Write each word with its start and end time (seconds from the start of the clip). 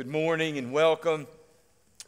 Good 0.00 0.06
morning 0.06 0.56
and 0.56 0.72
welcome. 0.72 1.26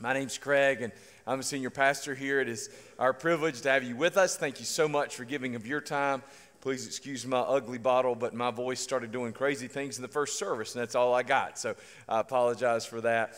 My 0.00 0.14
name's 0.14 0.38
Craig, 0.38 0.80
and 0.80 0.94
I'm 1.26 1.40
a 1.40 1.42
senior 1.42 1.68
pastor 1.68 2.14
here. 2.14 2.40
It 2.40 2.48
is 2.48 2.70
our 2.98 3.12
privilege 3.12 3.60
to 3.60 3.68
have 3.68 3.84
you 3.84 3.96
with 3.96 4.16
us. 4.16 4.34
Thank 4.34 4.60
you 4.60 4.64
so 4.64 4.88
much 4.88 5.14
for 5.14 5.26
giving 5.26 5.56
of 5.56 5.66
your 5.66 5.82
time. 5.82 6.22
Please 6.62 6.86
excuse 6.86 7.26
my 7.26 7.40
ugly 7.40 7.76
bottle, 7.76 8.14
but 8.14 8.32
my 8.32 8.50
voice 8.50 8.80
started 8.80 9.12
doing 9.12 9.34
crazy 9.34 9.68
things 9.68 9.98
in 9.98 10.02
the 10.02 10.08
first 10.08 10.38
service, 10.38 10.74
and 10.74 10.80
that's 10.80 10.94
all 10.94 11.12
I 11.12 11.22
got. 11.22 11.58
So 11.58 11.74
I 12.08 12.20
apologize 12.20 12.86
for 12.86 13.02
that. 13.02 13.34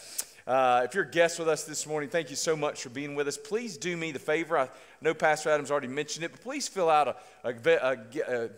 Uh, 0.47 0.83
if 0.85 0.95
you're 0.95 1.03
a 1.03 1.11
guest 1.11 1.41
with 1.41 1.49
us 1.49 1.65
this 1.65 1.85
morning, 1.85 2.09
thank 2.09 2.31
you 2.31 2.37
so 2.37 2.55
much 2.55 2.81
for 2.81 2.91
being 2.91 3.17
with 3.17 3.27
us. 3.27 3.37
Please 3.37 3.77
do 3.77 3.97
me 3.97 4.13
the 4.13 4.21
favor. 4.21 4.57
I 4.57 4.69
know 5.01 5.15
Pastor 5.15 5.51
Adams 5.51 5.73
already 5.73 5.89
mentioned 5.89 6.25
it, 6.25 6.31
but 6.31 6.43
please 6.43 6.69
fill 6.69 6.91
out 6.91 7.09
a, 7.09 7.49
a, 7.49 7.55
a, 7.83 8.45
a 8.45 8.51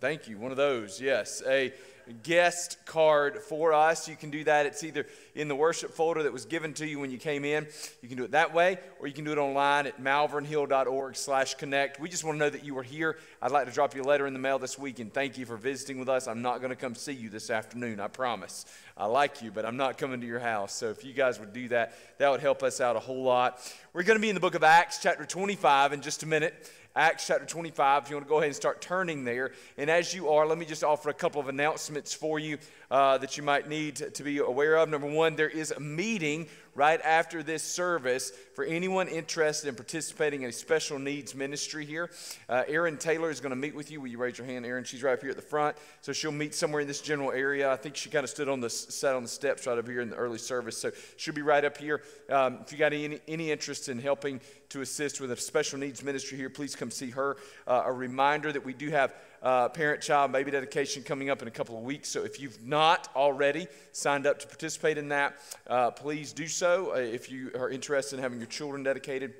thank 0.00 0.26
you, 0.26 0.36
one 0.36 0.50
of 0.50 0.56
those, 0.56 1.00
yes, 1.00 1.44
a 1.46 1.72
guest 2.12 2.78
card 2.86 3.38
for 3.38 3.72
us. 3.72 4.08
You 4.08 4.16
can 4.16 4.30
do 4.30 4.44
that. 4.44 4.66
It's 4.66 4.84
either 4.84 5.06
in 5.34 5.48
the 5.48 5.54
worship 5.54 5.92
folder 5.92 6.22
that 6.24 6.32
was 6.32 6.44
given 6.44 6.74
to 6.74 6.86
you 6.86 6.98
when 6.98 7.10
you 7.10 7.18
came 7.18 7.44
in. 7.44 7.66
You 8.02 8.08
can 8.08 8.16
do 8.16 8.24
it 8.24 8.32
that 8.32 8.52
way, 8.52 8.78
or 8.98 9.06
you 9.06 9.12
can 9.12 9.24
do 9.24 9.32
it 9.32 9.38
online 9.38 9.86
at 9.86 10.02
malvernhill.org 10.02 11.16
slash 11.16 11.54
connect. 11.54 12.00
We 12.00 12.08
just 12.08 12.24
want 12.24 12.36
to 12.36 12.38
know 12.40 12.50
that 12.50 12.64
you 12.64 12.74
were 12.74 12.82
here. 12.82 13.18
I'd 13.40 13.52
like 13.52 13.66
to 13.66 13.72
drop 13.72 13.94
you 13.94 14.02
a 14.02 14.04
letter 14.04 14.26
in 14.26 14.32
the 14.32 14.38
mail 14.38 14.58
this 14.58 14.78
week 14.78 14.98
and 14.98 15.12
thank 15.12 15.38
you 15.38 15.46
for 15.46 15.56
visiting 15.56 15.98
with 15.98 16.08
us. 16.08 16.28
I'm 16.28 16.42
not 16.42 16.58
going 16.58 16.70
to 16.70 16.76
come 16.76 16.94
see 16.94 17.12
you 17.12 17.28
this 17.28 17.50
afternoon, 17.50 18.00
I 18.00 18.08
promise. 18.08 18.66
I 18.96 19.06
like 19.06 19.40
you, 19.40 19.50
but 19.50 19.64
I'm 19.64 19.76
not 19.76 19.96
coming 19.96 20.20
to 20.20 20.26
your 20.26 20.40
house. 20.40 20.74
So 20.74 20.90
if 20.90 21.04
you 21.04 21.14
guys 21.14 21.40
would 21.40 21.52
do 21.52 21.68
that, 21.68 21.94
that 22.18 22.30
would 22.30 22.40
help 22.40 22.62
us 22.62 22.80
out 22.80 22.96
a 22.96 23.00
whole 23.00 23.22
lot. 23.22 23.60
We're 23.92 24.02
going 24.02 24.18
to 24.18 24.22
be 24.22 24.28
in 24.28 24.34
the 24.34 24.40
book 24.40 24.54
of 24.54 24.62
Acts, 24.62 24.98
chapter 25.02 25.24
25, 25.24 25.94
in 25.94 26.02
just 26.02 26.22
a 26.22 26.26
minute. 26.26 26.70
Acts 26.96 27.28
chapter 27.28 27.46
25. 27.46 28.02
If 28.02 28.10
you 28.10 28.16
want 28.16 28.26
to 28.26 28.28
go 28.28 28.38
ahead 28.38 28.48
and 28.48 28.56
start 28.56 28.80
turning 28.80 29.24
there. 29.24 29.52
And 29.78 29.88
as 29.88 30.12
you 30.12 30.30
are, 30.30 30.44
let 30.44 30.58
me 30.58 30.66
just 30.66 30.82
offer 30.82 31.08
a 31.08 31.14
couple 31.14 31.40
of 31.40 31.48
announcements 31.48 32.12
for 32.12 32.40
you 32.40 32.58
uh, 32.90 33.16
that 33.18 33.36
you 33.36 33.44
might 33.44 33.68
need 33.68 33.94
to 33.96 34.22
be 34.24 34.38
aware 34.38 34.76
of. 34.76 34.88
Number 34.88 35.06
one, 35.06 35.36
there 35.36 35.48
is 35.48 35.70
a 35.70 35.78
meeting 35.78 36.48
right 36.74 37.00
after 37.02 37.44
this 37.44 37.62
service 37.62 38.32
for 38.60 38.66
anyone 38.66 39.08
interested 39.08 39.68
in 39.68 39.74
participating 39.74 40.42
in 40.42 40.50
a 40.50 40.52
special 40.52 40.98
needs 40.98 41.34
ministry 41.34 41.86
here. 41.86 42.10
Uh, 42.46 42.62
Erin 42.68 42.98
Taylor 42.98 43.30
is 43.30 43.40
going 43.40 43.48
to 43.48 43.56
meet 43.56 43.74
with 43.74 43.90
you. 43.90 44.02
Will 44.02 44.08
you 44.08 44.18
raise 44.18 44.36
your 44.36 44.46
hand, 44.46 44.66
Erin? 44.66 44.84
She's 44.84 45.02
right 45.02 45.14
up 45.14 45.22
here 45.22 45.30
at 45.30 45.36
the 45.36 45.40
front. 45.40 45.78
So 46.02 46.12
she'll 46.12 46.30
meet 46.30 46.54
somewhere 46.54 46.82
in 46.82 46.86
this 46.86 47.00
general 47.00 47.32
area. 47.32 47.72
I 47.72 47.76
think 47.76 47.96
she 47.96 48.10
kind 48.10 48.22
of 48.22 48.28
stood 48.28 48.50
on 48.50 48.60
the 48.60 48.68
sat 48.68 49.14
on 49.14 49.22
the 49.22 49.30
steps 49.30 49.66
right 49.66 49.78
up 49.78 49.88
here 49.88 50.02
in 50.02 50.10
the 50.10 50.16
early 50.16 50.36
service. 50.36 50.76
So 50.76 50.90
she'll 51.16 51.32
be 51.32 51.40
right 51.40 51.64
up 51.64 51.78
here. 51.78 52.02
Um, 52.28 52.58
if 52.60 52.70
you 52.70 52.76
got 52.76 52.92
any, 52.92 53.18
any 53.26 53.50
interest 53.50 53.88
in 53.88 53.98
helping 53.98 54.42
to 54.68 54.82
assist 54.82 55.22
with 55.22 55.32
a 55.32 55.36
special 55.38 55.78
needs 55.78 56.02
ministry 56.02 56.36
here, 56.36 56.50
please 56.50 56.76
come 56.76 56.90
see 56.90 57.08
her. 57.10 57.38
Uh, 57.66 57.84
a 57.86 57.92
reminder 57.92 58.52
that 58.52 58.64
we 58.64 58.74
do 58.74 58.90
have 58.90 59.14
uh, 59.42 59.68
parent 59.68 60.02
child 60.02 60.32
baby 60.32 60.50
dedication 60.50 61.02
coming 61.02 61.30
up 61.30 61.42
in 61.42 61.48
a 61.48 61.50
couple 61.50 61.76
of 61.76 61.82
weeks. 61.82 62.08
So 62.08 62.24
if 62.24 62.40
you've 62.40 62.62
not 62.64 63.08
already 63.16 63.68
signed 63.92 64.26
up 64.26 64.38
to 64.40 64.46
participate 64.46 64.98
in 64.98 65.08
that, 65.08 65.38
uh, 65.66 65.90
please 65.90 66.32
do 66.32 66.46
so. 66.46 66.92
Uh, 66.92 66.98
if 66.98 67.30
you 67.30 67.50
are 67.54 67.70
interested 67.70 68.16
in 68.16 68.22
having 68.22 68.38
your 68.38 68.46
children 68.50 68.82
dedicated, 68.82 69.32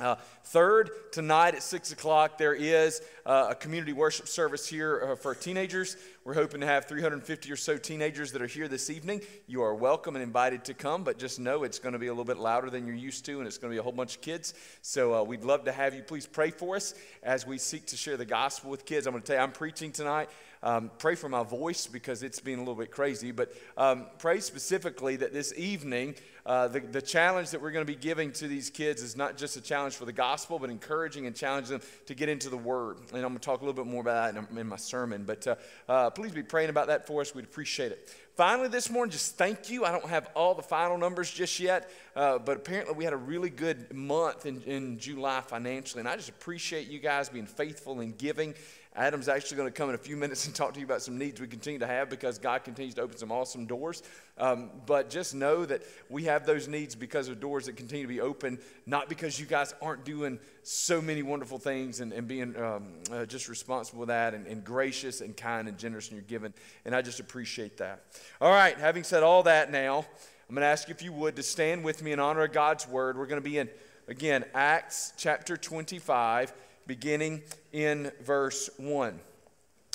uh, 0.00 0.16
third, 0.42 0.90
tonight 1.12 1.54
at 1.54 1.62
6 1.62 1.92
o'clock, 1.92 2.36
there 2.36 2.52
is 2.52 3.00
uh, 3.24 3.48
a 3.50 3.54
community 3.54 3.92
worship 3.92 4.26
service 4.26 4.66
here 4.66 5.10
uh, 5.12 5.14
for 5.14 5.36
teenagers. 5.36 5.96
We're 6.24 6.34
hoping 6.34 6.60
to 6.62 6.66
have 6.66 6.86
350 6.86 7.52
or 7.52 7.54
so 7.54 7.76
teenagers 7.76 8.32
that 8.32 8.42
are 8.42 8.48
here 8.48 8.66
this 8.66 8.90
evening. 8.90 9.20
You 9.46 9.62
are 9.62 9.72
welcome 9.72 10.16
and 10.16 10.22
invited 10.24 10.64
to 10.64 10.74
come, 10.74 11.04
but 11.04 11.16
just 11.16 11.38
know 11.38 11.62
it's 11.62 11.78
going 11.78 11.92
to 11.92 12.00
be 12.00 12.08
a 12.08 12.10
little 12.10 12.24
bit 12.24 12.38
louder 12.38 12.70
than 12.70 12.88
you're 12.88 12.96
used 12.96 13.24
to, 13.26 13.38
and 13.38 13.46
it's 13.46 13.56
going 13.56 13.70
to 13.70 13.74
be 13.74 13.78
a 13.78 13.84
whole 13.84 13.92
bunch 13.92 14.16
of 14.16 14.20
kids. 14.20 14.54
So 14.82 15.14
uh, 15.14 15.22
we'd 15.22 15.44
love 15.44 15.64
to 15.66 15.72
have 15.72 15.94
you. 15.94 16.02
Please 16.02 16.26
pray 16.26 16.50
for 16.50 16.74
us 16.74 16.94
as 17.22 17.46
we 17.46 17.56
seek 17.56 17.86
to 17.86 17.96
share 17.96 18.16
the 18.16 18.24
gospel 18.24 18.72
with 18.72 18.84
kids. 18.86 19.06
I'm 19.06 19.12
going 19.12 19.22
to 19.22 19.26
tell 19.28 19.36
you, 19.36 19.42
I'm 19.42 19.52
preaching 19.52 19.92
tonight. 19.92 20.28
Um, 20.64 20.90
pray 20.98 21.14
for 21.14 21.28
my 21.28 21.42
voice 21.42 21.86
because 21.86 22.22
it's 22.22 22.40
been 22.40 22.56
a 22.56 22.62
little 22.62 22.74
bit 22.74 22.90
crazy, 22.90 23.32
but 23.32 23.52
um, 23.76 24.06
pray 24.18 24.40
specifically 24.40 25.14
that 25.16 25.32
this 25.32 25.52
evening, 25.58 26.14
uh, 26.46 26.68
the, 26.68 26.80
the 26.80 27.00
challenge 27.00 27.50
that 27.50 27.62
we're 27.62 27.70
going 27.70 27.86
to 27.86 27.90
be 27.90 27.98
giving 27.98 28.30
to 28.32 28.46
these 28.46 28.68
kids 28.68 29.02
is 29.02 29.16
not 29.16 29.36
just 29.36 29.56
a 29.56 29.60
challenge 29.60 29.94
for 29.94 30.04
the 30.04 30.12
gospel, 30.12 30.58
but 30.58 30.68
encouraging 30.68 31.26
and 31.26 31.34
challenging 31.34 31.78
them 31.78 31.88
to 32.06 32.14
get 32.14 32.28
into 32.28 32.50
the 32.50 32.56
word. 32.56 32.98
And 32.98 33.16
I'm 33.16 33.28
going 33.28 33.34
to 33.34 33.38
talk 33.40 33.62
a 33.62 33.64
little 33.64 33.82
bit 33.82 33.90
more 33.90 34.02
about 34.02 34.34
that 34.34 34.46
in, 34.50 34.58
in 34.58 34.66
my 34.66 34.76
sermon, 34.76 35.24
but 35.24 35.46
uh, 35.46 35.54
uh, 35.88 36.10
please 36.10 36.32
be 36.32 36.42
praying 36.42 36.70
about 36.70 36.88
that 36.88 37.06
for 37.06 37.22
us. 37.22 37.34
We'd 37.34 37.44
appreciate 37.44 37.92
it. 37.92 38.14
Finally, 38.36 38.66
this 38.66 38.90
morning, 38.90 39.12
just 39.12 39.36
thank 39.36 39.70
you. 39.70 39.84
I 39.84 39.92
don't 39.92 40.06
have 40.06 40.28
all 40.34 40.56
the 40.56 40.62
final 40.62 40.98
numbers 40.98 41.30
just 41.30 41.60
yet, 41.60 41.88
uh, 42.16 42.36
but 42.36 42.56
apparently 42.56 42.92
we 42.92 43.04
had 43.04 43.12
a 43.12 43.16
really 43.16 43.48
good 43.48 43.92
month 43.94 44.44
in, 44.44 44.60
in 44.62 44.98
July 44.98 45.40
financially, 45.40 46.00
and 46.00 46.08
I 46.08 46.16
just 46.16 46.30
appreciate 46.30 46.88
you 46.88 46.98
guys 46.98 47.28
being 47.28 47.46
faithful 47.46 48.00
and 48.00 48.18
giving 48.18 48.54
Adam's 48.96 49.28
actually 49.28 49.56
going 49.56 49.68
to 49.68 49.76
come 49.76 49.88
in 49.88 49.96
a 49.96 49.98
few 49.98 50.16
minutes 50.24 50.46
and 50.46 50.54
talk 50.54 50.72
to 50.74 50.80
you 50.80 50.86
about 50.86 51.02
some 51.02 51.18
needs 51.18 51.40
we 51.40 51.46
continue 51.46 51.80
to 51.80 51.86
have 51.86 52.08
because 52.08 52.38
God 52.38 52.64
continues 52.64 52.94
to 52.94 53.02
open 53.02 53.16
some 53.16 53.32
awesome 53.32 53.66
doors. 53.66 54.02
Um, 54.38 54.70
but 54.86 55.10
just 55.10 55.34
know 55.34 55.64
that 55.64 55.82
we 56.08 56.24
have 56.24 56.46
those 56.46 56.68
needs 56.68 56.94
because 56.94 57.28
of 57.28 57.40
doors 57.40 57.66
that 57.66 57.76
continue 57.76 58.04
to 58.04 58.08
be 58.08 58.20
open, 58.20 58.58
not 58.86 59.08
because 59.08 59.38
you 59.38 59.46
guys 59.46 59.74
aren't 59.82 60.04
doing 60.04 60.38
so 60.62 61.00
many 61.00 61.22
wonderful 61.22 61.58
things 61.58 62.00
and, 62.00 62.12
and 62.12 62.26
being 62.26 62.56
um, 62.56 62.86
uh, 63.12 63.26
just 63.26 63.48
responsible 63.48 64.00
with 64.00 64.08
that 64.08 64.34
and, 64.34 64.46
and 64.46 64.64
gracious 64.64 65.20
and 65.20 65.36
kind 65.36 65.68
and 65.68 65.78
generous 65.78 66.08
in 66.08 66.16
your 66.16 66.24
giving. 66.24 66.54
And 66.84 66.94
I 66.94 67.02
just 67.02 67.20
appreciate 67.20 67.76
that. 67.78 68.04
All 68.40 68.50
right, 68.50 68.76
having 68.78 69.04
said 69.04 69.22
all 69.22 69.42
that 69.44 69.70
now, 69.70 70.04
I'm 70.48 70.54
going 70.54 70.62
to 70.62 70.66
ask 70.66 70.88
you 70.88 70.94
if 70.94 71.02
you 71.02 71.12
would 71.12 71.36
to 71.36 71.42
stand 71.42 71.84
with 71.84 72.02
me 72.02 72.12
in 72.12 72.20
honor 72.20 72.44
of 72.44 72.52
God's 72.52 72.86
word. 72.86 73.16
We're 73.16 73.26
going 73.26 73.40
to 73.40 73.48
be 73.48 73.58
in, 73.58 73.68
again, 74.08 74.44
Acts 74.54 75.12
chapter 75.16 75.56
25 75.56 76.52
beginning 76.86 77.42
in 77.72 78.12
verse 78.20 78.68
1. 78.76 79.18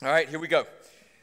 All 0.02 0.10
right, 0.10 0.28
here 0.28 0.40
we 0.40 0.48
go. 0.48 0.66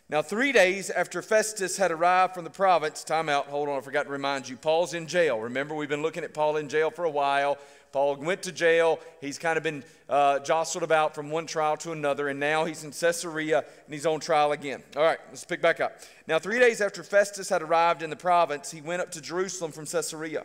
Now, 0.09 0.23
three 0.23 0.53
days 0.53 0.89
after 0.89 1.21
Festus 1.21 1.77
had 1.77 1.91
arrived 1.91 2.35
from 2.35 2.45
the 2.45 2.51
province, 2.51 3.03
time 3.03 3.29
out, 3.29 3.47
hold 3.47 3.69
on, 3.69 3.77
I 3.77 3.81
forgot 3.81 4.05
to 4.05 4.11
remind 4.11 4.49
you, 4.49 4.57
Paul's 4.57 4.95
in 4.95 5.09
jail. 5.09 5.41
Remember, 5.41 5.75
we've 5.75 5.89
been 5.89 6.03
looking 6.03 6.23
at 6.23 6.33
Paul 6.33 6.59
in 6.59 6.69
jail 6.69 6.93
for 6.93 7.05
a 7.05 7.11
while. 7.11 7.59
Paul 7.93 8.17
went 8.17 8.43
to 8.43 8.53
jail. 8.53 9.01
He's 9.21 9.39
kind 9.39 9.57
of 9.57 9.63
been 9.63 9.85
uh, 10.09 10.41
jostled 10.41 10.85
about 10.85 11.15
from 11.15 11.31
one 11.31 11.47
trial 11.47 11.77
to 11.79 11.93
another, 11.93 12.29
and 12.29 12.39
now 12.39 12.65
he's 12.65 12.85
in 12.85 12.93
Caesarea 12.93 13.59
and 13.59 13.95
he's 13.95 14.07
on 14.07 14.21
trial 14.21 14.53
again. 14.53 14.83
All 14.97 15.03
right, 15.03 15.19
let's 15.29 15.45
pick 15.45 15.63
back 15.63 15.81
up. 15.81 16.01
Now, 16.27 16.39
three 16.39 16.59
days 16.59 16.81
after 16.81 17.03
Festus 17.03 17.49
had 17.49 17.63
arrived 17.63 18.03
in 18.03 18.11
the 18.11 18.17
province, 18.17 18.71
he 18.71 18.81
went 18.81 19.03
up 19.03 19.11
to 19.13 19.21
Jerusalem 19.21 19.73
from 19.73 19.87
Caesarea. 19.87 20.45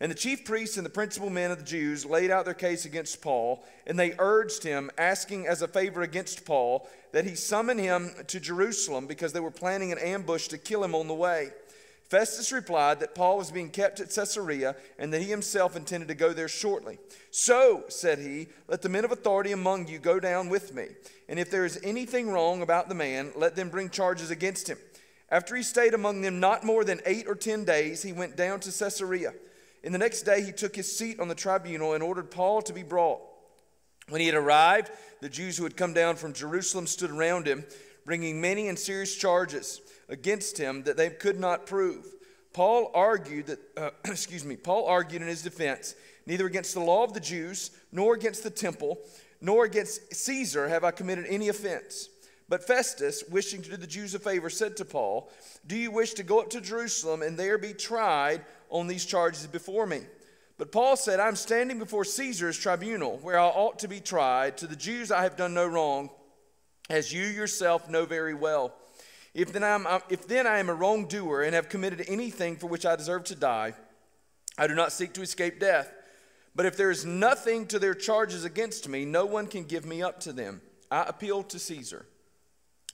And 0.00 0.12
the 0.12 0.16
chief 0.16 0.44
priests 0.44 0.76
and 0.76 0.86
the 0.86 0.90
principal 0.90 1.28
men 1.28 1.50
of 1.50 1.58
the 1.58 1.64
Jews 1.64 2.06
laid 2.06 2.30
out 2.30 2.44
their 2.44 2.54
case 2.54 2.84
against 2.84 3.20
Paul, 3.20 3.64
and 3.84 3.98
they 3.98 4.14
urged 4.18 4.62
him, 4.62 4.90
asking 4.96 5.48
as 5.48 5.60
a 5.60 5.66
favor 5.66 6.02
against 6.02 6.44
Paul, 6.44 6.88
that 7.10 7.24
he 7.24 7.34
summon 7.34 7.78
him 7.78 8.12
to 8.28 8.38
Jerusalem 8.38 9.06
because 9.06 9.32
they 9.32 9.40
were 9.40 9.50
planning 9.50 9.90
an 9.90 9.98
ambush 9.98 10.46
to 10.48 10.58
kill 10.58 10.84
him 10.84 10.94
on 10.94 11.08
the 11.08 11.14
way. 11.14 11.50
Festus 12.08 12.52
replied 12.52 13.00
that 13.00 13.14
Paul 13.14 13.36
was 13.36 13.50
being 13.50 13.68
kept 13.68 14.00
at 14.00 14.14
Caesarea 14.14 14.76
and 14.98 15.12
that 15.12 15.20
he 15.20 15.28
himself 15.28 15.76
intended 15.76 16.08
to 16.08 16.14
go 16.14 16.32
there 16.32 16.48
shortly. 16.48 16.98
So, 17.30 17.84
said 17.88 18.18
he, 18.18 18.48
let 18.66 18.80
the 18.80 18.88
men 18.88 19.04
of 19.04 19.12
authority 19.12 19.52
among 19.52 19.88
you 19.88 19.98
go 19.98 20.18
down 20.18 20.48
with 20.48 20.74
me. 20.74 20.86
And 21.28 21.38
if 21.38 21.50
there 21.50 21.66
is 21.66 21.78
anything 21.84 22.30
wrong 22.30 22.62
about 22.62 22.88
the 22.88 22.94
man, 22.94 23.32
let 23.36 23.56
them 23.56 23.68
bring 23.68 23.90
charges 23.90 24.30
against 24.30 24.68
him. 24.68 24.78
After 25.30 25.54
he 25.54 25.62
stayed 25.62 25.92
among 25.92 26.22
them 26.22 26.40
not 26.40 26.64
more 26.64 26.82
than 26.82 27.02
eight 27.04 27.26
or 27.28 27.34
ten 27.34 27.66
days, 27.66 28.02
he 28.02 28.14
went 28.14 28.36
down 28.36 28.60
to 28.60 28.72
Caesarea. 28.72 29.34
And 29.84 29.94
the 29.94 29.98
next 29.98 30.22
day 30.22 30.42
he 30.42 30.52
took 30.52 30.74
his 30.74 30.96
seat 30.96 31.20
on 31.20 31.28
the 31.28 31.34
tribunal 31.34 31.92
and 31.92 32.02
ordered 32.02 32.30
Paul 32.30 32.62
to 32.62 32.72
be 32.72 32.82
brought. 32.82 33.20
When 34.08 34.22
he 34.22 34.26
had 34.26 34.34
arrived, 34.34 34.90
the 35.20 35.28
Jews 35.28 35.58
who 35.58 35.64
had 35.64 35.76
come 35.76 35.92
down 35.92 36.16
from 36.16 36.32
Jerusalem 36.32 36.86
stood 36.86 37.10
around 37.10 37.46
him, 37.46 37.66
bringing 38.06 38.40
many 38.40 38.68
and 38.68 38.78
serious 38.78 39.14
charges 39.14 39.82
against 40.08 40.58
him 40.58 40.82
that 40.84 40.96
they 40.96 41.10
could 41.10 41.38
not 41.38 41.66
prove. 41.66 42.06
Paul 42.52 42.90
argued 42.94 43.46
that, 43.46 43.58
uh, 43.76 43.90
excuse 44.04 44.44
me, 44.44 44.56
Paul 44.56 44.86
argued 44.86 45.22
in 45.22 45.28
his 45.28 45.42
defense, 45.42 45.94
neither 46.26 46.46
against 46.46 46.74
the 46.74 46.80
law 46.80 47.04
of 47.04 47.12
the 47.12 47.20
Jews, 47.20 47.70
nor 47.92 48.14
against 48.14 48.42
the 48.42 48.50
temple, 48.50 48.98
nor 49.40 49.64
against 49.64 50.14
Caesar 50.14 50.68
have 50.68 50.84
I 50.84 50.90
committed 50.90 51.26
any 51.28 51.48
offense. 51.48 52.08
But 52.48 52.66
Festus, 52.66 53.24
wishing 53.30 53.60
to 53.62 53.70
do 53.70 53.76
the 53.76 53.86
Jews 53.86 54.14
a 54.14 54.18
favor, 54.18 54.48
said 54.48 54.76
to 54.78 54.84
Paul, 54.84 55.30
Do 55.66 55.76
you 55.76 55.90
wish 55.90 56.14
to 56.14 56.22
go 56.22 56.40
up 56.40 56.48
to 56.50 56.60
Jerusalem 56.60 57.22
and 57.22 57.36
there 57.36 57.58
be 57.58 57.74
tried 57.74 58.40
on 58.70 58.86
these 58.86 59.04
charges 59.04 59.46
before 59.46 59.86
me? 59.86 60.00
But 60.56 60.72
Paul 60.72 60.96
said, 60.96 61.20
I'm 61.20 61.36
standing 61.36 61.78
before 61.78 62.04
Caesar's 62.04 62.58
tribunal, 62.58 63.18
where 63.18 63.38
I 63.38 63.46
ought 63.46 63.78
to 63.80 63.88
be 63.88 64.00
tried. 64.00 64.56
To 64.58 64.66
the 64.66 64.74
Jews 64.74 65.12
I 65.12 65.22
have 65.22 65.36
done 65.36 65.54
no 65.54 65.66
wrong, 65.66 66.10
as 66.90 67.12
you 67.12 67.22
yourself 67.22 67.88
know 67.88 68.06
very 68.06 68.34
well. 68.34 68.74
If 69.34 69.52
then, 69.52 69.62
I'm, 69.62 69.86
if 70.08 70.26
then 70.26 70.46
I 70.46 70.58
am 70.58 70.68
a 70.68 70.74
wrongdoer 70.74 71.42
and 71.42 71.54
have 71.54 71.68
committed 71.68 72.04
anything 72.08 72.56
for 72.56 72.66
which 72.66 72.86
I 72.86 72.96
deserve 72.96 73.24
to 73.24 73.34
die, 73.34 73.74
I 74.56 74.66
do 74.66 74.74
not 74.74 74.92
seek 74.92 75.12
to 75.14 75.22
escape 75.22 75.60
death. 75.60 75.92
But 76.54 76.66
if 76.66 76.76
there 76.76 76.90
is 76.90 77.04
nothing 77.04 77.66
to 77.68 77.78
their 77.78 77.94
charges 77.94 78.44
against 78.44 78.88
me, 78.88 79.04
no 79.04 79.26
one 79.26 79.46
can 79.46 79.64
give 79.64 79.84
me 79.84 80.02
up 80.02 80.18
to 80.20 80.32
them. 80.32 80.60
I 80.90 81.04
appeal 81.04 81.44
to 81.44 81.58
Caesar. 81.58 82.06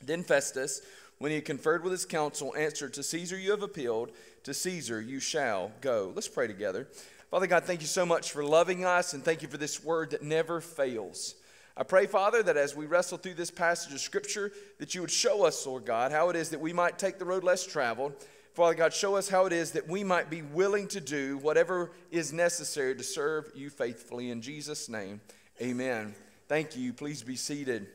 Then 0.02 0.22
Festus, 0.22 0.82
when 1.18 1.30
he 1.30 1.36
had 1.36 1.44
conferred 1.44 1.82
with 1.82 1.92
his 1.92 2.04
council, 2.04 2.54
answered, 2.56 2.92
To 2.94 3.02
Caesar 3.02 3.38
you 3.38 3.52
have 3.52 3.62
appealed, 3.62 4.10
to 4.42 4.52
Caesar 4.52 5.00
you 5.00 5.20
shall 5.20 5.72
go. 5.80 6.12
Let's 6.14 6.28
pray 6.28 6.46
together. 6.46 6.88
Father 7.30 7.46
God, 7.46 7.64
thank 7.64 7.80
you 7.80 7.86
so 7.86 8.04
much 8.04 8.32
for 8.32 8.44
loving 8.44 8.84
us, 8.84 9.14
and 9.14 9.24
thank 9.24 9.40
you 9.40 9.48
for 9.48 9.56
this 9.56 9.82
word 9.82 10.10
that 10.10 10.22
never 10.22 10.60
fails. 10.60 11.34
I 11.76 11.82
pray, 11.82 12.06
Father, 12.06 12.42
that 12.42 12.56
as 12.56 12.76
we 12.76 12.86
wrestle 12.86 13.18
through 13.18 13.34
this 13.34 13.50
passage 13.50 13.92
of 13.92 14.00
Scripture, 14.00 14.52
that 14.78 14.94
you 14.94 15.00
would 15.00 15.10
show 15.10 15.44
us, 15.44 15.66
Lord 15.66 15.84
God, 15.84 16.12
how 16.12 16.30
it 16.30 16.36
is 16.36 16.50
that 16.50 16.60
we 16.60 16.72
might 16.72 16.98
take 16.98 17.18
the 17.18 17.24
road 17.24 17.42
less 17.42 17.66
traveled, 17.66 18.14
Father 18.54 18.74
God, 18.76 18.94
show 18.94 19.16
us 19.16 19.28
how 19.28 19.46
it 19.46 19.52
is 19.52 19.72
that 19.72 19.88
we 19.88 20.04
might 20.04 20.30
be 20.30 20.42
willing 20.42 20.86
to 20.88 21.00
do 21.00 21.38
whatever 21.38 21.90
is 22.12 22.32
necessary 22.32 22.94
to 22.94 23.02
serve 23.02 23.50
you 23.52 23.68
faithfully. 23.68 24.30
In 24.30 24.40
Jesus' 24.40 24.88
name, 24.88 25.20
amen. 25.60 26.14
Thank 26.46 26.76
you. 26.76 26.92
Please 26.92 27.24
be 27.24 27.34
seated. 27.34 27.88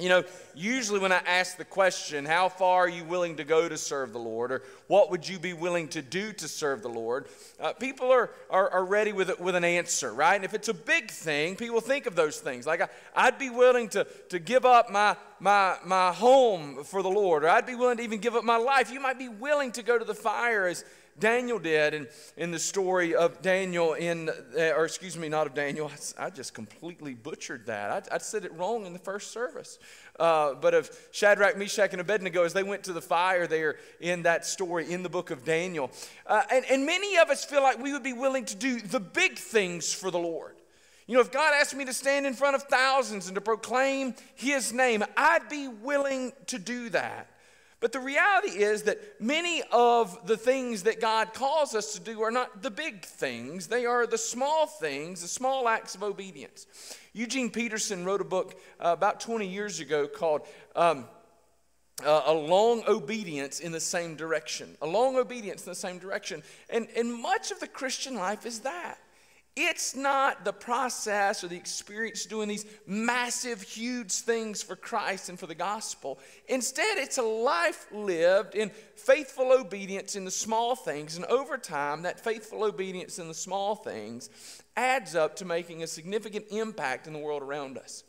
You 0.00 0.08
know, 0.08 0.22
usually 0.54 1.00
when 1.00 1.10
I 1.10 1.20
ask 1.26 1.56
the 1.56 1.64
question, 1.64 2.24
how 2.24 2.48
far 2.48 2.84
are 2.84 2.88
you 2.88 3.02
willing 3.02 3.34
to 3.38 3.44
go 3.44 3.68
to 3.68 3.76
serve 3.76 4.12
the 4.12 4.20
Lord, 4.20 4.52
or 4.52 4.62
what 4.86 5.10
would 5.10 5.28
you 5.28 5.40
be 5.40 5.54
willing 5.54 5.88
to 5.88 6.02
do 6.02 6.32
to 6.34 6.46
serve 6.46 6.82
the 6.82 6.88
Lord, 6.88 7.26
uh, 7.58 7.72
people 7.72 8.12
are, 8.12 8.30
are, 8.48 8.70
are, 8.70 8.84
ready 8.84 9.12
with, 9.12 9.40
with 9.40 9.56
an 9.56 9.64
answer, 9.64 10.14
right? 10.14 10.36
And 10.36 10.44
if 10.44 10.54
it's 10.54 10.68
a 10.68 10.74
big 10.74 11.10
thing, 11.10 11.56
people 11.56 11.80
think 11.80 12.06
of 12.06 12.14
those 12.14 12.38
things. 12.38 12.64
Like, 12.64 12.88
I, 13.16 13.24
would 13.24 13.38
be 13.38 13.50
willing 13.50 13.88
to, 13.88 14.06
to 14.28 14.38
give 14.38 14.64
up 14.64 14.88
my, 14.88 15.16
my, 15.40 15.78
my 15.84 16.12
home 16.12 16.84
for 16.84 17.02
the 17.02 17.10
Lord, 17.10 17.42
or 17.42 17.48
I'd 17.48 17.66
be 17.66 17.74
willing 17.74 17.96
to 17.96 18.04
even 18.04 18.20
give 18.20 18.36
up 18.36 18.44
my 18.44 18.56
life. 18.56 18.92
You 18.92 19.00
might 19.00 19.18
be 19.18 19.28
willing 19.28 19.72
to 19.72 19.82
go 19.82 19.98
to 19.98 20.04
the 20.04 20.14
fire 20.14 20.68
as, 20.68 20.84
Daniel 21.18 21.58
did 21.58 21.94
in, 21.94 22.08
in 22.36 22.50
the 22.50 22.58
story 22.58 23.14
of 23.14 23.42
Daniel 23.42 23.94
in, 23.94 24.28
uh, 24.28 24.70
or 24.76 24.84
excuse 24.84 25.16
me, 25.16 25.28
not 25.28 25.46
of 25.46 25.54
Daniel. 25.54 25.90
I, 26.18 26.26
I 26.26 26.30
just 26.30 26.54
completely 26.54 27.14
butchered 27.14 27.66
that. 27.66 28.08
I, 28.10 28.16
I, 28.16 28.18
said 28.18 28.44
it 28.44 28.52
wrong 28.54 28.86
in 28.86 28.92
the 28.92 28.98
first 28.98 29.32
service. 29.32 29.78
Uh, 30.18 30.54
but 30.54 30.74
of 30.74 30.90
Shadrach, 31.12 31.56
Meshach, 31.56 31.92
and 31.92 32.00
Abednego 32.00 32.44
as 32.44 32.52
they 32.52 32.62
went 32.62 32.84
to 32.84 32.92
the 32.92 33.00
fire 33.00 33.46
there 33.46 33.76
in 34.00 34.22
that 34.22 34.44
story 34.44 34.90
in 34.92 35.02
the 35.02 35.08
book 35.08 35.30
of 35.30 35.44
Daniel. 35.44 35.90
Uh, 36.26 36.42
and, 36.52 36.64
and 36.70 36.86
many 36.86 37.16
of 37.18 37.30
us 37.30 37.44
feel 37.44 37.62
like 37.62 37.82
we 37.82 37.92
would 37.92 38.02
be 38.02 38.12
willing 38.12 38.44
to 38.46 38.56
do 38.56 38.80
the 38.80 39.00
big 39.00 39.38
things 39.38 39.92
for 39.92 40.10
the 40.10 40.18
Lord. 40.18 40.54
You 41.06 41.14
know, 41.14 41.20
if 41.20 41.32
God 41.32 41.54
asked 41.54 41.74
me 41.74 41.86
to 41.86 41.94
stand 41.94 42.26
in 42.26 42.34
front 42.34 42.54
of 42.54 42.64
thousands 42.64 43.28
and 43.28 43.34
to 43.34 43.40
proclaim 43.40 44.14
His 44.34 44.74
name, 44.74 45.02
I'd 45.16 45.48
be 45.48 45.66
willing 45.66 46.32
to 46.48 46.58
do 46.58 46.90
that. 46.90 47.28
But 47.80 47.92
the 47.92 48.00
reality 48.00 48.58
is 48.58 48.82
that 48.84 49.20
many 49.20 49.62
of 49.70 50.26
the 50.26 50.36
things 50.36 50.82
that 50.82 51.00
God 51.00 51.32
calls 51.32 51.74
us 51.74 51.92
to 51.92 52.00
do 52.00 52.22
are 52.22 52.30
not 52.30 52.62
the 52.62 52.70
big 52.70 53.04
things, 53.04 53.68
they 53.68 53.86
are 53.86 54.06
the 54.06 54.18
small 54.18 54.66
things, 54.66 55.22
the 55.22 55.28
small 55.28 55.68
acts 55.68 55.94
of 55.94 56.02
obedience. 56.02 56.66
Eugene 57.12 57.50
Peterson 57.50 58.04
wrote 58.04 58.20
a 58.20 58.24
book 58.24 58.60
uh, 58.80 58.88
about 58.88 59.20
20 59.20 59.46
years 59.46 59.78
ago 59.78 60.08
called 60.08 60.42
um, 60.74 61.06
uh, 62.04 62.22
A 62.26 62.32
Long 62.32 62.82
Obedience 62.88 63.60
in 63.60 63.70
the 63.70 63.80
Same 63.80 64.16
Direction. 64.16 64.76
A 64.82 64.86
long 64.86 65.16
obedience 65.16 65.64
in 65.64 65.70
the 65.70 65.76
same 65.76 65.98
direction. 65.98 66.42
And, 66.70 66.88
and 66.96 67.12
much 67.12 67.50
of 67.50 67.60
the 67.60 67.68
Christian 67.68 68.14
life 68.14 68.46
is 68.46 68.60
that. 68.60 68.98
It's 69.60 69.96
not 69.96 70.44
the 70.44 70.52
process 70.52 71.42
or 71.42 71.48
the 71.48 71.56
experience 71.56 72.26
doing 72.26 72.48
these 72.48 72.64
massive, 72.86 73.60
huge 73.60 74.12
things 74.12 74.62
for 74.62 74.76
Christ 74.76 75.28
and 75.28 75.36
for 75.36 75.48
the 75.48 75.54
gospel. 75.56 76.20
Instead, 76.46 76.96
it's 76.98 77.18
a 77.18 77.22
life 77.22 77.86
lived 77.90 78.54
in 78.54 78.70
faithful 78.94 79.50
obedience 79.50 80.14
in 80.14 80.24
the 80.24 80.30
small 80.30 80.76
things. 80.76 81.16
And 81.16 81.24
over 81.24 81.58
time, 81.58 82.02
that 82.02 82.20
faithful 82.20 82.62
obedience 82.62 83.18
in 83.18 83.26
the 83.26 83.34
small 83.34 83.74
things 83.74 84.30
adds 84.76 85.16
up 85.16 85.34
to 85.36 85.44
making 85.44 85.82
a 85.82 85.88
significant 85.88 86.44
impact 86.50 87.08
in 87.08 87.12
the 87.12 87.18
world 87.18 87.42
around 87.42 87.78
us. 87.78 88.04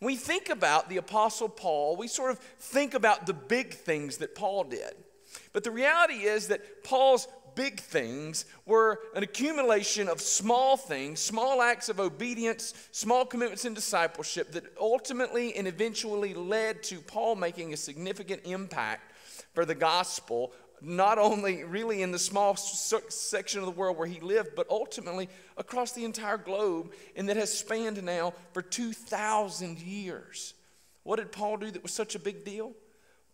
We 0.00 0.16
think 0.16 0.48
about 0.48 0.88
the 0.88 0.96
Apostle 0.96 1.50
Paul, 1.50 1.96
we 1.96 2.08
sort 2.08 2.30
of 2.30 2.38
think 2.38 2.94
about 2.94 3.26
the 3.26 3.34
big 3.34 3.74
things 3.74 4.16
that 4.18 4.34
Paul 4.34 4.64
did. 4.64 4.94
But 5.52 5.64
the 5.64 5.70
reality 5.70 6.24
is 6.24 6.48
that 6.48 6.82
Paul's 6.82 7.28
big 7.54 7.80
things 7.80 8.44
were 8.66 9.00
an 9.14 9.22
accumulation 9.22 10.08
of 10.08 10.20
small 10.20 10.76
things, 10.76 11.20
small 11.20 11.62
acts 11.62 11.88
of 11.88 12.00
obedience, 12.00 12.74
small 12.90 13.24
commitments 13.24 13.64
in 13.64 13.74
discipleship 13.74 14.52
that 14.52 14.64
ultimately 14.80 15.54
and 15.56 15.66
eventually 15.66 16.34
led 16.34 16.82
to 16.84 17.00
Paul 17.00 17.36
making 17.36 17.72
a 17.72 17.76
significant 17.76 18.42
impact 18.44 19.12
for 19.52 19.64
the 19.64 19.74
gospel, 19.74 20.52
not 20.80 21.18
only 21.18 21.64
really 21.64 22.02
in 22.02 22.10
the 22.10 22.18
small 22.18 22.56
section 22.56 23.60
of 23.60 23.66
the 23.66 23.72
world 23.72 23.96
where 23.96 24.06
he 24.06 24.20
lived, 24.20 24.50
but 24.54 24.68
ultimately 24.68 25.28
across 25.56 25.92
the 25.92 26.04
entire 26.04 26.36
globe, 26.36 26.92
and 27.16 27.28
that 27.28 27.36
has 27.36 27.56
spanned 27.56 28.02
now 28.02 28.34
for 28.52 28.62
2,000 28.62 29.78
years. 29.78 30.54
What 31.04 31.16
did 31.16 31.32
Paul 31.32 31.58
do 31.58 31.70
that 31.70 31.82
was 31.82 31.92
such 31.92 32.14
a 32.14 32.18
big 32.18 32.44
deal? 32.44 32.72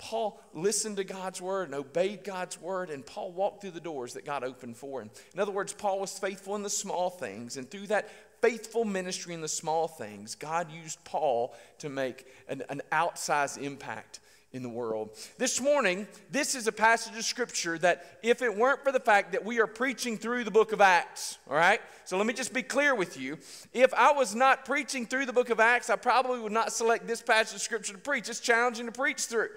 Paul 0.01 0.41
listened 0.55 0.97
to 0.97 1.05
God's 1.05 1.43
word 1.43 1.69
and 1.69 1.75
obeyed 1.75 2.25
God's 2.25 2.59
word, 2.59 2.89
and 2.89 3.05
Paul 3.05 3.33
walked 3.33 3.61
through 3.61 3.73
the 3.73 3.81
doors 3.81 4.15
that 4.15 4.25
God 4.25 4.43
opened 4.43 4.79
for 4.79 5.03
him. 5.03 5.11
In 5.35 5.41
other 5.41 5.53
words, 5.53 5.75
Paul 5.75 6.01
was 6.01 6.19
faithful 6.19 6.57
in 6.57 6.63
the 6.63 6.71
small 6.71 7.11
things, 7.11 7.59
and 7.59 7.71
through 7.71 7.89
that 7.89 8.09
faithful 8.41 8.87
ministry 8.87 9.35
in 9.35 9.43
the 9.43 9.49
small 9.49 9.87
things, 9.87 10.35
God 10.35 10.73
used 10.73 11.05
Paul 11.05 11.55
to 11.81 11.91
make 11.91 12.27
an, 12.49 12.63
an 12.71 12.81
outsized 12.91 13.59
impact 13.59 14.21
in 14.53 14.63
the 14.63 14.69
world. 14.69 15.11
This 15.39 15.61
morning, 15.61 16.09
this 16.31 16.57
is 16.57 16.67
a 16.67 16.73
passage 16.73 17.17
of 17.17 17.25
scripture 17.25 17.79
that, 17.79 18.19
if 18.23 18.43
it 18.43 18.57
weren't 18.57 18.83
for 18.83 18.91
the 18.91 18.99
fact 18.99 19.33
that 19.33 19.45
we 19.45 19.61
are 19.61 19.67
preaching 19.69 20.19
through 20.19 20.43
the 20.43 20.51
book 20.51 20.73
of 20.73 20.81
Acts, 20.81 21.39
all 21.49 21.57
right? 21.57 21.81
So 22.05 22.17
let 22.17 22.27
me 22.27 22.33
just 22.33 22.53
be 22.53 22.63
clear 22.63 22.95
with 22.97 23.17
you. 23.17 23.39
If 23.73 23.95
I 23.95 24.11
was 24.11 24.35
not 24.35 24.65
preaching 24.65 25.07
through 25.07 25.27
the 25.27 25.33
book 25.33 25.51
of 25.51 25.61
Acts, 25.61 25.89
I 25.89 25.95
probably 25.95 26.41
would 26.41 26.51
not 26.51 26.73
select 26.73 27.07
this 27.07 27.23
passage 27.23 27.55
of 27.55 27.63
scripture 27.63 27.93
to 27.93 27.99
preach. 27.99 28.29
It's 28.29 28.41
challenging 28.41 28.87
to 28.87 28.93
preach 28.93 29.27
through. 29.27 29.51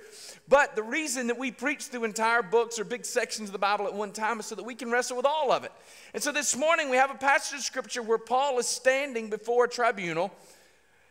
But 0.48 0.76
the 0.76 0.84
reason 0.84 1.26
that 1.28 1.40
we 1.40 1.50
preach 1.50 1.86
through 1.86 2.04
entire 2.04 2.44
books 2.44 2.78
or 2.78 2.84
big 2.84 3.06
sections 3.06 3.50
of 3.50 3.54
the 3.54 3.60
Bible 3.60 3.88
at 3.88 3.94
one 3.96 4.12
time 4.12 4.40
is 4.40 4.46
so 4.46 4.54
that 4.54 4.64
we 4.64 4.76
can 4.76 4.92
wrestle 4.92 5.18
with 5.18 5.26
all 5.26 5.52
of 5.52 5.64
it. 5.64 5.72
And 6.14 6.22
so 6.22 6.32
this 6.32 6.56
morning, 6.56 6.92
we 6.92 6.98
have 6.98 7.10
a 7.10 7.16
passage 7.16 7.58
of 7.58 7.64
scripture 7.66 8.04
where 8.04 8.20
Paul 8.20 8.60
is 8.60 8.68
standing 8.68 9.32
before 9.32 9.66
a 9.66 9.70
tribunal 9.70 10.32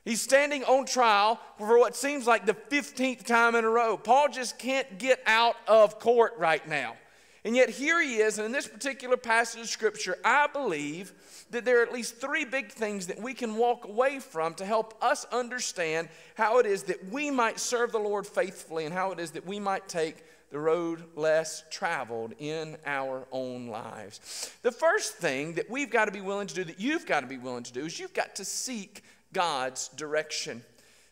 He's 0.04 0.20
standing 0.20 0.64
on 0.64 0.84
trial 0.84 1.38
for 1.58 1.78
what 1.78 1.94
seems 1.94 2.26
like 2.26 2.44
the 2.44 2.54
15th 2.54 3.24
time 3.24 3.54
in 3.54 3.64
a 3.64 3.68
row. 3.68 3.96
Paul 3.96 4.28
just 4.28 4.58
can't 4.58 4.98
get 4.98 5.22
out 5.26 5.56
of 5.68 6.00
court 6.00 6.34
right 6.38 6.66
now. 6.66 6.96
And 7.44 7.56
yet 7.56 7.70
here 7.70 8.00
he 8.00 8.18
is, 8.18 8.38
and 8.38 8.46
in 8.46 8.52
this 8.52 8.68
particular 8.68 9.16
passage 9.16 9.62
of 9.62 9.68
Scripture, 9.68 10.16
I 10.24 10.46
believe 10.46 11.12
that 11.50 11.64
there 11.64 11.80
are 11.80 11.82
at 11.82 11.92
least 11.92 12.20
three 12.20 12.44
big 12.44 12.70
things 12.70 13.08
that 13.08 13.20
we 13.20 13.34
can 13.34 13.56
walk 13.56 13.84
away 13.84 14.20
from 14.20 14.54
to 14.54 14.64
help 14.64 14.94
us 15.02 15.24
understand 15.32 16.08
how 16.36 16.60
it 16.60 16.66
is 16.66 16.84
that 16.84 17.10
we 17.10 17.32
might 17.32 17.58
serve 17.58 17.90
the 17.90 17.98
Lord 17.98 18.28
faithfully 18.28 18.84
and 18.84 18.94
how 18.94 19.10
it 19.10 19.18
is 19.18 19.32
that 19.32 19.44
we 19.44 19.58
might 19.58 19.88
take 19.88 20.24
the 20.50 20.58
road 20.58 21.02
less 21.16 21.64
traveled 21.70 22.34
in 22.38 22.76
our 22.86 23.26
own 23.32 23.66
lives. 23.66 24.52
The 24.62 24.70
first 24.70 25.14
thing 25.14 25.54
that 25.54 25.68
we've 25.68 25.90
got 25.90 26.04
to 26.04 26.12
be 26.12 26.20
willing 26.20 26.46
to 26.46 26.54
do, 26.54 26.64
that 26.64 26.78
you've 26.78 27.06
got 27.06 27.20
to 27.20 27.26
be 27.26 27.38
willing 27.38 27.64
to 27.64 27.72
do, 27.72 27.86
is 27.86 27.98
you've 27.98 28.14
got 28.14 28.36
to 28.36 28.44
seek 28.44 29.02
God's 29.32 29.88
direction. 29.88 30.62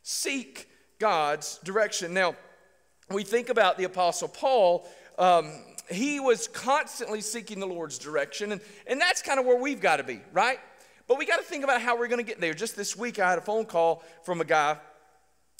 Seek 0.02 0.68
God's 0.98 1.58
direction. 1.64 2.14
Now, 2.14 2.34
we 3.10 3.24
think 3.24 3.48
about 3.48 3.78
the 3.78 3.84
Apostle 3.84 4.28
Paul. 4.28 4.86
Um, 5.18 5.50
he 5.90 6.20
was 6.20 6.46
constantly 6.48 7.20
seeking 7.20 7.58
the 7.58 7.66
Lord's 7.66 7.98
direction, 7.98 8.52
and, 8.52 8.60
and 8.86 9.00
that's 9.00 9.22
kind 9.22 9.40
of 9.40 9.46
where 9.46 9.58
we've 9.58 9.80
got 9.80 9.96
to 9.96 10.04
be, 10.04 10.20
right? 10.32 10.58
But 11.08 11.18
we 11.18 11.26
got 11.26 11.38
to 11.38 11.42
think 11.42 11.64
about 11.64 11.82
how 11.82 11.98
we're 11.98 12.08
going 12.08 12.24
to 12.24 12.26
get 12.26 12.40
there. 12.40 12.54
Just 12.54 12.76
this 12.76 12.96
week, 12.96 13.18
I 13.18 13.28
had 13.28 13.38
a 13.38 13.42
phone 13.42 13.64
call 13.64 14.04
from 14.22 14.40
a 14.40 14.44
guy 14.44 14.76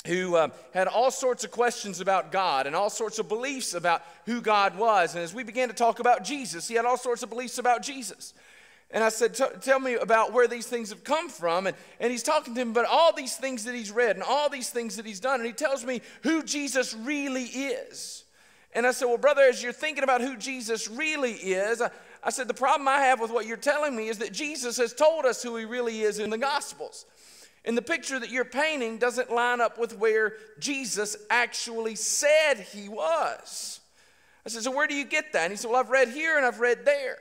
who 0.07 0.37
um, 0.37 0.53
had 0.73 0.89
all 0.89 1.11
sorts 1.11 1.45
of 1.45 1.51
questions 1.51 2.01
about 2.01 2.33
God 2.33 2.67
and 2.67 2.75
all 2.75 2.89
sorts 2.89 3.19
of 3.19 3.29
beliefs 3.29 3.75
about 3.75 4.03
who 4.27 4.41
God 4.41 4.79
was. 4.79 5.15
And 5.15 5.23
as 5.23 5.35
we 5.35 5.43
began 5.43 5.69
to 5.69 5.75
talk 5.75 5.99
about 5.99 6.25
Jesus, 6.25 6.69
he 6.69 6.75
had 6.75 6.85
all 6.85 6.97
sorts 6.97 7.23
of 7.23 7.29
beliefs 7.29 7.59
about 7.59 7.83
Jesus. 7.83 8.33
And 8.93 9.05
I 9.05 9.09
said, 9.09 9.35
Tell 9.61 9.79
me 9.79 9.95
about 9.95 10.33
where 10.33 10.49
these 10.49 10.67
things 10.67 10.91
have 10.91 11.05
come 11.05 11.29
from. 11.29 11.67
And, 11.67 11.77
and 12.01 12.11
he's 12.11 12.23
talking 12.23 12.55
to 12.55 12.61
him 12.61 12.71
about 12.71 12.87
all 12.87 13.13
these 13.13 13.37
things 13.37 13.65
that 13.65 13.75
he's 13.75 13.93
read 13.93 14.17
and 14.17 14.23
all 14.23 14.49
these 14.49 14.71
things 14.71 14.97
that 14.97 15.07
he's 15.07 15.21
done. 15.21 15.41
And 15.41 15.47
he 15.47 15.53
tells 15.53 15.85
me 15.85 16.03
who 16.23 16.43
Jesus 16.43 16.95
really 16.95 17.45
is. 17.45 18.25
And 18.73 18.87
I 18.87 18.91
said, 18.91 19.07
Well, 19.07 19.19
brother, 19.19 19.43
as 19.43 19.63
you're 19.63 19.73
thinking 19.73 20.03
about 20.03 20.21
who 20.21 20.37
Jesus 20.37 20.89
really 20.89 21.33
is, 21.33 21.81
I, 21.81 21.91
I 22.23 22.31
said, 22.31 22.49
The 22.49 22.55
problem 22.55 22.89
I 22.89 22.99
have 23.03 23.21
with 23.21 23.31
what 23.31 23.47
you're 23.47 23.57
telling 23.57 23.95
me 23.95 24.09
is 24.09 24.19
that 24.19 24.33
Jesus 24.33 24.77
has 24.79 24.93
told 24.93 25.25
us 25.25 25.43
who 25.43 25.57
he 25.57 25.65
really 25.65 26.01
is 26.01 26.19
in 26.19 26.31
the 26.31 26.39
Gospels. 26.39 27.07
And 27.65 27.77
the 27.77 27.83
picture 27.83 28.19
that 28.19 28.31
you're 28.31 28.45
painting 28.45 28.99
doesn't 28.99 29.31
line 29.31 29.61
up 29.61 29.79
with 29.79 29.99
where 29.99 30.35
Jesus 30.59 31.17
actually 31.29 31.95
said 31.95 32.55
he 32.73 32.89
was. 32.89 33.81
I 34.45 34.49
said, 34.49 34.63
So 34.63 34.71
where 34.73 34.89
do 34.89 34.95
you 34.95 35.05
get 35.05 35.33
that? 35.33 35.45
And 35.45 35.53
he 35.53 35.57
said, 35.57 35.71
Well, 35.71 35.79
I've 35.79 35.91
read 35.91 36.09
here 36.09 36.37
and 36.37 36.45
I've 36.45 36.59
read 36.59 36.85
there. 36.85 37.19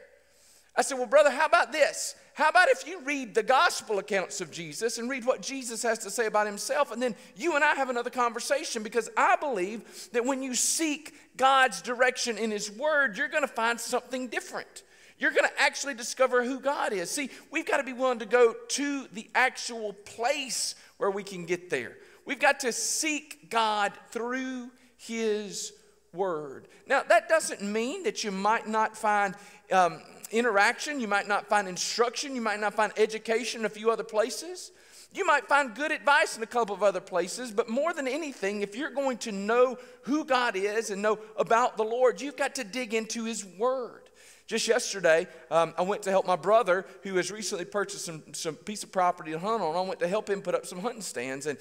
I 0.80 0.82
said, 0.82 0.98
Well, 0.98 1.08
brother, 1.08 1.30
how 1.30 1.46
about 1.46 1.74
this? 1.74 2.16
How 2.36 2.48
about 2.48 2.70
if 2.70 2.88
you 2.88 3.02
read 3.02 3.36
the 3.36 3.44
gospel 3.44 4.00
accounts 4.00 4.40
of 4.40 4.50
Jesus 4.50 4.98
and 4.98 5.10
read 5.10 5.26
what 5.26 5.42
Jesus 5.42 5.84
has 5.84 6.00
to 6.00 6.10
say 6.10 6.26
about 6.26 6.48
himself, 6.48 6.94
and 6.94 7.04
then 7.04 7.18
you 7.36 7.56
and 7.56 7.66
I 7.66 7.76
have 7.76 7.90
another 7.90 8.10
conversation? 8.10 8.82
Because 8.82 9.10
I 9.18 9.36
believe 9.36 10.10
that 10.14 10.24
when 10.24 10.42
you 10.42 10.56
seek 10.56 11.14
God's 11.36 11.82
direction 11.82 12.38
in 12.38 12.50
his 12.50 12.72
word, 12.72 13.18
you're 13.18 13.28
going 13.28 13.44
to 13.44 13.48
find 13.50 13.78
something 13.78 14.30
different. 14.30 14.84
You're 15.18 15.32
going 15.32 15.50
to 15.50 15.62
actually 15.62 15.96
discover 15.96 16.46
who 16.46 16.62
God 16.62 16.94
is. 16.94 17.12
See, 17.12 17.30
we've 17.52 17.66
got 17.66 17.80
to 17.80 17.84
be 17.84 17.92
willing 17.92 18.20
to 18.20 18.26
go 18.26 18.56
to 18.70 19.08
the 19.12 19.30
actual 19.36 19.92
place 19.92 20.76
where 20.96 21.12
we 21.12 21.24
can 21.24 21.46
get 21.46 21.70
there. 21.70 21.98
We've 22.24 22.40
got 22.40 22.62
to 22.62 22.72
seek 22.72 23.50
God 23.50 23.92
through 24.12 24.72
his 24.96 25.74
word. 26.14 26.70
Now, 26.88 27.04
that 27.04 27.28
doesn't 27.28 27.62
mean 27.62 28.04
that 28.04 28.24
you 28.24 28.32
might 28.32 28.66
not 28.66 28.96
find. 28.96 29.36
Um, 29.74 30.02
interaction, 30.32 31.00
you 31.00 31.08
might 31.08 31.28
not 31.28 31.48
find 31.48 31.68
instruction, 31.68 32.36
you 32.36 32.42
might 32.42 32.60
not 32.60 32.74
find 32.74 32.94
education 32.98 33.62
in 33.62 33.66
a 33.66 33.70
few 33.70 33.92
other 33.92 34.04
places. 34.04 34.72
You 35.12 35.26
might 35.26 35.48
find 35.48 35.74
good 35.74 35.92
advice 35.92 36.38
in 36.38 36.44
a 36.44 36.48
couple 36.48 36.76
of 36.76 36.84
other 36.84 37.02
places, 37.02 37.52
but 37.52 37.68
more 37.68 37.94
than 37.94 38.08
anything, 38.08 38.62
if 38.62 38.76
you're 38.76 38.92
going 38.92 39.18
to 39.20 39.32
know 39.32 39.78
who 40.04 40.24
God 40.24 40.56
is 40.56 40.92
and 40.92 41.02
know 41.02 41.18
about 41.36 41.78
the 41.78 41.84
Lord, 41.84 42.22
you've 42.22 42.38
got 42.38 42.56
to 42.56 42.64
dig 42.64 42.94
into 42.94 43.24
His 43.24 43.44
Word. 43.44 44.04
Just 44.46 44.68
yesterday, 44.68 45.28
um, 45.52 45.74
I 45.78 45.84
went 45.84 46.04
to 46.04 46.10
help 46.10 46.26
my 46.26 46.36
brother 46.36 46.86
who 47.04 47.16
has 47.18 47.32
recently 47.32 47.66
purchased 47.66 48.06
some, 48.06 48.24
some 48.34 48.56
piece 48.56 48.84
of 48.84 48.92
property 48.92 49.32
to 49.32 49.40
hunt 49.40 49.62
on. 49.62 49.76
I 49.76 49.82
went 49.82 50.00
to 50.00 50.08
help 50.08 50.28
him 50.28 50.42
put 50.42 50.56
up 50.56 50.66
some 50.66 50.80
hunting 50.80 51.04
stands. 51.04 51.46
And 51.46 51.60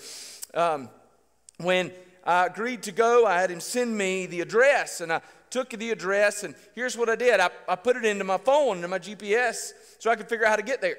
um, 0.55 0.89
when 1.59 1.93
I 2.25 2.47
agreed 2.47 2.83
to 2.85 2.93
go, 2.93 3.27
I 3.27 3.41
had 3.41 3.51
him 3.51 3.61
send 3.61 3.97
me 3.97 4.27
the 4.27 4.41
address. 4.41 5.01
And 5.01 5.13
I 5.13 5.21
took 5.51 5.71
the 5.71 5.91
address, 5.91 6.45
and 6.45 6.55
here's 6.75 6.97
what 6.97 7.09
I 7.09 7.17
did 7.17 7.41
I, 7.41 7.51
I 7.69 7.77
put 7.77 7.97
it 7.97 8.05
into 8.05 8.25
my 8.25 8.39
phone, 8.39 8.77
into 8.77 8.89
my 8.89 8.99
GPS, 8.99 9.73
so 9.99 10.11
I 10.11 10.17
could 10.17 10.29
figure 10.29 10.45
out 10.45 10.51
how 10.51 10.57
to 10.57 10.63
get 10.63 10.81
there. 10.81 10.99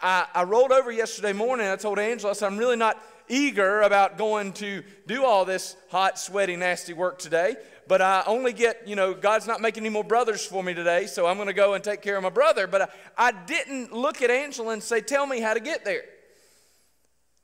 I, 0.00 0.26
I 0.34 0.42
rolled 0.44 0.72
over 0.72 0.90
yesterday 0.90 1.32
morning, 1.32 1.66
I 1.66 1.76
told 1.76 1.98
Angela, 1.98 2.30
I 2.30 2.34
said, 2.34 2.46
I'm 2.46 2.58
really 2.58 2.76
not 2.76 3.02
eager 3.28 3.82
about 3.82 4.18
going 4.18 4.52
to 4.54 4.82
do 5.06 5.24
all 5.24 5.44
this 5.44 5.76
hot, 5.90 6.18
sweaty, 6.18 6.56
nasty 6.56 6.92
work 6.92 7.18
today 7.18 7.56
but 7.90 8.00
I 8.00 8.22
only 8.28 8.52
get, 8.52 8.86
you 8.86 8.94
know, 8.94 9.12
God's 9.14 9.48
not 9.48 9.60
making 9.60 9.82
any 9.82 9.92
more 9.92 10.04
brothers 10.04 10.46
for 10.46 10.62
me 10.62 10.74
today, 10.74 11.06
so 11.06 11.26
I'm 11.26 11.34
going 11.34 11.48
to 11.48 11.52
go 11.52 11.74
and 11.74 11.82
take 11.82 12.02
care 12.02 12.16
of 12.16 12.22
my 12.22 12.30
brother. 12.30 12.68
But 12.68 12.82
I, 12.82 12.88
I 13.18 13.32
didn't 13.32 13.92
look 13.92 14.22
at 14.22 14.30
Angela 14.30 14.72
and 14.74 14.80
say, 14.80 15.00
Tell 15.00 15.26
me 15.26 15.40
how 15.40 15.54
to 15.54 15.60
get 15.60 15.84
there. 15.84 16.04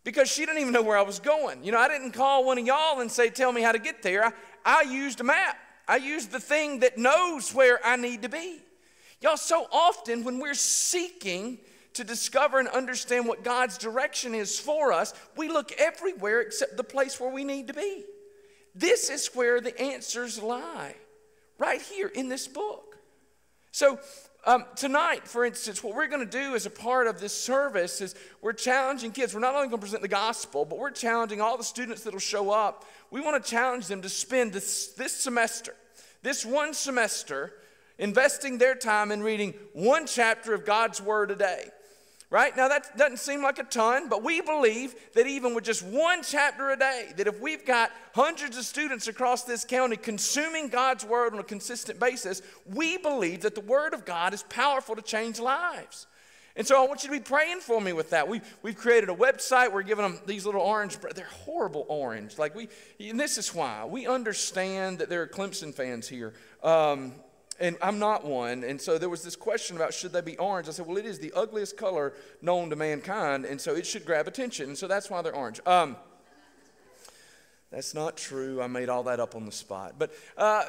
Because 0.06 0.30
she 0.30 0.46
didn't 0.46 0.60
even 0.60 0.72
know 0.72 0.82
where 0.82 0.96
I 0.96 1.02
was 1.02 1.18
going. 1.18 1.64
You 1.64 1.72
know, 1.72 1.80
I 1.80 1.88
didn't 1.88 2.12
call 2.12 2.44
one 2.44 2.58
of 2.58 2.64
y'all 2.64 3.00
and 3.00 3.10
say, 3.10 3.28
Tell 3.28 3.50
me 3.50 3.60
how 3.60 3.72
to 3.72 3.80
get 3.80 4.04
there. 4.04 4.24
I, 4.24 4.32
I 4.64 4.82
used 4.82 5.20
a 5.20 5.24
map, 5.24 5.58
I 5.88 5.96
used 5.96 6.30
the 6.30 6.38
thing 6.38 6.78
that 6.80 6.96
knows 6.96 7.52
where 7.52 7.80
I 7.84 7.96
need 7.96 8.22
to 8.22 8.28
be. 8.28 8.60
Y'all, 9.20 9.36
so 9.36 9.66
often 9.72 10.22
when 10.22 10.38
we're 10.38 10.54
seeking, 10.54 11.58
to 11.94 12.04
discover 12.04 12.58
and 12.58 12.68
understand 12.68 13.26
what 13.26 13.42
God's 13.42 13.78
direction 13.78 14.34
is 14.34 14.60
for 14.60 14.92
us, 14.92 15.14
we 15.34 15.48
look 15.48 15.72
everywhere 15.78 16.40
except 16.40 16.76
the 16.76 16.84
place 16.84 17.18
where 17.18 17.30
we 17.30 17.42
need 17.42 17.68
to 17.68 17.74
be. 17.74 18.04
This 18.74 19.08
is 19.08 19.28
where 19.34 19.62
the 19.62 19.78
answers 19.80 20.40
lie, 20.40 20.94
right 21.58 21.80
here 21.80 22.08
in 22.08 22.28
this 22.28 22.46
book. 22.46 22.98
So, 23.72 23.98
um, 24.46 24.64
tonight, 24.76 25.26
for 25.26 25.44
instance, 25.44 25.82
what 25.82 25.94
we're 25.94 26.06
going 26.06 26.24
to 26.24 26.30
do 26.30 26.54
as 26.54 26.66
a 26.66 26.70
part 26.70 27.08
of 27.08 27.20
this 27.20 27.32
service 27.32 28.00
is 28.00 28.14
we're 28.40 28.52
challenging 28.52 29.10
kids. 29.10 29.34
We're 29.34 29.40
not 29.40 29.56
only 29.56 29.66
going 29.66 29.78
to 29.80 29.84
present 29.84 30.02
the 30.02 30.08
gospel, 30.08 30.64
but 30.64 30.78
we're 30.78 30.92
challenging 30.92 31.40
all 31.40 31.58
the 31.58 31.64
students 31.64 32.04
that 32.04 32.12
will 32.12 32.20
show 32.20 32.50
up. 32.50 32.84
We 33.10 33.20
want 33.20 33.42
to 33.42 33.50
challenge 33.50 33.88
them 33.88 34.02
to 34.02 34.08
spend 34.08 34.52
this, 34.52 34.88
this 34.88 35.12
semester, 35.12 35.74
this 36.22 36.46
one 36.46 36.74
semester, 36.74 37.54
investing 37.98 38.58
their 38.58 38.76
time 38.76 39.10
in 39.10 39.20
reading 39.20 39.52
one 39.72 40.06
chapter 40.06 40.54
of 40.54 40.64
God's 40.64 41.02
Word 41.02 41.32
a 41.32 41.36
day. 41.36 41.70
Right? 42.28 42.56
Now, 42.56 42.66
that 42.66 42.96
doesn't 42.98 43.18
seem 43.18 43.40
like 43.40 43.60
a 43.60 43.62
ton, 43.62 44.08
but 44.08 44.24
we 44.24 44.40
believe 44.40 44.96
that 45.14 45.28
even 45.28 45.54
with 45.54 45.62
just 45.62 45.84
one 45.84 46.24
chapter 46.24 46.70
a 46.70 46.76
day, 46.76 47.12
that 47.16 47.28
if 47.28 47.40
we've 47.40 47.64
got 47.64 47.92
hundreds 48.16 48.56
of 48.58 48.64
students 48.64 49.06
across 49.06 49.44
this 49.44 49.64
county 49.64 49.96
consuming 49.96 50.66
God's 50.66 51.04
Word 51.04 51.34
on 51.34 51.38
a 51.38 51.44
consistent 51.44 52.00
basis, 52.00 52.42
we 52.66 52.98
believe 52.98 53.42
that 53.42 53.54
the 53.54 53.60
Word 53.60 53.94
of 53.94 54.04
God 54.04 54.34
is 54.34 54.42
powerful 54.42 54.96
to 54.96 55.02
change 55.02 55.38
lives. 55.38 56.08
And 56.56 56.66
so 56.66 56.82
I 56.82 56.88
want 56.88 57.04
you 57.04 57.10
to 57.10 57.14
be 57.14 57.22
praying 57.22 57.60
for 57.60 57.80
me 57.80 57.92
with 57.92 58.10
that. 58.10 58.26
We've, 58.26 58.42
we've 58.62 58.76
created 58.76 59.10
a 59.10 59.14
website. 59.14 59.72
We're 59.72 59.82
giving 59.82 60.02
them 60.02 60.18
these 60.24 60.46
little 60.46 60.62
orange, 60.62 60.98
they're 61.14 61.26
horrible 61.44 61.84
orange. 61.88 62.38
Like 62.38 62.54
we, 62.54 62.68
and 62.98 63.20
this 63.20 63.36
is 63.36 63.54
why. 63.54 63.84
We 63.84 64.06
understand 64.06 64.98
that 64.98 65.10
there 65.10 65.20
are 65.22 65.28
Clemson 65.28 65.72
fans 65.74 66.08
here. 66.08 66.32
Um, 66.62 67.12
and 67.58 67.76
I'm 67.82 67.98
not 67.98 68.24
one. 68.24 68.64
And 68.64 68.80
so 68.80 68.98
there 68.98 69.08
was 69.08 69.22
this 69.22 69.36
question 69.36 69.76
about 69.76 69.94
should 69.94 70.12
they 70.12 70.20
be 70.20 70.36
orange? 70.38 70.68
I 70.68 70.72
said, 70.72 70.86
well, 70.86 70.96
it 70.96 71.06
is 71.06 71.18
the 71.18 71.32
ugliest 71.34 71.76
color 71.76 72.12
known 72.42 72.70
to 72.70 72.76
mankind, 72.76 73.44
and 73.44 73.60
so 73.60 73.74
it 73.74 73.86
should 73.86 74.04
grab 74.04 74.28
attention. 74.28 74.68
And 74.68 74.78
so 74.78 74.86
that's 74.86 75.10
why 75.10 75.22
they're 75.22 75.34
orange. 75.34 75.60
Um, 75.66 75.96
that's 77.70 77.94
not 77.94 78.16
true. 78.16 78.62
I 78.62 78.68
made 78.68 78.88
all 78.88 79.02
that 79.04 79.20
up 79.20 79.34
on 79.34 79.44
the 79.44 79.52
spot. 79.52 79.96
But 79.98 80.12
uh, 80.36 80.64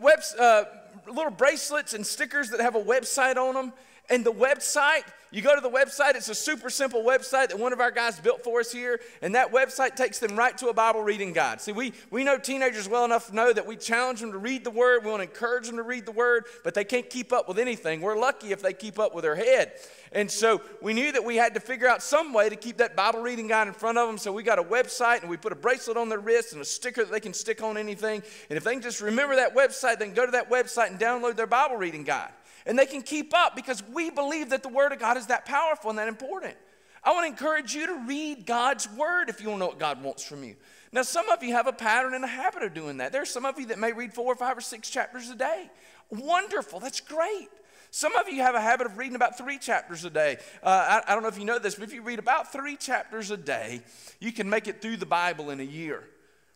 webs, 0.00 0.34
uh, 0.34 0.64
little 1.06 1.32
bracelets 1.32 1.92
and 1.92 2.06
stickers 2.06 2.50
that 2.50 2.60
have 2.60 2.76
a 2.76 2.82
website 2.82 3.36
on 3.36 3.54
them. 3.54 3.72
And 4.08 4.24
the 4.24 4.32
website, 4.32 5.02
you 5.36 5.42
go 5.42 5.54
to 5.54 5.60
the 5.60 5.68
website, 5.68 6.14
it's 6.14 6.30
a 6.30 6.34
super 6.34 6.70
simple 6.70 7.02
website 7.02 7.48
that 7.48 7.58
one 7.58 7.74
of 7.74 7.80
our 7.80 7.90
guys 7.90 8.18
built 8.18 8.42
for 8.42 8.60
us 8.60 8.72
here, 8.72 8.98
and 9.20 9.34
that 9.34 9.52
website 9.52 9.94
takes 9.94 10.18
them 10.18 10.34
right 10.34 10.56
to 10.56 10.68
a 10.68 10.72
Bible 10.72 11.02
reading 11.02 11.34
guide. 11.34 11.60
See, 11.60 11.72
we, 11.72 11.92
we 12.10 12.24
know 12.24 12.38
teenagers 12.38 12.88
well 12.88 13.04
enough 13.04 13.26
to 13.26 13.34
know 13.34 13.52
that 13.52 13.66
we 13.66 13.76
challenge 13.76 14.20
them 14.20 14.32
to 14.32 14.38
read 14.38 14.64
the 14.64 14.70
Word, 14.70 15.04
we 15.04 15.10
want 15.10 15.22
to 15.22 15.28
encourage 15.28 15.66
them 15.66 15.76
to 15.76 15.82
read 15.82 16.06
the 16.06 16.12
Word, 16.12 16.46
but 16.64 16.72
they 16.72 16.84
can't 16.84 17.10
keep 17.10 17.34
up 17.34 17.48
with 17.48 17.58
anything. 17.58 18.00
We're 18.00 18.18
lucky 18.18 18.50
if 18.50 18.62
they 18.62 18.72
keep 18.72 18.98
up 18.98 19.14
with 19.14 19.24
their 19.24 19.36
head. 19.36 19.72
And 20.10 20.30
so 20.30 20.62
we 20.80 20.94
knew 20.94 21.12
that 21.12 21.22
we 21.22 21.36
had 21.36 21.52
to 21.52 21.60
figure 21.60 21.86
out 21.86 22.02
some 22.02 22.32
way 22.32 22.48
to 22.48 22.56
keep 22.56 22.78
that 22.78 22.96
Bible 22.96 23.20
reading 23.20 23.46
guide 23.46 23.68
in 23.68 23.74
front 23.74 23.98
of 23.98 24.08
them, 24.08 24.16
so 24.16 24.32
we 24.32 24.42
got 24.42 24.58
a 24.58 24.64
website 24.64 25.20
and 25.20 25.28
we 25.28 25.36
put 25.36 25.52
a 25.52 25.56
bracelet 25.56 25.98
on 25.98 26.08
their 26.08 26.20
wrist 26.20 26.54
and 26.54 26.62
a 26.62 26.64
sticker 26.64 27.04
that 27.04 27.12
they 27.12 27.20
can 27.20 27.34
stick 27.34 27.62
on 27.62 27.76
anything. 27.76 28.22
And 28.48 28.56
if 28.56 28.64
they 28.64 28.72
can 28.72 28.80
just 28.80 29.02
remember 29.02 29.36
that 29.36 29.54
website, 29.54 29.98
then 29.98 30.14
go 30.14 30.24
to 30.24 30.32
that 30.32 30.48
website 30.48 30.86
and 30.86 30.98
download 30.98 31.36
their 31.36 31.46
Bible 31.46 31.76
reading 31.76 32.04
guide 32.04 32.32
and 32.66 32.78
they 32.78 32.86
can 32.86 33.02
keep 33.02 33.32
up 33.34 33.56
because 33.56 33.82
we 33.92 34.10
believe 34.10 34.50
that 34.50 34.62
the 34.62 34.68
Word 34.68 34.92
of 34.92 34.98
God 34.98 35.16
is 35.16 35.28
that 35.28 35.46
powerful 35.46 35.90
and 35.90 35.98
that 35.98 36.08
important. 36.08 36.56
I 37.02 37.12
want 37.12 37.24
to 37.24 37.28
encourage 37.28 37.74
you 37.74 37.86
to 37.86 38.04
read 38.06 38.46
God's 38.46 38.90
Word 38.90 39.28
if 39.28 39.40
you 39.40 39.48
want 39.48 39.58
to 39.58 39.60
know 39.60 39.68
what 39.68 39.78
God 39.78 40.02
wants 40.02 40.24
from 40.24 40.42
you. 40.42 40.56
Now, 40.92 41.02
some 41.02 41.28
of 41.28 41.42
you 41.42 41.52
have 41.52 41.66
a 41.66 41.72
pattern 41.72 42.14
and 42.14 42.24
a 42.24 42.28
habit 42.28 42.62
of 42.62 42.74
doing 42.74 42.96
that. 42.98 43.12
There 43.12 43.22
are 43.22 43.26
some 43.26 43.44
of 43.44 43.60
you 43.60 43.66
that 43.66 43.78
may 43.78 43.92
read 43.92 44.12
four 44.12 44.32
or 44.32 44.36
five 44.36 44.58
or 44.58 44.60
six 44.60 44.90
chapters 44.90 45.30
a 45.30 45.36
day. 45.36 45.70
Wonderful, 46.10 46.80
that's 46.80 47.00
great. 47.00 47.48
Some 47.90 48.16
of 48.16 48.28
you 48.28 48.42
have 48.42 48.54
a 48.54 48.60
habit 48.60 48.86
of 48.86 48.98
reading 48.98 49.14
about 49.14 49.38
three 49.38 49.58
chapters 49.58 50.04
a 50.04 50.10
day. 50.10 50.38
Uh, 50.62 51.00
I, 51.06 51.12
I 51.12 51.14
don't 51.14 51.22
know 51.22 51.28
if 51.28 51.38
you 51.38 51.44
know 51.44 51.58
this, 51.58 51.76
but 51.76 51.84
if 51.84 51.94
you 51.94 52.02
read 52.02 52.18
about 52.18 52.52
three 52.52 52.76
chapters 52.76 53.30
a 53.30 53.36
day, 53.36 53.80
you 54.20 54.32
can 54.32 54.50
make 54.50 54.66
it 54.66 54.82
through 54.82 54.96
the 54.96 55.06
Bible 55.06 55.50
in 55.50 55.60
a 55.60 55.64
year, 55.64 56.02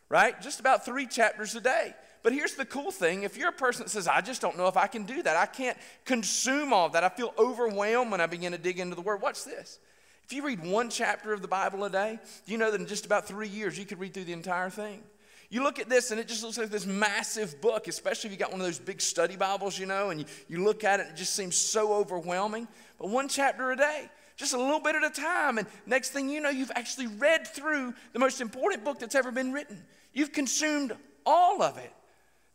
right? 0.09 0.39
Just 0.41 0.59
about 0.59 0.85
three 0.85 1.07
chapters 1.07 1.55
a 1.55 1.61
day. 1.61 1.95
But 2.23 2.33
here's 2.33 2.53
the 2.53 2.65
cool 2.65 2.91
thing 2.91 3.23
if 3.23 3.37
you're 3.37 3.49
a 3.49 3.53
person 3.53 3.83
that 3.83 3.89
says, 3.89 4.07
I 4.07 4.21
just 4.21 4.41
don't 4.41 4.57
know 4.57 4.67
if 4.67 4.77
I 4.77 4.87
can 4.87 5.03
do 5.03 5.23
that, 5.23 5.35
I 5.35 5.45
can't 5.45 5.77
consume 6.05 6.73
all 6.73 6.89
that, 6.89 7.03
I 7.03 7.09
feel 7.09 7.33
overwhelmed 7.37 8.11
when 8.11 8.21
I 8.21 8.27
begin 8.27 8.51
to 8.51 8.57
dig 8.57 8.79
into 8.79 8.95
the 8.95 9.01
Word, 9.01 9.21
watch 9.21 9.43
this. 9.43 9.79
If 10.25 10.33
you 10.33 10.45
read 10.45 10.63
one 10.63 10.89
chapter 10.89 11.33
of 11.33 11.41
the 11.41 11.47
Bible 11.47 11.83
a 11.83 11.89
day, 11.89 12.19
you 12.45 12.57
know 12.57 12.71
that 12.71 12.79
in 12.79 12.87
just 12.87 13.05
about 13.05 13.27
three 13.27 13.49
years 13.49 13.77
you 13.77 13.85
could 13.85 13.99
read 13.99 14.13
through 14.13 14.25
the 14.25 14.33
entire 14.33 14.69
thing? 14.69 15.03
You 15.49 15.63
look 15.63 15.79
at 15.79 15.89
this 15.89 16.11
and 16.11 16.19
it 16.19 16.29
just 16.29 16.43
looks 16.43 16.57
like 16.57 16.69
this 16.69 16.85
massive 16.85 17.59
book, 17.59 17.89
especially 17.89 18.29
if 18.29 18.31
you 18.31 18.39
got 18.39 18.51
one 18.51 18.61
of 18.61 18.65
those 18.65 18.79
big 18.79 19.01
study 19.01 19.35
Bibles, 19.35 19.77
you 19.77 19.85
know, 19.85 20.09
and 20.09 20.21
you, 20.21 20.25
you 20.47 20.63
look 20.63 20.85
at 20.85 21.01
it 21.01 21.07
and 21.07 21.15
it 21.15 21.17
just 21.17 21.35
seems 21.35 21.57
so 21.57 21.93
overwhelming. 21.93 22.69
But 22.97 23.09
one 23.09 23.27
chapter 23.27 23.69
a 23.71 23.75
day, 23.75 24.09
just 24.37 24.53
a 24.53 24.57
little 24.57 24.79
bit 24.79 24.95
at 24.95 25.03
a 25.03 25.09
time. 25.09 25.57
And 25.57 25.67
next 25.85 26.11
thing 26.11 26.29
you 26.29 26.39
know, 26.39 26.49
you've 26.49 26.71
actually 26.73 27.07
read 27.07 27.45
through 27.45 27.93
the 28.13 28.19
most 28.19 28.39
important 28.39 28.85
book 28.85 28.99
that's 28.99 29.15
ever 29.15 29.29
been 29.29 29.51
written. 29.51 29.83
You've 30.13 30.31
consumed 30.31 30.93
all 31.25 31.61
of 31.61 31.77
it. 31.77 31.91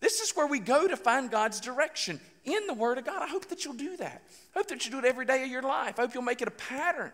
This 0.00 0.20
is 0.20 0.36
where 0.36 0.46
we 0.46 0.58
go 0.58 0.86
to 0.86 0.96
find 0.96 1.30
God's 1.30 1.60
direction 1.60 2.20
in 2.44 2.66
the 2.66 2.74
Word 2.74 2.98
of 2.98 3.04
God. 3.04 3.22
I 3.22 3.26
hope 3.26 3.46
that 3.48 3.64
you'll 3.64 3.74
do 3.74 3.96
that. 3.96 4.22
I 4.54 4.58
hope 4.58 4.68
that 4.68 4.84
you 4.84 4.90
do 4.90 4.98
it 4.98 5.04
every 5.04 5.26
day 5.26 5.42
of 5.42 5.50
your 5.50 5.62
life. 5.62 5.98
I 5.98 6.02
hope 6.02 6.14
you'll 6.14 6.22
make 6.22 6.42
it 6.42 6.48
a 6.48 6.52
pattern, 6.52 7.12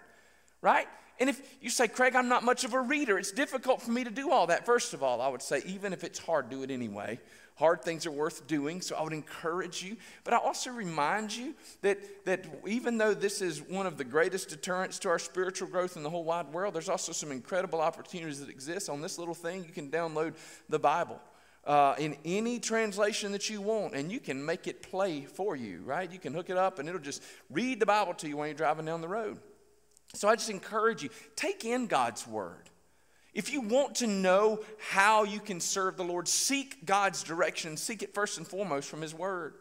right? 0.61 0.87
And 1.21 1.31
if 1.31 1.41
you 1.61 1.71
say, 1.71 1.89
Craig, 1.89 2.17
I'm 2.17 2.29
not 2.29 2.43
much 2.43 2.65
of 2.65 2.75
a 2.75 2.81
reader, 2.81 3.19
it's 3.19 3.33
difficult 3.33 3.83
for 3.83 3.91
me 3.91 4.03
to 4.03 4.11
do 4.11 4.31
all 4.31 4.49
that. 4.49 4.67
First 4.67 4.95
of 4.95 5.03
all, 5.03 5.21
I 5.21 5.29
would 5.29 5.43
say, 5.43 5.63
even 5.67 5.93
if 5.93 6.05
it's 6.05 6.19
hard, 6.19 6.51
do 6.51 6.63
it 6.63 6.71
anyway. 6.71 7.21
Hard 7.57 7.83
things 7.83 8.07
are 8.07 8.11
worth 8.11 8.47
doing, 8.47 8.81
so 8.81 8.97
I 8.97 9.03
would 9.03 9.13
encourage 9.13 9.83
you. 9.83 9.97
But 10.25 10.35
I 10.35 10.39
also 10.39 10.71
remind 10.71 11.37
you 11.37 11.55
that, 11.83 12.25
that 12.25 12.47
even 12.67 12.99
though 12.99 13.15
this 13.15 13.43
is 13.43 13.63
one 13.63 13.87
of 13.87 13.99
the 13.99 14.05
greatest 14.05 14.49
deterrents 14.49 14.99
to 15.01 15.11
our 15.11 15.19
spiritual 15.19 15.69
growth 15.69 15.97
in 15.97 16.03
the 16.03 16.11
whole 16.11 16.25
wide 16.25 16.49
world, 16.53 16.75
there's 16.75 16.89
also 16.89 17.13
some 17.13 17.31
incredible 17.31 17.81
opportunities 17.81 18.41
that 18.41 18.49
exist 18.49 18.89
on 18.89 19.01
this 19.01 19.19
little 19.19 19.35
thing. 19.35 19.65
You 19.65 19.73
can 19.73 19.91
download 19.91 20.35
the 20.69 20.79
Bible 20.79 21.21
uh, 21.65 21.95
in 21.99 22.17
any 22.25 22.59
translation 22.59 23.33
that 23.33 23.49
you 23.49 23.61
want, 23.61 23.95
and 23.95 24.11
you 24.11 24.21
can 24.21 24.45
make 24.45 24.67
it 24.67 24.83
play 24.83 25.23
for 25.23 25.55
you, 25.55 25.83
right? 25.85 26.11
You 26.11 26.19
can 26.19 26.35
hook 26.35 26.51
it 26.51 26.57
up 26.57 26.79
and 26.79 26.89
it'll 26.89 27.01
just 27.01 27.23
read 27.51 27.81
the 27.81 27.87
Bible 27.87 28.15
to 28.15 28.29
you 28.29 28.37
when 28.37 28.49
you're 28.49 28.57
driving 28.57 28.87
down 28.87 29.01
the 29.01 29.09
road. 29.09 29.39
So 30.15 30.29
I 30.29 30.35
just 30.35 30.51
encourage 30.51 31.03
you 31.03 31.11
take 31.37 31.65
in 31.65 31.87
God's 31.87 32.27
Word. 32.27 32.69
If 33.35 33.51
you 33.51 33.63
want 33.63 33.95
to 33.97 34.07
know 34.07 34.61
how 34.91 35.25
you 35.25 35.41
can 35.41 35.59
serve 35.59 35.97
the 35.97 36.05
Lord, 36.05 36.29
seek 36.29 36.85
God's 36.85 37.23
direction. 37.23 37.79
Seek 37.79 38.03
it 38.03 38.13
first 38.13 38.37
and 38.37 38.47
foremost 38.47 38.89
from 38.91 39.01
His 39.01 39.15
Word. 39.15 39.55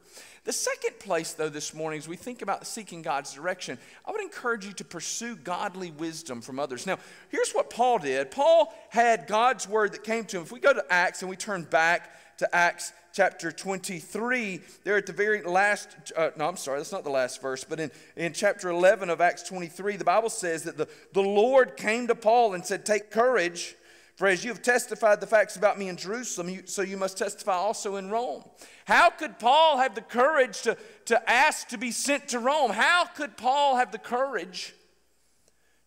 The 0.44 0.51
second 0.51 1.00
place, 1.00 1.34
though, 1.34 1.50
this 1.50 1.74
morning, 1.74 2.00
as 2.00 2.08
we 2.08 2.18
think 2.18 2.42
about 2.42 2.66
seeking 2.68 3.01
God's 3.01 3.34
direction, 3.34 3.78
I 4.06 4.12
would 4.12 4.22
encourage 4.22 4.66
you 4.66 4.74
to 4.74 4.84
pursue 4.84 5.36
godly 5.36 5.92
wisdom 5.92 6.42
from 6.42 6.60
others. 6.60 6.86
Now, 6.86 6.98
here's 7.30 7.51
what 7.51 7.70
Paul 7.70 8.00
did 8.00 8.32
Paul 8.32 8.74
had 8.90 9.28
God's 9.28 9.70
word 9.70 9.94
that 9.94 10.04
came 10.04 10.25
to 10.25 10.38
him. 10.38 10.44
If 10.44 10.51
we 10.51 10.60
go 10.60 10.74
to 10.74 10.84
Acts 10.90 11.22
and 11.22 11.30
we 11.30 11.38
turn 11.38 11.63
back 11.63 12.38
to 12.40 12.56
Acts 12.56 12.92
chapter 13.13 13.51
23, 13.51 14.62
there 14.84 14.98
at 14.98 15.06
the 15.06 15.13
very 15.13 15.41
last, 15.44 15.88
uh, 16.15 16.32
no, 16.38 16.48
I'm 16.48 16.58
sorry, 16.58 16.80
that's 16.80 16.91
not 16.91 17.03
the 17.03 17.10
last 17.10 17.41
verse, 17.41 17.63
but 17.63 17.80
in, 17.80 17.91
in 18.15 18.34
chapter 18.34 18.70
11 18.70 19.10
of 19.10 19.22
Acts 19.22 19.44
23, 19.44 19.98
the 19.98 20.03
Bible 20.03 20.30
says 20.30 20.63
that 20.63 20.77
the, 20.77 20.88
the 21.13 21.22
Lord 21.22 21.77
came 21.77 22.08
to 22.08 22.15
Paul 22.15 22.53
and 22.53 22.65
said, 22.65 22.86
Take 22.86 23.12
courage. 23.12 23.75
For 24.15 24.27
as 24.27 24.44
you 24.44 24.51
have 24.51 24.62
testified 24.62 25.20
the 25.20 25.25
facts 25.25 25.56
about 25.56 25.80
me 25.80 25.88
in 25.88 25.96
Jerusalem, 25.96 26.50
you, 26.50 26.63
so 26.65 26.84
you 26.84 26.96
must 26.96 27.18
testify 27.18 27.53
also 27.53 27.96
in 27.96 28.12
Rome. 28.12 28.44
How 28.86 29.10
could 29.10 29.39
Paul 29.39 29.77
have 29.77 29.96
the 29.96 30.01
courage 30.01 30.62
to, 30.62 30.77
to 31.06 31.30
ask 31.30 31.70
to 31.70 31.77
be 31.77 31.91
sent 31.91 32.27
to 32.30 32.39
Rome? 32.39 32.72
How 32.72 33.06
could 33.06 33.36
Paul 33.36 33.77
have 33.77 33.91
the 33.91 33.98
courage 33.98 34.75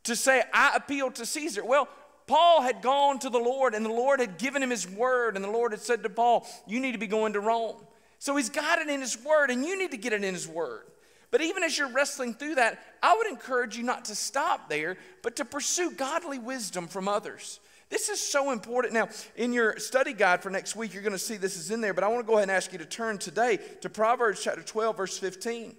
to 0.04 0.14
say, 0.14 0.42
I 0.52 0.72
appeal 0.76 1.10
to 1.12 1.26
Caesar. 1.26 1.64
Well, 1.64 1.88
Paul 2.26 2.62
had 2.62 2.80
gone 2.80 3.18
to 3.20 3.30
the 3.30 3.38
Lord 3.38 3.74
and 3.74 3.84
the 3.84 3.90
Lord 3.90 4.20
had 4.20 4.38
given 4.38 4.62
him 4.62 4.70
his 4.70 4.88
word, 4.88 5.36
and 5.36 5.44
the 5.44 5.50
Lord 5.50 5.72
had 5.72 5.80
said 5.80 6.02
to 6.02 6.08
Paul, 6.08 6.46
You 6.66 6.80
need 6.80 6.92
to 6.92 6.98
be 6.98 7.06
going 7.06 7.34
to 7.34 7.40
Rome. 7.40 7.76
So 8.18 8.36
he's 8.36 8.48
got 8.48 8.78
it 8.78 8.88
in 8.88 9.00
his 9.00 9.22
word, 9.22 9.50
and 9.50 9.64
you 9.64 9.78
need 9.78 9.90
to 9.90 9.98
get 9.98 10.14
it 10.14 10.24
in 10.24 10.32
his 10.32 10.48
word. 10.48 10.84
But 11.30 11.42
even 11.42 11.62
as 11.62 11.76
you're 11.76 11.88
wrestling 11.88 12.32
through 12.32 12.54
that, 12.54 12.78
I 13.02 13.14
would 13.16 13.26
encourage 13.26 13.76
you 13.76 13.82
not 13.82 14.06
to 14.06 14.14
stop 14.14 14.70
there, 14.70 14.96
but 15.22 15.36
to 15.36 15.44
pursue 15.44 15.90
godly 15.90 16.38
wisdom 16.38 16.86
from 16.86 17.08
others. 17.08 17.60
This 17.90 18.08
is 18.08 18.20
so 18.20 18.50
important. 18.50 18.94
Now, 18.94 19.08
in 19.36 19.52
your 19.52 19.78
study 19.78 20.12
guide 20.12 20.42
for 20.42 20.48
next 20.48 20.74
week, 20.74 20.94
you're 20.94 21.02
going 21.02 21.12
to 21.12 21.18
see 21.18 21.36
this 21.36 21.56
is 21.56 21.70
in 21.70 21.80
there, 21.80 21.92
but 21.92 22.04
I 22.04 22.08
want 22.08 22.24
to 22.24 22.26
go 22.26 22.34
ahead 22.34 22.44
and 22.44 22.50
ask 22.50 22.72
you 22.72 22.78
to 22.78 22.86
turn 22.86 23.18
today 23.18 23.58
to 23.82 23.90
Proverbs 23.90 24.42
chapter 24.42 24.62
12, 24.62 24.96
verse 24.96 25.18
15. 25.18 25.76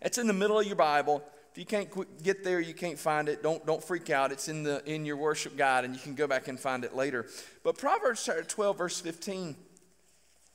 It's 0.00 0.18
in 0.18 0.26
the 0.26 0.32
middle 0.32 0.58
of 0.58 0.66
your 0.66 0.76
Bible. 0.76 1.22
If 1.52 1.58
you 1.58 1.66
can't 1.66 2.22
get 2.22 2.44
there, 2.44 2.60
you 2.60 2.72
can't 2.72 2.98
find 2.98 3.28
it. 3.28 3.42
Don't, 3.42 3.64
don't 3.66 3.84
freak 3.84 4.08
out. 4.08 4.32
It's 4.32 4.48
in, 4.48 4.62
the, 4.62 4.82
in 4.90 5.04
your 5.04 5.18
worship 5.18 5.54
guide, 5.54 5.84
and 5.84 5.94
you 5.94 6.00
can 6.00 6.14
go 6.14 6.26
back 6.26 6.48
and 6.48 6.58
find 6.58 6.82
it 6.82 6.96
later. 6.96 7.26
But 7.62 7.76
Proverbs 7.76 8.24
chapter 8.24 8.42
12, 8.42 8.78
verse 8.78 9.00
15 9.00 9.54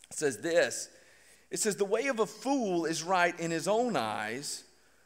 says 0.09 0.39
this 0.39 0.89
It 1.51 1.59
says, 1.59 1.75
The 1.75 1.85
way 1.85 2.07
of 2.07 2.19
a 2.19 2.25
fool 2.25 2.85
is 2.85 3.03
right 3.03 3.39
in 3.39 3.51
his 3.51 3.67
own 3.67 3.95
eyes, 3.95 4.63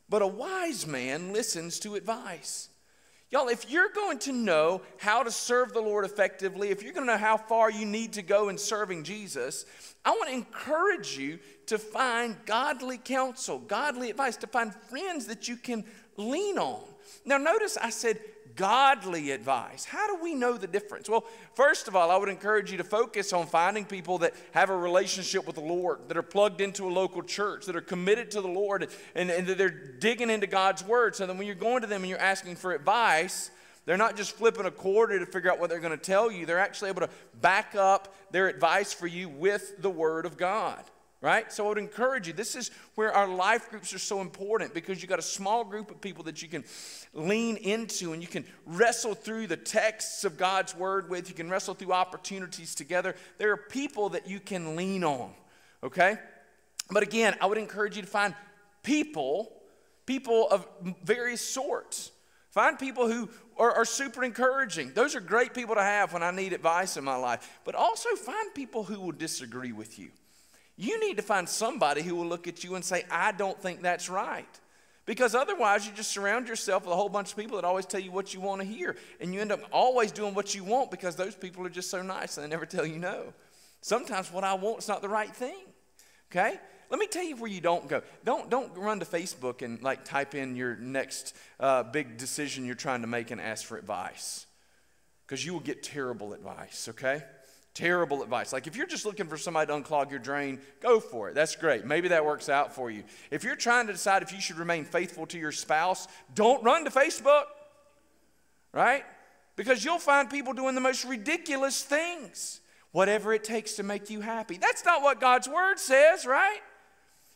but 0.07 0.21
a 0.21 0.27
wise 0.27 0.87
man 0.87 1.33
listens 1.33 1.77
to 1.79 1.95
advice. 1.95 2.69
Y'all, 3.31 3.47
if 3.47 3.71
you're 3.71 3.89
going 3.89 4.19
to 4.19 4.33
know 4.33 4.81
how 4.97 5.23
to 5.23 5.31
serve 5.31 5.71
the 5.71 5.79
Lord 5.79 6.03
effectively, 6.03 6.69
if 6.69 6.83
you're 6.83 6.91
going 6.91 7.07
to 7.07 7.13
know 7.13 7.17
how 7.17 7.37
far 7.37 7.71
you 7.71 7.85
need 7.85 8.13
to 8.13 8.21
go 8.21 8.49
in 8.49 8.57
serving 8.57 9.05
Jesus, 9.05 9.65
I 10.03 10.11
want 10.11 10.27
to 10.27 10.35
encourage 10.35 11.17
you 11.17 11.39
to 11.67 11.77
find 11.77 12.35
godly 12.45 12.97
counsel, 12.97 13.59
godly 13.59 14.09
advice, 14.09 14.35
to 14.37 14.47
find 14.47 14.75
friends 14.75 15.27
that 15.27 15.47
you 15.47 15.55
can 15.55 15.85
lean 16.17 16.57
on. 16.57 16.83
Now, 17.23 17.37
notice 17.37 17.77
I 17.77 17.89
said 17.89 18.19
godly 18.55 19.31
advice. 19.31 19.85
How 19.85 20.07
do 20.07 20.21
we 20.21 20.33
know 20.33 20.57
the 20.57 20.67
difference? 20.67 21.09
Well, 21.09 21.25
first 21.55 21.87
of 21.87 21.95
all, 21.95 22.11
I 22.11 22.17
would 22.17 22.29
encourage 22.29 22.71
you 22.71 22.77
to 22.77 22.83
focus 22.83 23.33
on 23.33 23.47
finding 23.47 23.85
people 23.85 24.19
that 24.19 24.33
have 24.51 24.69
a 24.69 24.75
relationship 24.75 25.45
with 25.45 25.55
the 25.55 25.61
Lord, 25.61 26.07
that 26.07 26.17
are 26.17 26.23
plugged 26.23 26.61
into 26.61 26.85
a 26.87 26.91
local 26.91 27.23
church, 27.23 27.65
that 27.65 27.75
are 27.75 27.81
committed 27.81 28.31
to 28.31 28.41
the 28.41 28.47
Lord, 28.47 28.87
and, 29.15 29.29
and 29.29 29.47
that 29.47 29.57
they're 29.57 29.69
digging 29.69 30.29
into 30.29 30.47
God's 30.47 30.83
Word. 30.83 31.15
So 31.15 31.25
that 31.25 31.35
when 31.35 31.45
you're 31.45 31.55
going 31.55 31.81
to 31.81 31.87
them 31.87 32.01
and 32.01 32.09
you're 32.09 32.19
asking 32.19 32.55
for 32.55 32.73
advice, 32.73 33.51
they're 33.85 33.97
not 33.97 34.15
just 34.15 34.33
flipping 34.33 34.65
a 34.65 34.71
quarter 34.71 35.19
to 35.19 35.25
figure 35.25 35.51
out 35.51 35.59
what 35.59 35.69
they're 35.69 35.79
going 35.79 35.97
to 35.97 36.03
tell 36.03 36.31
you. 36.31 36.45
They're 36.45 36.59
actually 36.59 36.89
able 36.89 37.01
to 37.01 37.09
back 37.41 37.75
up 37.75 38.15
their 38.31 38.47
advice 38.47 38.93
for 38.93 39.07
you 39.07 39.27
with 39.29 39.81
the 39.81 39.89
Word 39.89 40.25
of 40.25 40.37
God 40.37 40.83
right? 41.21 41.51
So 41.53 41.65
I 41.65 41.69
would 41.69 41.77
encourage 41.77 42.27
you. 42.27 42.33
This 42.33 42.55
is 42.55 42.71
where 42.95 43.13
our 43.13 43.27
life 43.27 43.69
groups 43.69 43.93
are 43.93 43.99
so 43.99 44.21
important 44.21 44.73
because 44.73 45.01
you 45.01 45.07
got 45.07 45.19
a 45.19 45.23
small 45.23 45.63
group 45.63 45.91
of 45.91 46.01
people 46.01 46.23
that 46.25 46.41
you 46.41 46.47
can 46.47 46.63
lean 47.13 47.57
into 47.57 48.13
and 48.13 48.21
you 48.21 48.27
can 48.27 48.43
wrestle 48.65 49.13
through 49.13 49.47
the 49.47 49.57
texts 49.57 50.23
of 50.23 50.37
God's 50.37 50.75
word 50.75 51.09
with. 51.09 51.29
You 51.29 51.35
can 51.35 51.49
wrestle 51.49 51.75
through 51.75 51.93
opportunities 51.93 52.73
together. 52.73 53.15
There 53.37 53.51
are 53.51 53.57
people 53.57 54.09
that 54.09 54.27
you 54.27 54.39
can 54.39 54.75
lean 54.75 55.03
on, 55.03 55.31
okay? 55.83 56.17
But 56.89 57.03
again, 57.03 57.35
I 57.39 57.45
would 57.45 57.59
encourage 57.59 57.95
you 57.95 58.01
to 58.01 58.07
find 58.07 58.33
people, 58.81 59.53
people 60.07 60.47
of 60.49 60.67
various 61.03 61.41
sorts. 61.41 62.11
Find 62.49 62.77
people 62.77 63.07
who 63.07 63.29
are, 63.57 63.71
are, 63.71 63.85
super 63.85 64.25
encouraging. 64.25 64.91
Those 64.93 65.15
are 65.15 65.21
great 65.21 65.53
people 65.53 65.75
to 65.75 65.83
have 65.83 66.11
when 66.11 66.21
I 66.21 66.31
need 66.31 66.51
advice 66.51 66.97
in 66.97 67.03
my 67.05 67.15
life. 67.15 67.59
But 67.63 67.75
also 67.75 68.09
find 68.17 68.53
people 68.53 68.83
who 68.83 68.99
will 68.99 69.13
disagree 69.13 69.71
with 69.71 69.97
you. 69.97 70.09
You 70.81 70.99
need 70.99 71.17
to 71.17 71.21
find 71.21 71.47
somebody 71.47 72.01
who 72.01 72.15
will 72.15 72.25
look 72.25 72.47
at 72.47 72.63
you 72.63 72.73
and 72.73 72.83
say, 72.83 73.03
I 73.11 73.33
don't 73.33 73.61
think 73.61 73.83
that's 73.83 74.09
right. 74.09 74.47
Because 75.05 75.35
otherwise, 75.35 75.85
you 75.85 75.93
just 75.93 76.11
surround 76.11 76.47
yourself 76.47 76.85
with 76.85 76.93
a 76.93 76.95
whole 76.95 77.07
bunch 77.07 77.29
of 77.29 77.37
people 77.37 77.57
that 77.57 77.65
always 77.65 77.85
tell 77.85 77.99
you 77.99 78.11
what 78.11 78.33
you 78.33 78.41
want 78.41 78.61
to 78.61 78.67
hear. 78.67 78.95
And 79.19 79.31
you 79.31 79.41
end 79.41 79.51
up 79.51 79.59
always 79.71 80.11
doing 80.11 80.33
what 80.33 80.55
you 80.55 80.63
want 80.63 80.89
because 80.89 81.15
those 81.15 81.35
people 81.35 81.63
are 81.67 81.69
just 81.69 81.91
so 81.91 82.01
nice 82.01 82.35
and 82.35 82.43
they 82.43 82.49
never 82.49 82.65
tell 82.65 82.83
you 82.83 82.97
no. 82.97 83.31
Sometimes 83.81 84.33
what 84.33 84.43
I 84.43 84.55
want 84.55 84.79
is 84.79 84.87
not 84.87 85.03
the 85.03 85.09
right 85.09 85.29
thing. 85.29 85.65
Okay? 86.31 86.59
Let 86.89 86.99
me 86.99 87.05
tell 87.05 87.25
you 87.25 87.35
where 87.35 87.51
you 87.51 87.61
don't 87.61 87.87
go. 87.87 88.01
Don't, 88.25 88.49
don't 88.49 88.75
run 88.75 88.99
to 89.01 89.05
Facebook 89.05 89.61
and 89.61 89.79
like 89.83 90.03
type 90.03 90.33
in 90.33 90.55
your 90.55 90.77
next 90.77 91.35
uh, 91.59 91.83
big 91.83 92.17
decision 92.17 92.65
you're 92.65 92.73
trying 92.73 93.01
to 93.01 93.07
make 93.07 93.29
and 93.29 93.39
ask 93.39 93.65
for 93.65 93.77
advice. 93.77 94.47
Because 95.27 95.45
you 95.45 95.53
will 95.53 95.59
get 95.59 95.83
terrible 95.83 96.33
advice, 96.33 96.87
okay? 96.89 97.21
Terrible 97.73 98.21
advice. 98.21 98.51
Like 98.51 98.67
if 98.67 98.75
you're 98.75 98.87
just 98.87 99.05
looking 99.05 99.27
for 99.27 99.37
somebody 99.37 99.67
to 99.67 99.79
unclog 99.79 100.09
your 100.09 100.19
drain, 100.19 100.59
go 100.81 100.99
for 100.99 101.29
it. 101.29 101.35
That's 101.35 101.55
great. 101.55 101.85
Maybe 101.85 102.09
that 102.09 102.25
works 102.25 102.49
out 102.49 102.75
for 102.75 102.91
you. 102.91 103.03
If 103.29 103.43
you're 103.43 103.55
trying 103.55 103.87
to 103.87 103.93
decide 103.93 104.23
if 104.23 104.33
you 104.33 104.41
should 104.41 104.57
remain 104.57 104.83
faithful 104.83 105.25
to 105.27 105.39
your 105.39 105.53
spouse, 105.53 106.07
don't 106.35 106.61
run 106.63 106.83
to 106.83 106.91
Facebook, 106.91 107.43
right? 108.73 109.05
Because 109.55 109.85
you'll 109.85 109.99
find 109.99 110.29
people 110.29 110.53
doing 110.53 110.75
the 110.75 110.81
most 110.81 111.05
ridiculous 111.05 111.81
things. 111.81 112.59
Whatever 112.91 113.33
it 113.33 113.45
takes 113.45 113.75
to 113.75 113.83
make 113.83 114.09
you 114.09 114.19
happy. 114.19 114.57
That's 114.57 114.83
not 114.83 115.01
what 115.01 115.21
God's 115.21 115.47
word 115.47 115.79
says, 115.79 116.25
right? 116.25 116.59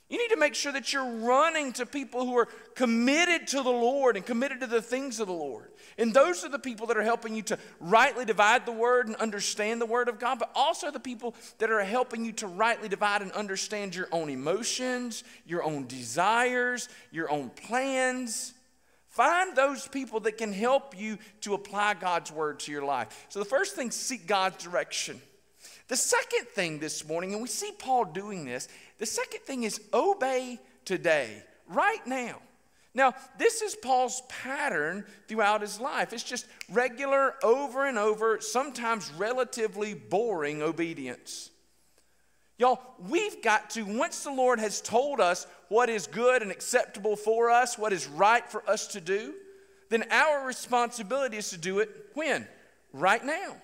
You 0.07 0.19
need 0.19 0.35
to 0.35 0.39
make 0.39 0.53
sure 0.53 0.71
that 0.71 0.93
you're 0.93 1.03
running 1.03 1.73
to 1.73 1.85
people 1.85 2.27
who 2.27 2.37
are 2.37 2.47
committed 2.75 3.47
to 3.47 3.63
the 3.63 3.71
Lord 3.71 4.15
and 4.15 4.23
committed 4.23 4.59
to 4.59 4.67
the 4.67 4.81
things 4.81 5.19
of 5.19 5.25
the 5.25 5.33
Lord. 5.33 5.71
And 5.97 6.13
those 6.13 6.45
are 6.45 6.49
the 6.49 6.59
people 6.59 6.85
that 6.87 6.97
are 6.97 7.03
helping 7.03 7.35
you 7.35 7.41
to 7.43 7.57
rightly 7.79 8.23
divide 8.23 8.67
the 8.67 8.71
word 8.71 9.07
and 9.07 9.15
understand 9.15 9.81
the 9.81 9.87
word 9.87 10.07
of 10.07 10.19
God, 10.19 10.37
but 10.37 10.51
also 10.53 10.91
the 10.91 10.99
people 10.99 11.33
that 11.57 11.71
are 11.71 11.83
helping 11.83 12.23
you 12.23 12.33
to 12.33 12.47
rightly 12.47 12.87
divide 12.87 13.23
and 13.23 13.31
understand 13.31 13.95
your 13.95 14.07
own 14.11 14.29
emotions, 14.29 15.23
your 15.47 15.63
own 15.63 15.87
desires, 15.87 16.87
your 17.11 17.31
own 17.31 17.49
plans. 17.49 18.53
Find 19.09 19.55
those 19.55 19.87
people 19.87 20.19
that 20.19 20.37
can 20.37 20.53
help 20.53 20.95
you 20.95 21.17
to 21.41 21.55
apply 21.55 21.95
God's 21.95 22.31
word 22.31 22.59
to 22.59 22.71
your 22.71 22.85
life. 22.85 23.25
So 23.29 23.39
the 23.39 23.45
first 23.45 23.75
thing, 23.75 23.89
seek 23.89 24.27
God's 24.27 24.63
direction. 24.63 25.19
The 25.88 25.97
second 25.97 26.47
thing 26.47 26.80
this 26.80 27.08
morning, 27.08 27.34
and 27.34 27.41
we 27.41 27.47
see 27.47 27.71
Paul 27.78 28.06
doing 28.06 28.45
this, 28.45 28.67
the 28.97 29.06
second 29.06 29.41
thing 29.41 29.63
is 29.63 29.82
obey 29.93 30.60
today, 30.84 31.43
right 31.67 32.06
now. 32.06 32.41
Now, 32.93 33.13
this 33.38 33.62
is 33.62 33.75
Paul's 33.75 34.21
pattern 34.30 35.06
throughout 35.28 35.60
his 35.62 35.82
life. 35.82 36.13
It's 36.13 36.23
just 36.23 36.47
regular, 36.71 37.36
over 37.43 37.86
and 37.86 37.97
over, 37.97 38.39
sometimes 38.39 39.12
relatively 39.17 39.93
boring 39.93 40.62
obedience. 40.62 41.49
Y'all, 42.58 42.80
we've 43.10 43.43
got 43.43 43.69
to, 43.71 43.84
once 43.84 44.23
the 44.23 44.32
Lord 44.32 44.60
has 44.60 44.80
told 44.80 45.19
us 45.19 45.45
what 45.67 45.89
is 45.89 46.08
good 46.08 46.41
and 46.41 46.51
acceptable 46.51 47.17
for 47.17 47.51
us, 47.51 47.78
what 47.78 47.91
is 47.91 48.08
right 48.08 48.49
for 48.49 48.67
us 48.69 48.88
to 48.88 49.01
do, 49.01 49.34
then 49.89 50.06
our 50.10 50.47
responsibility 50.47 51.36
is 51.36 51.49
to 51.49 51.58
do 51.58 51.80
it 51.80 51.89
when? 52.13 52.47
Right 52.93 53.23
now. 53.25 53.58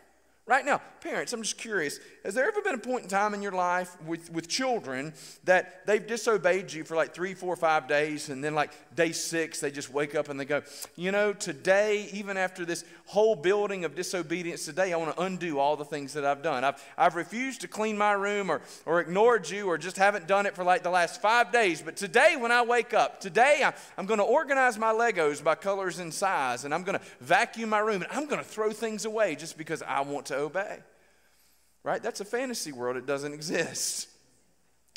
Right 0.51 0.65
now, 0.65 0.81
parents, 0.99 1.31
I'm 1.31 1.41
just 1.43 1.57
curious 1.57 1.97
has 2.23 2.35
there 2.35 2.47
ever 2.47 2.61
been 2.61 2.75
a 2.75 2.77
point 2.77 3.03
in 3.03 3.09
time 3.09 3.33
in 3.33 3.41
your 3.41 3.53
life 3.53 3.99
with, 4.03 4.31
with 4.31 4.47
children 4.47 5.13
that 5.45 5.87
they've 5.87 6.05
disobeyed 6.05 6.71
you 6.71 6.83
for 6.83 6.95
like 6.95 7.15
three, 7.15 7.33
four, 7.33 7.55
five 7.55 7.87
days, 7.87 8.29
and 8.29 8.43
then 8.43 8.53
like 8.53 8.71
day 8.95 9.11
six, 9.11 9.59
they 9.59 9.71
just 9.71 9.91
wake 9.91 10.13
up 10.13 10.29
and 10.29 10.39
they 10.39 10.45
go, 10.45 10.61
You 10.95 11.11
know, 11.11 11.33
today, 11.33 12.09
even 12.13 12.37
after 12.37 12.63
this 12.65 12.83
whole 13.05 13.35
building 13.35 13.85
of 13.85 13.95
disobedience 13.95 14.65
today, 14.65 14.93
I 14.93 14.97
want 14.97 15.15
to 15.15 15.23
undo 15.23 15.57
all 15.57 15.75
the 15.75 15.85
things 15.85 16.13
that 16.13 16.25
I've 16.25 16.43
done. 16.43 16.63
I've, 16.63 16.83
I've 16.97 17.15
refused 17.15 17.61
to 17.61 17.67
clean 17.67 17.97
my 17.97 18.11
room 18.11 18.51
or, 18.51 18.61
or 18.85 19.01
ignored 19.01 19.49
you 19.49 19.67
or 19.67 19.77
just 19.77 19.97
haven't 19.97 20.27
done 20.27 20.45
it 20.45 20.55
for 20.55 20.63
like 20.63 20.83
the 20.83 20.91
last 20.91 21.21
five 21.21 21.51
days. 21.51 21.81
But 21.81 21.95
today, 21.95 22.35
when 22.37 22.51
I 22.51 22.61
wake 22.61 22.93
up, 22.93 23.19
today 23.19 23.61
I, 23.65 23.73
I'm 23.97 24.05
going 24.05 24.19
to 24.19 24.23
organize 24.25 24.77
my 24.77 24.91
Legos 24.91 25.43
by 25.43 25.55
colors 25.55 25.97
and 25.97 26.13
size, 26.13 26.65
and 26.65 26.73
I'm 26.73 26.83
going 26.83 26.99
to 26.99 27.05
vacuum 27.21 27.69
my 27.69 27.79
room, 27.79 28.03
and 28.03 28.11
I'm 28.11 28.27
going 28.27 28.41
to 28.41 28.47
throw 28.47 28.71
things 28.71 29.05
away 29.05 29.35
just 29.35 29.57
because 29.57 29.81
I 29.81 30.01
want 30.01 30.27
to 30.27 30.40
obey. 30.41 30.79
Right? 31.83 32.03
That's 32.03 32.21
a 32.21 32.25
fantasy 32.25 32.71
world. 32.71 32.97
It 32.97 33.05
doesn't 33.05 33.33
exist. 33.33 34.07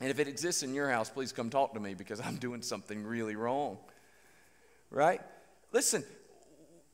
And 0.01 0.11
if 0.11 0.19
it 0.19 0.29
exists 0.29 0.63
in 0.63 0.75
your 0.75 0.89
house, 0.91 1.09
please 1.09 1.33
come 1.33 1.51
talk 1.51 1.75
to 1.75 1.81
me 1.81 1.95
because 1.95 2.21
I'm 2.21 2.37
doing 2.37 2.63
something 2.63 3.05
really 3.05 3.37
wrong. 3.37 3.79
Right? 4.91 5.21
Listen, 5.73 6.05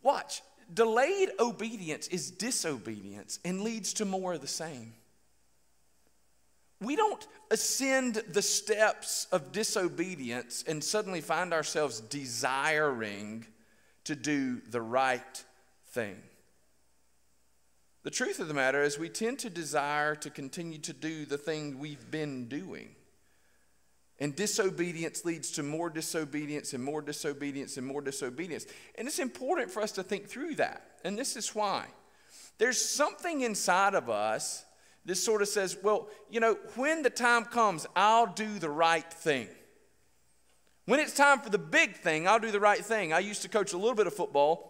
watch. 0.02 0.42
Delayed 0.72 1.30
obedience 1.40 2.06
is 2.08 2.30
disobedience 2.30 3.40
and 3.44 3.62
leads 3.62 3.94
to 3.94 4.04
more 4.04 4.34
of 4.34 4.40
the 4.40 4.46
same. 4.46 4.92
We 6.80 6.96
don't 6.96 7.26
ascend 7.50 8.22
the 8.28 8.42
steps 8.42 9.26
of 9.32 9.52
disobedience 9.52 10.64
and 10.66 10.82
suddenly 10.82 11.20
find 11.20 11.52
ourselves 11.52 12.00
desiring 12.00 13.44
to 14.04 14.14
do 14.14 14.60
the 14.70 14.80
right 14.80 15.44
thing. 15.88 16.16
The 18.02 18.10
truth 18.10 18.40
of 18.40 18.48
the 18.48 18.54
matter 18.54 18.82
is, 18.82 18.98
we 18.98 19.10
tend 19.10 19.40
to 19.40 19.50
desire 19.50 20.14
to 20.16 20.30
continue 20.30 20.78
to 20.78 20.92
do 20.92 21.26
the 21.26 21.36
thing 21.36 21.78
we've 21.78 22.10
been 22.10 22.48
doing. 22.48 22.94
And 24.18 24.36
disobedience 24.36 25.24
leads 25.24 25.50
to 25.52 25.62
more 25.62 25.90
disobedience 25.90 26.74
and 26.74 26.84
more 26.84 27.02
disobedience 27.02 27.76
and 27.76 27.86
more 27.86 28.02
disobedience. 28.02 28.66
And 28.96 29.08
it's 29.08 29.18
important 29.18 29.70
for 29.70 29.82
us 29.82 29.92
to 29.92 30.02
think 30.02 30.28
through 30.28 30.56
that. 30.56 30.98
And 31.04 31.18
this 31.18 31.36
is 31.36 31.54
why. 31.54 31.86
There's 32.58 32.80
something 32.80 33.40
inside 33.40 33.94
of 33.94 34.10
us 34.10 34.64
that 35.06 35.14
sort 35.16 35.40
of 35.40 35.48
says, 35.48 35.78
well, 35.82 36.08
you 36.30 36.40
know, 36.40 36.58
when 36.76 37.02
the 37.02 37.10
time 37.10 37.46
comes, 37.46 37.86
I'll 37.96 38.26
do 38.26 38.58
the 38.58 38.68
right 38.68 39.10
thing. 39.10 39.48
When 40.84 41.00
it's 41.00 41.14
time 41.14 41.40
for 41.40 41.48
the 41.48 41.58
big 41.58 41.96
thing, 41.96 42.28
I'll 42.28 42.38
do 42.38 42.50
the 42.50 42.60
right 42.60 42.84
thing. 42.84 43.12
I 43.12 43.20
used 43.20 43.42
to 43.42 43.48
coach 43.48 43.72
a 43.72 43.78
little 43.78 43.94
bit 43.94 44.06
of 44.06 44.14
football, 44.14 44.69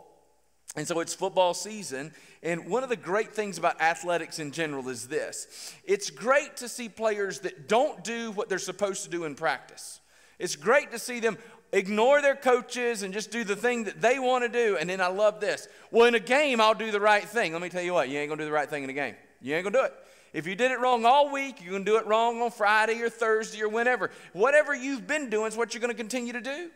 and 0.77 0.87
so 0.87 1.01
it's 1.01 1.15
football 1.15 1.53
season. 1.55 2.13
And 2.43 2.69
one 2.69 2.83
of 2.83 2.89
the 2.89 2.97
great 2.97 3.33
things 3.33 3.59
about 3.59 3.81
athletics 3.81 4.39
in 4.39 4.53
general 4.53 4.89
is 4.89 5.09
this 5.09 5.75
it's 5.85 6.11
great 6.11 6.57
to 6.59 6.69
see 6.69 6.89
players 6.89 7.41
that 7.41 7.69
don't 7.69 8.03
do 8.05 8.31
what 8.33 8.49
they're 8.49 8.59
supposed 8.59 9.05
to 9.05 9.11
do 9.11 9.25
in 9.25 9.35
practice. 9.35 10.01
It's 10.39 10.57
great 10.57 10.91
to 10.93 10.99
see 10.99 11.21
them 11.21 11.37
ignore 11.73 12.23
their 12.23 12.35
coaches 12.35 13.03
and 13.03 13.13
just 13.13 13.31
do 13.31 13.45
the 13.45 13.57
thing 13.57 13.85
that 13.85 14.01
they 14.01 14.19
want 14.19 14.45
to 14.45 14.49
do. 14.49 14.77
And 14.79 14.89
then 14.89 15.01
I 15.01 15.09
love 15.09 15.41
this. 15.41 15.69
Well, 15.91 16.07
in 16.07 16.15
a 16.15 16.21
game, 16.21 16.61
I'll 16.61 16.75
do 16.75 16.91
the 16.91 17.01
right 17.01 17.25
thing. 17.25 17.53
Let 17.53 17.63
me 17.63 17.69
tell 17.69 17.83
you 17.83 17.93
what, 17.93 18.09
you 18.09 18.19
ain't 18.19 18.29
going 18.29 18.39
to 18.39 18.45
do 18.45 18.49
the 18.49 18.55
right 18.55 18.69
thing 18.69 18.85
in 18.85 18.91
a 18.91 18.95
game. 18.95 19.15
You 19.41 19.55
ain't 19.55 19.65
going 19.65 19.73
to 19.75 19.79
do 19.79 19.85
it. 19.85 19.95
If 20.33 20.47
you 20.47 20.55
did 20.55 20.71
it 20.71 20.79
wrong 20.79 21.05
all 21.05 21.33
week, 21.33 21.61
you're 21.61 21.73
going 21.73 21.85
to 21.85 21.91
do 21.91 21.97
it 21.97 22.07
wrong 22.07 22.41
on 22.41 22.51
Friday 22.53 23.01
or 23.03 23.11
Thursday 23.11 23.63
or 23.63 23.69
whenever. 23.69 24.11
Whatever 24.33 24.75
you've 24.75 25.07
been 25.07 25.29
doing 25.29 25.49
is 25.49 25.57
what 25.57 25.75
you're 25.75 25.81
going 25.81 25.93
to 25.93 25.97
continue 25.97 26.33
to 26.33 26.41
do. 26.41 26.71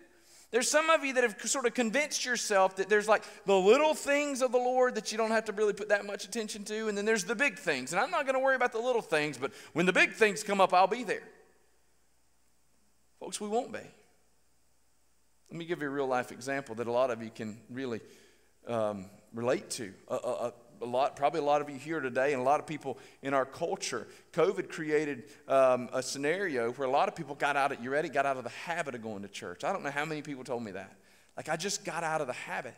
There's 0.54 0.68
some 0.68 0.88
of 0.88 1.04
you 1.04 1.14
that 1.14 1.24
have 1.24 1.34
sort 1.46 1.66
of 1.66 1.74
convinced 1.74 2.24
yourself 2.24 2.76
that 2.76 2.88
there's 2.88 3.08
like 3.08 3.24
the 3.44 3.58
little 3.58 3.92
things 3.92 4.40
of 4.40 4.52
the 4.52 4.58
Lord 4.58 4.94
that 4.94 5.10
you 5.10 5.18
don't 5.18 5.32
have 5.32 5.46
to 5.46 5.52
really 5.52 5.72
put 5.72 5.88
that 5.88 6.06
much 6.06 6.24
attention 6.24 6.62
to, 6.66 6.86
and 6.86 6.96
then 6.96 7.04
there's 7.04 7.24
the 7.24 7.34
big 7.34 7.58
things. 7.58 7.92
And 7.92 7.98
I'm 7.98 8.12
not 8.12 8.24
going 8.24 8.36
to 8.36 8.38
worry 8.38 8.54
about 8.54 8.70
the 8.70 8.78
little 8.78 9.02
things, 9.02 9.36
but 9.36 9.50
when 9.72 9.84
the 9.84 9.92
big 9.92 10.12
things 10.12 10.44
come 10.44 10.60
up, 10.60 10.72
I'll 10.72 10.86
be 10.86 11.02
there. 11.02 11.24
Folks, 13.18 13.40
we 13.40 13.48
won't 13.48 13.72
be. 13.72 13.80
Let 15.50 15.58
me 15.58 15.64
give 15.64 15.82
you 15.82 15.88
a 15.88 15.90
real 15.90 16.06
life 16.06 16.30
example 16.30 16.76
that 16.76 16.86
a 16.86 16.92
lot 16.92 17.10
of 17.10 17.20
you 17.20 17.30
can 17.34 17.58
really 17.68 18.00
um, 18.68 19.06
relate 19.32 19.70
to. 19.70 19.92
A, 20.06 20.14
a, 20.14 20.52
a 20.84 20.86
lot, 20.86 21.16
probably 21.16 21.40
a 21.40 21.44
lot 21.44 21.60
of 21.60 21.70
you 21.70 21.76
here 21.76 22.00
today, 22.00 22.32
and 22.32 22.40
a 22.40 22.44
lot 22.44 22.60
of 22.60 22.66
people 22.66 22.98
in 23.22 23.34
our 23.34 23.46
culture. 23.46 24.06
COVID 24.32 24.68
created 24.68 25.24
um, 25.48 25.88
a 25.92 26.02
scenario 26.02 26.72
where 26.72 26.86
a 26.86 26.90
lot 26.90 27.08
of 27.08 27.16
people 27.16 27.34
got 27.34 27.56
out 27.56 27.72
of, 27.72 27.82
you 27.82 27.90
ready, 27.90 28.08
got 28.08 28.26
out 28.26 28.36
of 28.36 28.44
the 28.44 28.50
habit 28.50 28.94
of 28.94 29.02
going 29.02 29.22
to 29.22 29.28
church. 29.28 29.64
I 29.64 29.72
don't 29.72 29.82
know 29.82 29.90
how 29.90 30.04
many 30.04 30.22
people 30.22 30.44
told 30.44 30.62
me 30.62 30.72
that. 30.72 30.92
Like, 31.36 31.48
I 31.48 31.56
just 31.56 31.84
got 31.84 32.04
out 32.04 32.20
of 32.20 32.26
the 32.26 32.34
habit. 32.34 32.74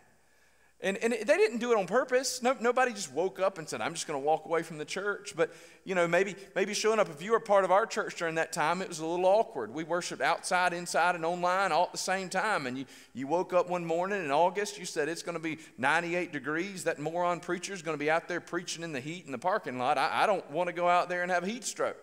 And, 0.82 0.98
and 0.98 1.10
they 1.10 1.36
didn't 1.38 1.58
do 1.58 1.72
it 1.72 1.78
on 1.78 1.86
purpose. 1.86 2.42
No, 2.42 2.54
nobody 2.60 2.92
just 2.92 3.10
woke 3.10 3.40
up 3.40 3.56
and 3.56 3.66
said, 3.66 3.80
I'm 3.80 3.94
just 3.94 4.06
going 4.06 4.20
to 4.20 4.24
walk 4.24 4.44
away 4.44 4.62
from 4.62 4.76
the 4.76 4.84
church. 4.84 5.32
But, 5.34 5.50
you 5.84 5.94
know, 5.94 6.06
maybe, 6.06 6.36
maybe 6.54 6.74
showing 6.74 6.98
up, 6.98 7.08
if 7.08 7.22
you 7.22 7.32
were 7.32 7.40
part 7.40 7.64
of 7.64 7.70
our 7.70 7.86
church 7.86 8.16
during 8.16 8.34
that 8.34 8.52
time, 8.52 8.82
it 8.82 8.88
was 8.88 8.98
a 8.98 9.06
little 9.06 9.24
awkward. 9.24 9.72
We 9.72 9.84
worshiped 9.84 10.20
outside, 10.20 10.74
inside, 10.74 11.14
and 11.14 11.24
online 11.24 11.72
all 11.72 11.84
at 11.84 11.92
the 11.92 11.98
same 11.98 12.28
time. 12.28 12.66
And 12.66 12.76
you, 12.76 12.84
you 13.14 13.26
woke 13.26 13.54
up 13.54 13.70
one 13.70 13.86
morning 13.86 14.22
in 14.22 14.30
August, 14.30 14.78
you 14.78 14.84
said, 14.84 15.08
it's 15.08 15.22
going 15.22 15.36
to 15.36 15.42
be 15.42 15.58
98 15.78 16.30
degrees. 16.30 16.84
That 16.84 16.98
moron 16.98 17.40
preacher 17.40 17.72
is 17.72 17.80
going 17.80 17.96
to 17.96 18.02
be 18.02 18.10
out 18.10 18.28
there 18.28 18.42
preaching 18.42 18.84
in 18.84 18.92
the 18.92 19.00
heat 19.00 19.24
in 19.24 19.32
the 19.32 19.38
parking 19.38 19.78
lot. 19.78 19.96
I, 19.96 20.24
I 20.24 20.26
don't 20.26 20.48
want 20.50 20.66
to 20.68 20.74
go 20.74 20.90
out 20.90 21.08
there 21.08 21.22
and 21.22 21.30
have 21.30 21.44
a 21.44 21.48
heat 21.48 21.64
stroke. 21.64 21.96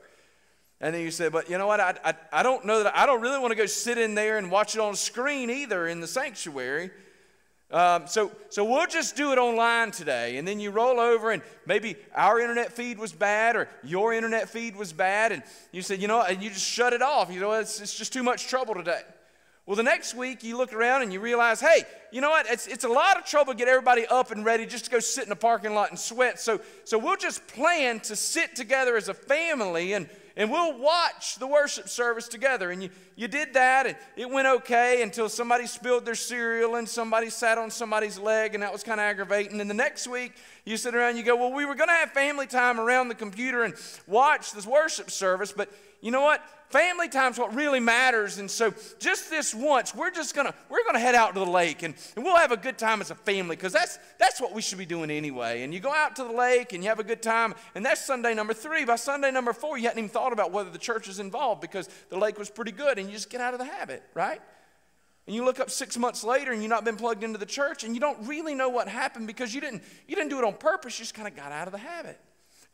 And 0.81 0.95
then 0.95 1.03
you 1.03 1.12
said, 1.12 1.31
but 1.31 1.47
you 1.47 1.59
know 1.59 1.67
what? 1.67 1.79
I, 1.79 1.93
I, 2.03 2.13
I 2.33 2.43
don't 2.43 2.65
know 2.65 2.81
that 2.81 2.97
I 2.97 3.05
don't 3.05 3.21
really 3.21 3.39
want 3.39 3.51
to 3.51 3.55
go 3.55 3.67
sit 3.67 3.99
in 3.99 4.15
there 4.15 4.39
and 4.39 4.49
watch 4.49 4.73
it 4.73 4.81
on 4.81 4.95
screen 4.95 5.51
either 5.51 5.88
in 5.88 6.01
the 6.01 6.07
sanctuary. 6.07 6.89
Um, 7.73 8.05
so, 8.05 8.31
so 8.49 8.63
we'll 8.63 8.86
just 8.86 9.15
do 9.15 9.31
it 9.31 9.39
online 9.39 9.89
today. 9.89 10.38
And 10.38 10.47
then 10.47 10.59
you 10.59 10.69
roll 10.69 10.99
over, 10.99 11.31
and 11.31 11.41
maybe 11.65 11.95
our 12.15 12.39
internet 12.39 12.71
feed 12.71 12.99
was 12.99 13.12
bad 13.12 13.55
or 13.55 13.67
your 13.83 14.13
internet 14.13 14.47
feed 14.47 14.75
was 14.75 14.93
bad. 14.93 15.31
And 15.31 15.41
you 15.71 15.81
said, 15.81 15.99
you 15.99 16.07
know, 16.07 16.21
and 16.21 16.41
you 16.41 16.51
just 16.51 16.67
shut 16.67 16.93
it 16.93 17.01
off. 17.01 17.33
You 17.33 17.39
know, 17.39 17.51
it's, 17.53 17.81
it's 17.81 17.97
just 17.97 18.13
too 18.13 18.21
much 18.21 18.47
trouble 18.47 18.75
today. 18.75 19.01
Well, 19.65 19.75
the 19.75 19.83
next 19.83 20.13
week 20.13 20.43
you 20.43 20.55
look 20.57 20.71
around 20.71 21.01
and 21.01 21.12
you 21.12 21.19
realize, 21.19 21.62
hey, 21.62 21.83
you 22.12 22.21
know 22.21 22.29
what? 22.29 22.45
It's, 22.47 22.67
it's 22.67 22.83
a 22.83 22.89
lot 22.89 23.17
of 23.17 23.25
trouble 23.25 23.53
to 23.53 23.57
get 23.57 23.67
everybody 23.67 24.05
up 24.05 24.29
and 24.29 24.45
ready 24.45 24.67
just 24.67 24.86
to 24.86 24.91
go 24.91 24.99
sit 24.99 25.25
in 25.25 25.31
a 25.31 25.38
parking 25.38 25.73
lot 25.73 25.89
and 25.89 25.97
sweat. 25.97 26.39
So, 26.39 26.59
so 26.83 26.99
we'll 26.99 27.15
just 27.15 27.47
plan 27.47 28.01
to 28.01 28.15
sit 28.15 28.55
together 28.55 28.97
as 28.97 29.07
a 29.09 29.13
family 29.13 29.93
and 29.93 30.07
and 30.36 30.50
we'll 30.50 30.78
watch 30.78 31.36
the 31.36 31.46
worship 31.48 31.88
service 31.88 32.28
together. 32.28 32.72
And 32.72 32.82
you, 32.82 32.89
you 33.15 33.28
did 33.28 33.54
that, 33.54 33.86
and 33.86 33.96
it 34.15 34.30
went 34.30 34.48
okay 34.48 35.02
until 35.04 35.30
somebody 35.30 35.67
spilled 35.67 36.06
their 36.06 36.15
cereal 36.15 36.76
and 36.76 36.89
somebody 36.89 37.30
sat 37.30 37.58
on 37.58 37.69
somebody's 37.69 38.17
leg, 38.17 38.54
and 38.54 38.63
that 38.63 38.74
was 38.74 38.84
kind 38.84 39.00
of 39.00 39.06
aggravating. 39.06 39.62
And 39.62 39.69
the 39.69 39.76
next 39.76 40.08
week, 40.08 40.34
you 40.65 40.78
sit 40.78 40.96
around 40.96 41.10
and 41.10 41.17
you 41.17 41.24
go, 41.24 41.36
Well, 41.36 41.54
we 41.54 41.65
were 41.65 41.76
going 41.76 41.89
to 41.89 41.96
have 41.96 42.12
family 42.12 42.48
time 42.48 42.80
around 42.80 43.10
the 43.10 43.15
computer 43.15 43.63
and 43.63 43.76
watch 44.08 44.54
this 44.54 44.65
worship 44.65 45.12
service, 45.12 45.52
but 45.52 45.69
you 46.02 46.12
know 46.12 46.22
what? 46.22 46.41
Family 46.73 47.07
time's 47.07 47.38
what 47.38 47.53
really 47.53 47.79
matters. 47.79 48.39
And 48.39 48.49
so 48.49 48.73
just 48.97 49.29
this 49.29 49.53
once, 49.53 49.93
we're 49.93 50.09
just 50.09 50.33
gonna 50.33 50.55
we're 50.69 50.83
gonna 50.83 50.97
head 50.97 51.13
out 51.13 51.36
to 51.36 51.39
the 51.39 51.45
lake 51.45 51.83
and, 51.83 51.93
and 52.15 52.25
we'll 52.25 52.36
have 52.36 52.51
a 52.51 52.57
good 52.57 52.79
time 52.79 52.99
as 52.99 53.12
a 53.12 53.15
family, 53.15 53.55
because 53.55 53.73
that's 53.73 53.99
that's 54.17 54.41
what 54.41 54.55
we 54.55 54.62
should 54.63 54.79
be 54.79 54.86
doing 54.88 55.12
anyway. 55.12 55.62
And 55.62 55.71
you 55.71 55.79
go 55.79 55.93
out 55.93 56.15
to 56.15 56.23
the 56.23 56.31
lake 56.31 56.73
and 56.73 56.83
you 56.83 56.89
have 56.89 56.97
a 56.97 57.03
good 57.03 57.21
time, 57.21 57.53
and 57.75 57.86
that's 57.86 58.03
Sunday 58.03 58.33
number 58.33 58.55
three. 58.55 58.86
By 58.86 58.95
Sunday 58.95 59.29
number 59.29 59.53
four, 59.53 59.77
you 59.77 59.83
hadn't 59.83 59.99
even 59.99 60.09
thought 60.09 60.33
about 60.33 60.51
whether 60.51 60.71
the 60.71 60.79
church 60.79 61.07
is 61.07 61.19
involved 61.19 61.62
because 61.62 61.88
the 62.09 62.17
lake 62.17 62.39
was 62.39 62.49
pretty 62.49 62.71
good, 62.71 62.97
and 62.97 63.07
you 63.07 63.13
just 63.13 63.29
get 63.29 63.39
out 63.39 63.53
of 63.53 63.59
the 63.59 63.65
habit, 63.65 64.01
right? 64.15 64.41
And 65.27 65.36
you 65.36 65.45
look 65.45 65.59
up 65.59 65.69
six 65.69 65.95
months 65.95 66.23
later 66.23 66.53
and 66.53 66.63
you've 66.63 66.71
not 66.71 66.86
been 66.86 66.95
plugged 66.95 67.23
into 67.23 67.38
the 67.38 67.45
church 67.45 67.83
and 67.83 67.93
you 67.93 68.01
don't 68.01 68.27
really 68.27 68.55
know 68.55 68.69
what 68.69 68.88
happened 68.88 69.27
because 69.27 69.53
you 69.53 69.62
didn't, 69.62 69.83
you 70.07 70.15
didn't 70.15 70.31
do 70.31 70.39
it 70.39 70.43
on 70.43 70.55
purpose, 70.55 70.97
you 70.97 71.03
just 71.03 71.13
kind 71.13 71.27
of 71.27 71.36
got 71.36 71.51
out 71.51 71.67
of 71.67 71.71
the 71.71 71.77
habit. 71.77 72.19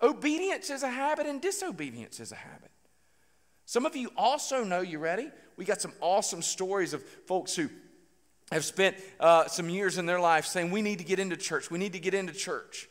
Obedience 0.02 0.70
is 0.70 0.84
a 0.84 0.90
habit 0.90 1.26
and 1.26 1.42
disobedience 1.42 2.22
is 2.22 2.32
a 2.32 2.36
habit. 2.36 2.72
Some 3.70 3.86
of 3.86 3.96
you 3.96 4.10
also 4.18 4.64
know, 4.64 4.82
you 4.82 4.98
ready? 4.98 5.30
We 5.56 5.64
got 5.64 5.80
some 5.80 5.94
awesome 6.02 6.42
stories 6.42 6.96
of 6.96 7.04
folks 7.04 7.56
who 7.56 7.70
have 8.52 8.66
spent 8.66 8.96
uh, 9.20 9.46
some 9.46 9.70
years 9.70 10.00
in 10.00 10.08
their 10.08 10.20
life 10.20 10.48
saying, 10.48 10.72
We 10.72 10.82
need 10.82 10.98
to 10.98 11.04
get 11.04 11.20
into 11.20 11.38
church. 11.38 11.70
We 11.70 11.78
need 11.78 11.94
to 11.94 12.00
get 12.00 12.16
into 12.16 12.34
church. 12.34 12.90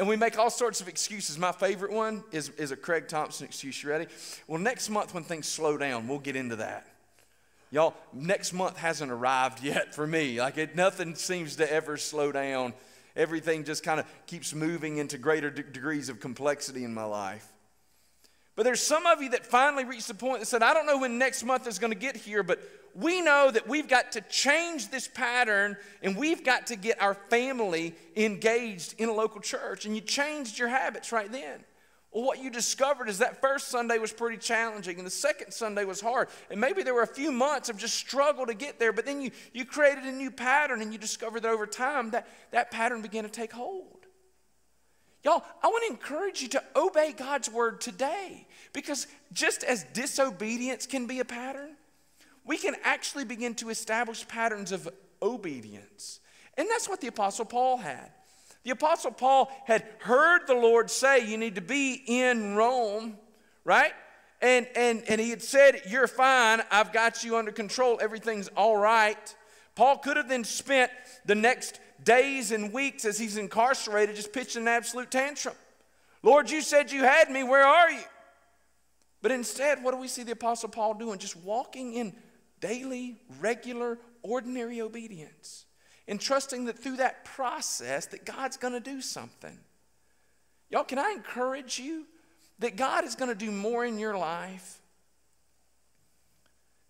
And 0.00 0.08
we 0.08 0.16
make 0.16 0.36
all 0.36 0.50
sorts 0.50 0.80
of 0.80 0.88
excuses. 0.88 1.38
My 1.38 1.52
favorite 1.52 1.92
one 1.92 2.24
is, 2.32 2.48
is 2.58 2.72
a 2.72 2.76
Craig 2.76 3.06
Thompson 3.06 3.46
excuse. 3.46 3.80
You 3.80 3.90
ready? 3.90 4.08
Well, 4.48 4.60
next 4.60 4.90
month 4.90 5.14
when 5.14 5.22
things 5.22 5.46
slow 5.46 5.78
down, 5.78 6.08
we'll 6.08 6.18
get 6.18 6.34
into 6.34 6.56
that. 6.56 6.88
Y'all, 7.70 7.94
next 8.12 8.52
month 8.52 8.78
hasn't 8.78 9.12
arrived 9.12 9.62
yet 9.62 9.94
for 9.94 10.08
me. 10.08 10.40
Like, 10.40 10.58
it, 10.58 10.74
nothing 10.74 11.14
seems 11.14 11.54
to 11.54 11.72
ever 11.72 11.96
slow 11.96 12.32
down. 12.32 12.72
Everything 13.14 13.62
just 13.62 13.84
kind 13.84 14.00
of 14.00 14.06
keeps 14.26 14.52
moving 14.52 14.96
into 14.96 15.18
greater 15.18 15.50
de- 15.52 15.62
degrees 15.62 16.08
of 16.08 16.18
complexity 16.18 16.82
in 16.82 16.92
my 16.92 17.04
life. 17.04 17.46
But 18.56 18.64
there's 18.64 18.82
some 18.82 19.06
of 19.06 19.22
you 19.22 19.28
that 19.30 19.46
finally 19.46 19.84
reached 19.84 20.08
the 20.08 20.14
point 20.14 20.40
that 20.40 20.46
said, 20.46 20.62
I 20.62 20.72
don't 20.72 20.86
know 20.86 20.98
when 20.98 21.18
next 21.18 21.44
month 21.44 21.66
is 21.66 21.78
going 21.78 21.92
to 21.92 21.98
get 21.98 22.16
here, 22.16 22.42
but 22.42 22.58
we 22.94 23.20
know 23.20 23.50
that 23.50 23.68
we've 23.68 23.86
got 23.86 24.12
to 24.12 24.22
change 24.22 24.90
this 24.90 25.06
pattern 25.06 25.76
and 26.02 26.16
we've 26.16 26.42
got 26.42 26.68
to 26.68 26.76
get 26.76 27.00
our 27.00 27.12
family 27.14 27.94
engaged 28.16 28.94
in 28.98 29.10
a 29.10 29.12
local 29.12 29.42
church. 29.42 29.84
And 29.84 29.94
you 29.94 30.00
changed 30.00 30.58
your 30.58 30.68
habits 30.68 31.12
right 31.12 31.30
then. 31.30 31.60
Well, 32.10 32.24
what 32.24 32.42
you 32.42 32.48
discovered 32.48 33.10
is 33.10 33.18
that 33.18 33.42
first 33.42 33.68
Sunday 33.68 33.98
was 33.98 34.10
pretty 34.10 34.38
challenging 34.38 34.96
and 34.96 35.06
the 35.06 35.10
second 35.10 35.52
Sunday 35.52 35.84
was 35.84 36.00
hard. 36.00 36.28
And 36.50 36.58
maybe 36.58 36.82
there 36.82 36.94
were 36.94 37.02
a 37.02 37.06
few 37.06 37.30
months 37.30 37.68
of 37.68 37.76
just 37.76 37.94
struggle 37.94 38.46
to 38.46 38.54
get 38.54 38.78
there, 38.78 38.90
but 38.90 39.04
then 39.04 39.20
you, 39.20 39.32
you 39.52 39.66
created 39.66 40.04
a 40.04 40.12
new 40.12 40.30
pattern 40.30 40.80
and 40.80 40.94
you 40.94 40.98
discovered 40.98 41.42
that 41.42 41.52
over 41.52 41.66
time 41.66 42.12
that, 42.12 42.26
that 42.52 42.70
pattern 42.70 43.02
began 43.02 43.24
to 43.24 43.28
take 43.28 43.52
hold. 43.52 44.05
Y'all, 45.26 45.42
I 45.60 45.66
want 45.66 45.82
to 45.88 45.90
encourage 45.90 46.40
you 46.40 46.46
to 46.50 46.62
obey 46.76 47.10
God's 47.10 47.50
word 47.50 47.80
today 47.80 48.46
because 48.72 49.08
just 49.32 49.64
as 49.64 49.82
disobedience 49.92 50.86
can 50.86 51.08
be 51.08 51.18
a 51.18 51.24
pattern, 51.24 51.70
we 52.44 52.56
can 52.56 52.76
actually 52.84 53.24
begin 53.24 53.56
to 53.56 53.70
establish 53.70 54.28
patterns 54.28 54.70
of 54.70 54.88
obedience. 55.20 56.20
And 56.56 56.68
that's 56.70 56.88
what 56.88 57.00
the 57.00 57.08
Apostle 57.08 57.44
Paul 57.44 57.78
had. 57.78 58.12
The 58.62 58.70
Apostle 58.70 59.10
Paul 59.10 59.50
had 59.64 59.84
heard 59.98 60.46
the 60.46 60.54
Lord 60.54 60.92
say, 60.92 61.28
You 61.28 61.38
need 61.38 61.56
to 61.56 61.60
be 61.60 62.04
in 62.06 62.54
Rome, 62.54 63.18
right? 63.64 63.94
And, 64.40 64.68
and, 64.76 65.02
and 65.08 65.20
he 65.20 65.30
had 65.30 65.42
said, 65.42 65.82
You're 65.88 66.06
fine. 66.06 66.62
I've 66.70 66.92
got 66.92 67.24
you 67.24 67.36
under 67.36 67.50
control. 67.50 67.98
Everything's 68.00 68.46
all 68.56 68.76
right. 68.76 69.34
Paul 69.74 69.98
could 69.98 70.16
have 70.18 70.28
then 70.28 70.44
spent 70.44 70.92
the 71.24 71.34
next 71.34 71.80
days 72.02 72.52
and 72.52 72.72
weeks 72.72 73.04
as 73.04 73.18
he's 73.18 73.36
incarcerated 73.36 74.16
just 74.16 74.32
pitching 74.32 74.62
an 74.62 74.68
absolute 74.68 75.10
tantrum. 75.10 75.54
Lord, 76.22 76.50
you 76.50 76.62
said 76.62 76.90
you 76.90 77.02
had 77.02 77.30
me. 77.30 77.42
Where 77.44 77.66
are 77.66 77.90
you? 77.90 78.02
But 79.22 79.32
instead, 79.32 79.82
what 79.82 79.92
do 79.92 79.98
we 79.98 80.08
see 80.08 80.22
the 80.22 80.32
Apostle 80.32 80.68
Paul 80.68 80.94
doing? 80.94 81.18
Just 81.18 81.36
walking 81.36 81.94
in 81.94 82.14
daily, 82.60 83.20
regular, 83.40 83.98
ordinary 84.22 84.80
obedience 84.80 85.66
and 86.08 86.20
trusting 86.20 86.66
that 86.66 86.78
through 86.78 86.96
that 86.96 87.24
process 87.24 88.06
that 88.06 88.24
God's 88.24 88.56
going 88.56 88.74
to 88.74 88.80
do 88.80 89.00
something. 89.00 89.58
Y'all, 90.70 90.84
can 90.84 90.98
I 90.98 91.10
encourage 91.10 91.78
you 91.78 92.06
that 92.58 92.76
God 92.76 93.04
is 93.04 93.14
going 93.14 93.30
to 93.30 93.34
do 93.34 93.50
more 93.50 93.84
in 93.84 93.98
your 93.98 94.16
life 94.16 94.80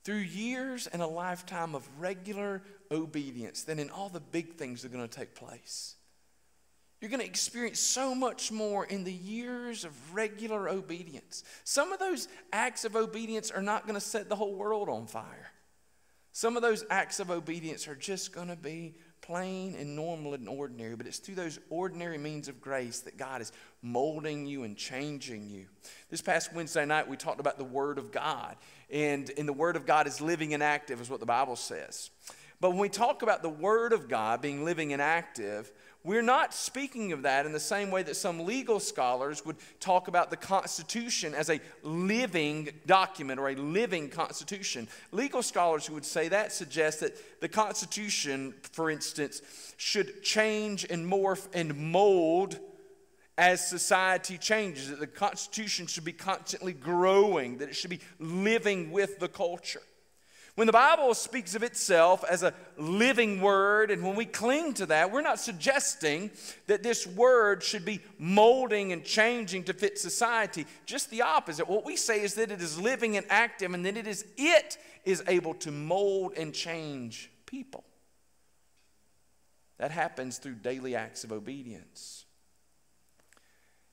through 0.04 0.16
years 0.16 0.86
and 0.86 1.02
a 1.02 1.06
lifetime 1.06 1.74
of 1.74 1.86
regular 1.98 2.62
obedience 2.90 3.62
than 3.64 3.78
in 3.78 3.90
all 3.90 4.08
the 4.08 4.20
big 4.20 4.54
things 4.54 4.82
that 4.82 4.92
are 4.92 4.96
going 4.96 5.08
to 5.08 5.18
take 5.18 5.34
place. 5.34 5.96
You're 7.00 7.10
going 7.10 7.20
to 7.20 7.26
experience 7.26 7.78
so 7.78 8.14
much 8.14 8.50
more 8.50 8.86
in 8.86 9.04
the 9.04 9.12
years 9.12 9.84
of 9.84 10.14
regular 10.14 10.68
obedience. 10.68 11.44
Some 11.64 11.92
of 11.92 11.98
those 11.98 12.26
acts 12.52 12.84
of 12.84 12.96
obedience 12.96 13.50
are 13.50 13.62
not 13.62 13.86
going 13.86 13.94
to 13.94 14.00
set 14.00 14.28
the 14.28 14.36
whole 14.36 14.54
world 14.54 14.88
on 14.88 15.06
fire. 15.06 15.52
Some 16.32 16.56
of 16.56 16.62
those 16.62 16.84
acts 16.90 17.20
of 17.20 17.30
obedience 17.30 17.88
are 17.88 17.94
just 17.94 18.32
going 18.32 18.48
to 18.48 18.56
be 18.56 18.94
plain 19.22 19.74
and 19.74 19.96
normal 19.96 20.34
and 20.34 20.48
ordinary, 20.48 20.94
but 20.94 21.06
it's 21.06 21.18
through 21.18 21.34
those 21.34 21.58
ordinary 21.70 22.18
means 22.18 22.48
of 22.48 22.60
grace 22.60 23.00
that 23.00 23.16
God 23.16 23.40
is 23.40 23.52
molding 23.82 24.46
you 24.46 24.64
and 24.64 24.76
changing 24.76 25.48
you. 25.48 25.66
This 26.10 26.20
past 26.20 26.52
Wednesday 26.52 26.84
night, 26.84 27.08
we 27.08 27.16
talked 27.16 27.40
about 27.40 27.58
the 27.58 27.64
Word 27.64 27.98
of 27.98 28.12
God, 28.12 28.56
and, 28.90 29.30
and 29.38 29.48
the 29.48 29.52
Word 29.52 29.76
of 29.76 29.86
God 29.86 30.06
is 30.06 30.20
living 30.20 30.54
and 30.54 30.62
active, 30.62 31.00
is 31.00 31.10
what 31.10 31.20
the 31.20 31.26
Bible 31.26 31.56
says. 31.56 32.10
But 32.60 32.70
when 32.70 32.78
we 32.78 32.88
talk 32.88 33.22
about 33.22 33.42
the 33.42 33.48
Word 33.48 33.92
of 33.92 34.08
God 34.08 34.40
being 34.40 34.64
living 34.64 34.92
and 34.92 35.02
active, 35.02 35.70
we're 36.06 36.22
not 36.22 36.54
speaking 36.54 37.10
of 37.12 37.22
that 37.22 37.46
in 37.46 37.52
the 37.52 37.58
same 37.58 37.90
way 37.90 38.02
that 38.04 38.14
some 38.14 38.46
legal 38.46 38.78
scholars 38.78 39.44
would 39.44 39.56
talk 39.80 40.06
about 40.06 40.30
the 40.30 40.36
Constitution 40.36 41.34
as 41.34 41.50
a 41.50 41.60
living 41.82 42.70
document 42.86 43.40
or 43.40 43.48
a 43.48 43.56
living 43.56 44.08
Constitution. 44.08 44.86
Legal 45.10 45.42
scholars 45.42 45.84
who 45.84 45.94
would 45.94 46.04
say 46.04 46.28
that 46.28 46.52
suggest 46.52 47.00
that 47.00 47.40
the 47.40 47.48
Constitution, 47.48 48.54
for 48.72 48.88
instance, 48.88 49.42
should 49.76 50.22
change 50.22 50.86
and 50.88 51.10
morph 51.10 51.48
and 51.52 51.76
mold 51.76 52.60
as 53.36 53.66
society 53.66 54.38
changes, 54.38 54.88
that 54.88 55.00
the 55.00 55.06
Constitution 55.06 55.86
should 55.86 56.04
be 56.04 56.12
constantly 56.12 56.72
growing, 56.72 57.58
that 57.58 57.68
it 57.68 57.74
should 57.74 57.90
be 57.90 58.00
living 58.18 58.92
with 58.92 59.18
the 59.18 59.28
culture. 59.28 59.82
When 60.56 60.66
the 60.66 60.72
Bible 60.72 61.12
speaks 61.12 61.54
of 61.54 61.62
itself 61.62 62.24
as 62.24 62.42
a 62.42 62.54
living 62.78 63.42
word, 63.42 63.90
and 63.90 64.02
when 64.02 64.16
we 64.16 64.24
cling 64.24 64.72
to 64.74 64.86
that, 64.86 65.12
we're 65.12 65.20
not 65.20 65.38
suggesting 65.38 66.30
that 66.66 66.82
this 66.82 67.06
word 67.06 67.62
should 67.62 67.84
be 67.84 68.00
molding 68.18 68.90
and 68.90 69.04
changing 69.04 69.64
to 69.64 69.74
fit 69.74 69.98
society. 69.98 70.66
Just 70.86 71.10
the 71.10 71.20
opposite. 71.22 71.68
What 71.68 71.84
we 71.84 71.94
say 71.94 72.22
is 72.22 72.34
that 72.34 72.50
it 72.50 72.62
is 72.62 72.80
living 72.80 73.18
and 73.18 73.26
active, 73.28 73.74
and 73.74 73.84
that 73.84 73.98
it 73.98 74.06
is 74.06 74.24
it 74.38 74.78
is 75.04 75.22
able 75.28 75.52
to 75.54 75.70
mold 75.70 76.32
and 76.38 76.54
change 76.54 77.30
people. 77.44 77.84
That 79.78 79.90
happens 79.90 80.38
through 80.38 80.54
daily 80.54 80.96
acts 80.96 81.22
of 81.22 81.32
obedience. 81.32 82.25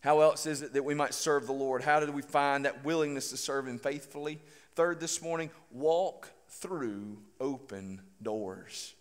How 0.04 0.20
else 0.20 0.46
is 0.46 0.62
it 0.62 0.74
that 0.74 0.84
we 0.84 0.94
might 0.94 1.14
serve 1.14 1.48
the 1.48 1.54
Lord? 1.54 1.82
How 1.82 2.02
do 2.02 2.12
we 2.12 2.22
find 2.22 2.66
that 2.66 2.84
willingness 2.84 3.30
to 3.30 3.38
serve 3.38 3.68
Him 3.68 3.80
faithfully? 3.80 4.42
Third, 4.76 5.00
this 5.00 5.22
morning, 5.22 5.50
walk 5.72 6.30
through 6.50 7.20
open 7.40 8.02
doors. 8.22 8.96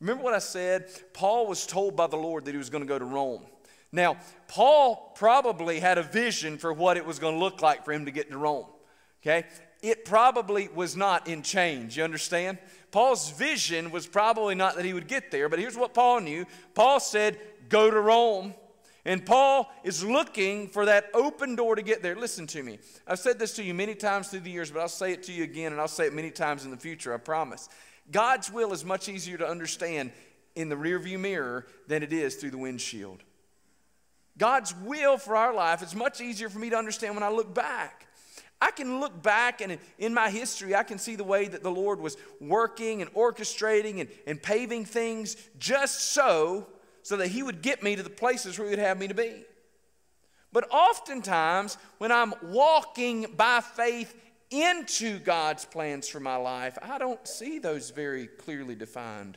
Remember 0.00 0.22
what 0.22 0.34
I 0.34 0.40
said? 0.40 0.90
Paul 1.14 1.46
was 1.46 1.66
told 1.66 1.96
by 1.96 2.08
the 2.08 2.16
Lord 2.16 2.44
that 2.44 2.50
he 2.50 2.58
was 2.58 2.68
going 2.68 2.82
to 2.84 2.88
go 2.88 2.98
to 2.98 3.04
Rome. 3.06 3.40
Now, 3.90 4.18
Paul 4.48 5.14
probably 5.16 5.80
had 5.80 5.96
a 5.96 6.02
vision 6.02 6.58
for 6.58 6.74
what 6.74 6.98
it 6.98 7.06
was 7.06 7.18
going 7.18 7.36
to 7.36 7.40
look 7.40 7.62
like 7.62 7.84
for 7.86 7.92
him 7.92 8.04
to 8.04 8.10
get 8.10 8.30
to 8.30 8.36
Rome. 8.36 8.66
Okay? 9.22 9.46
It 9.80 10.04
probably 10.04 10.68
was 10.68 10.94
not 10.94 11.26
in 11.26 11.42
chains. 11.42 11.96
You 11.96 12.04
understand? 12.04 12.58
Paul's 12.90 13.30
vision 13.30 13.90
was 13.90 14.06
probably 14.06 14.54
not 14.54 14.76
that 14.76 14.84
he 14.84 14.92
would 14.92 15.08
get 15.08 15.30
there, 15.30 15.48
but 15.48 15.58
here's 15.58 15.76
what 15.76 15.94
Paul 15.94 16.20
knew 16.20 16.44
Paul 16.74 17.00
said, 17.00 17.38
Go 17.70 17.90
to 17.90 17.98
Rome. 17.98 18.52
And 19.04 19.24
Paul 19.24 19.70
is 19.82 20.02
looking 20.02 20.66
for 20.66 20.86
that 20.86 21.10
open 21.12 21.56
door 21.56 21.74
to 21.76 21.82
get 21.82 22.02
there. 22.02 22.16
Listen 22.16 22.46
to 22.48 22.62
me. 22.62 22.78
I've 23.06 23.18
said 23.18 23.38
this 23.38 23.54
to 23.56 23.62
you 23.62 23.74
many 23.74 23.94
times 23.94 24.28
through 24.28 24.40
the 24.40 24.50
years, 24.50 24.70
but 24.70 24.80
I'll 24.80 24.88
say 24.88 25.12
it 25.12 25.22
to 25.24 25.32
you 25.32 25.44
again, 25.44 25.72
and 25.72 25.80
I'll 25.80 25.88
say 25.88 26.06
it 26.06 26.14
many 26.14 26.30
times 26.30 26.64
in 26.64 26.70
the 26.70 26.76
future, 26.76 27.12
I 27.12 27.18
promise. 27.18 27.68
God's 28.10 28.50
will 28.50 28.72
is 28.72 28.84
much 28.84 29.08
easier 29.08 29.36
to 29.38 29.46
understand 29.46 30.10
in 30.54 30.68
the 30.68 30.74
rearview 30.74 31.18
mirror 31.18 31.66
than 31.86 32.02
it 32.02 32.12
is 32.12 32.36
through 32.36 32.50
the 32.50 32.58
windshield. 32.58 33.22
God's 34.38 34.74
will 34.74 35.18
for 35.18 35.36
our 35.36 35.54
life 35.54 35.82
is 35.82 35.94
much 35.94 36.20
easier 36.20 36.48
for 36.48 36.58
me 36.58 36.70
to 36.70 36.76
understand 36.76 37.14
when 37.14 37.22
I 37.22 37.28
look 37.28 37.54
back. 37.54 38.06
I 38.60 38.70
can 38.70 39.00
look 39.00 39.22
back 39.22 39.60
and 39.60 39.78
in 39.98 40.14
my 40.14 40.30
history, 40.30 40.74
I 40.74 40.82
can 40.82 40.98
see 40.98 41.16
the 41.16 41.24
way 41.24 41.46
that 41.46 41.62
the 41.62 41.70
Lord 41.70 42.00
was 42.00 42.16
working 42.40 43.02
and 43.02 43.12
orchestrating 43.12 44.00
and, 44.00 44.08
and 44.26 44.42
paving 44.42 44.86
things 44.86 45.36
just 45.58 46.12
so 46.12 46.66
so 47.04 47.16
that 47.18 47.28
He 47.28 47.44
would 47.44 47.62
get 47.62 47.82
me 47.82 47.94
to 47.94 48.02
the 48.02 48.10
places 48.10 48.58
where 48.58 48.66
He 48.66 48.70
would 48.70 48.84
have 48.84 48.98
me 48.98 49.06
to 49.06 49.14
be. 49.14 49.44
But 50.52 50.66
oftentimes, 50.70 51.78
when 51.98 52.10
I'm 52.10 52.34
walking 52.42 53.26
by 53.36 53.60
faith 53.60 54.14
into 54.50 55.18
God's 55.18 55.64
plans 55.64 56.08
for 56.08 56.20
my 56.20 56.36
life, 56.36 56.78
I 56.82 56.98
don't 56.98 57.26
see 57.28 57.58
those 57.58 57.90
very 57.90 58.26
clearly 58.26 58.74
defined 58.74 59.36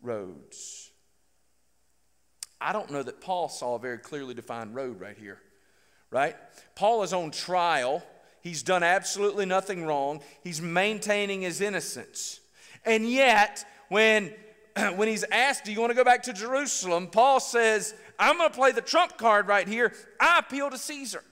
roads. 0.00 0.90
I 2.60 2.72
don't 2.72 2.90
know 2.90 3.02
that 3.02 3.20
Paul 3.20 3.48
saw 3.48 3.74
a 3.74 3.78
very 3.78 3.98
clearly 3.98 4.34
defined 4.34 4.74
road 4.74 5.00
right 5.00 5.16
here, 5.16 5.38
right? 6.10 6.36
Paul 6.74 7.02
is 7.02 7.12
on 7.12 7.30
trial. 7.30 8.02
He's 8.42 8.62
done 8.62 8.82
absolutely 8.82 9.46
nothing 9.46 9.84
wrong. 9.84 10.20
He's 10.44 10.60
maintaining 10.60 11.42
his 11.42 11.60
innocence. 11.60 12.40
And 12.84 13.08
yet, 13.08 13.64
when 13.88 14.34
when 14.96 15.08
he's 15.08 15.24
asked, 15.30 15.64
Do 15.64 15.72
you 15.72 15.80
want 15.80 15.90
to 15.90 15.96
go 15.96 16.04
back 16.04 16.22
to 16.24 16.32
Jerusalem? 16.32 17.08
Paul 17.08 17.40
says, 17.40 17.94
I'm 18.18 18.38
going 18.38 18.50
to 18.50 18.56
play 18.56 18.72
the 18.72 18.80
trump 18.80 19.16
card 19.16 19.46
right 19.46 19.66
here. 19.66 19.92
I 20.20 20.38
appeal 20.38 20.70
to 20.70 20.78
Caesar. 20.78 21.22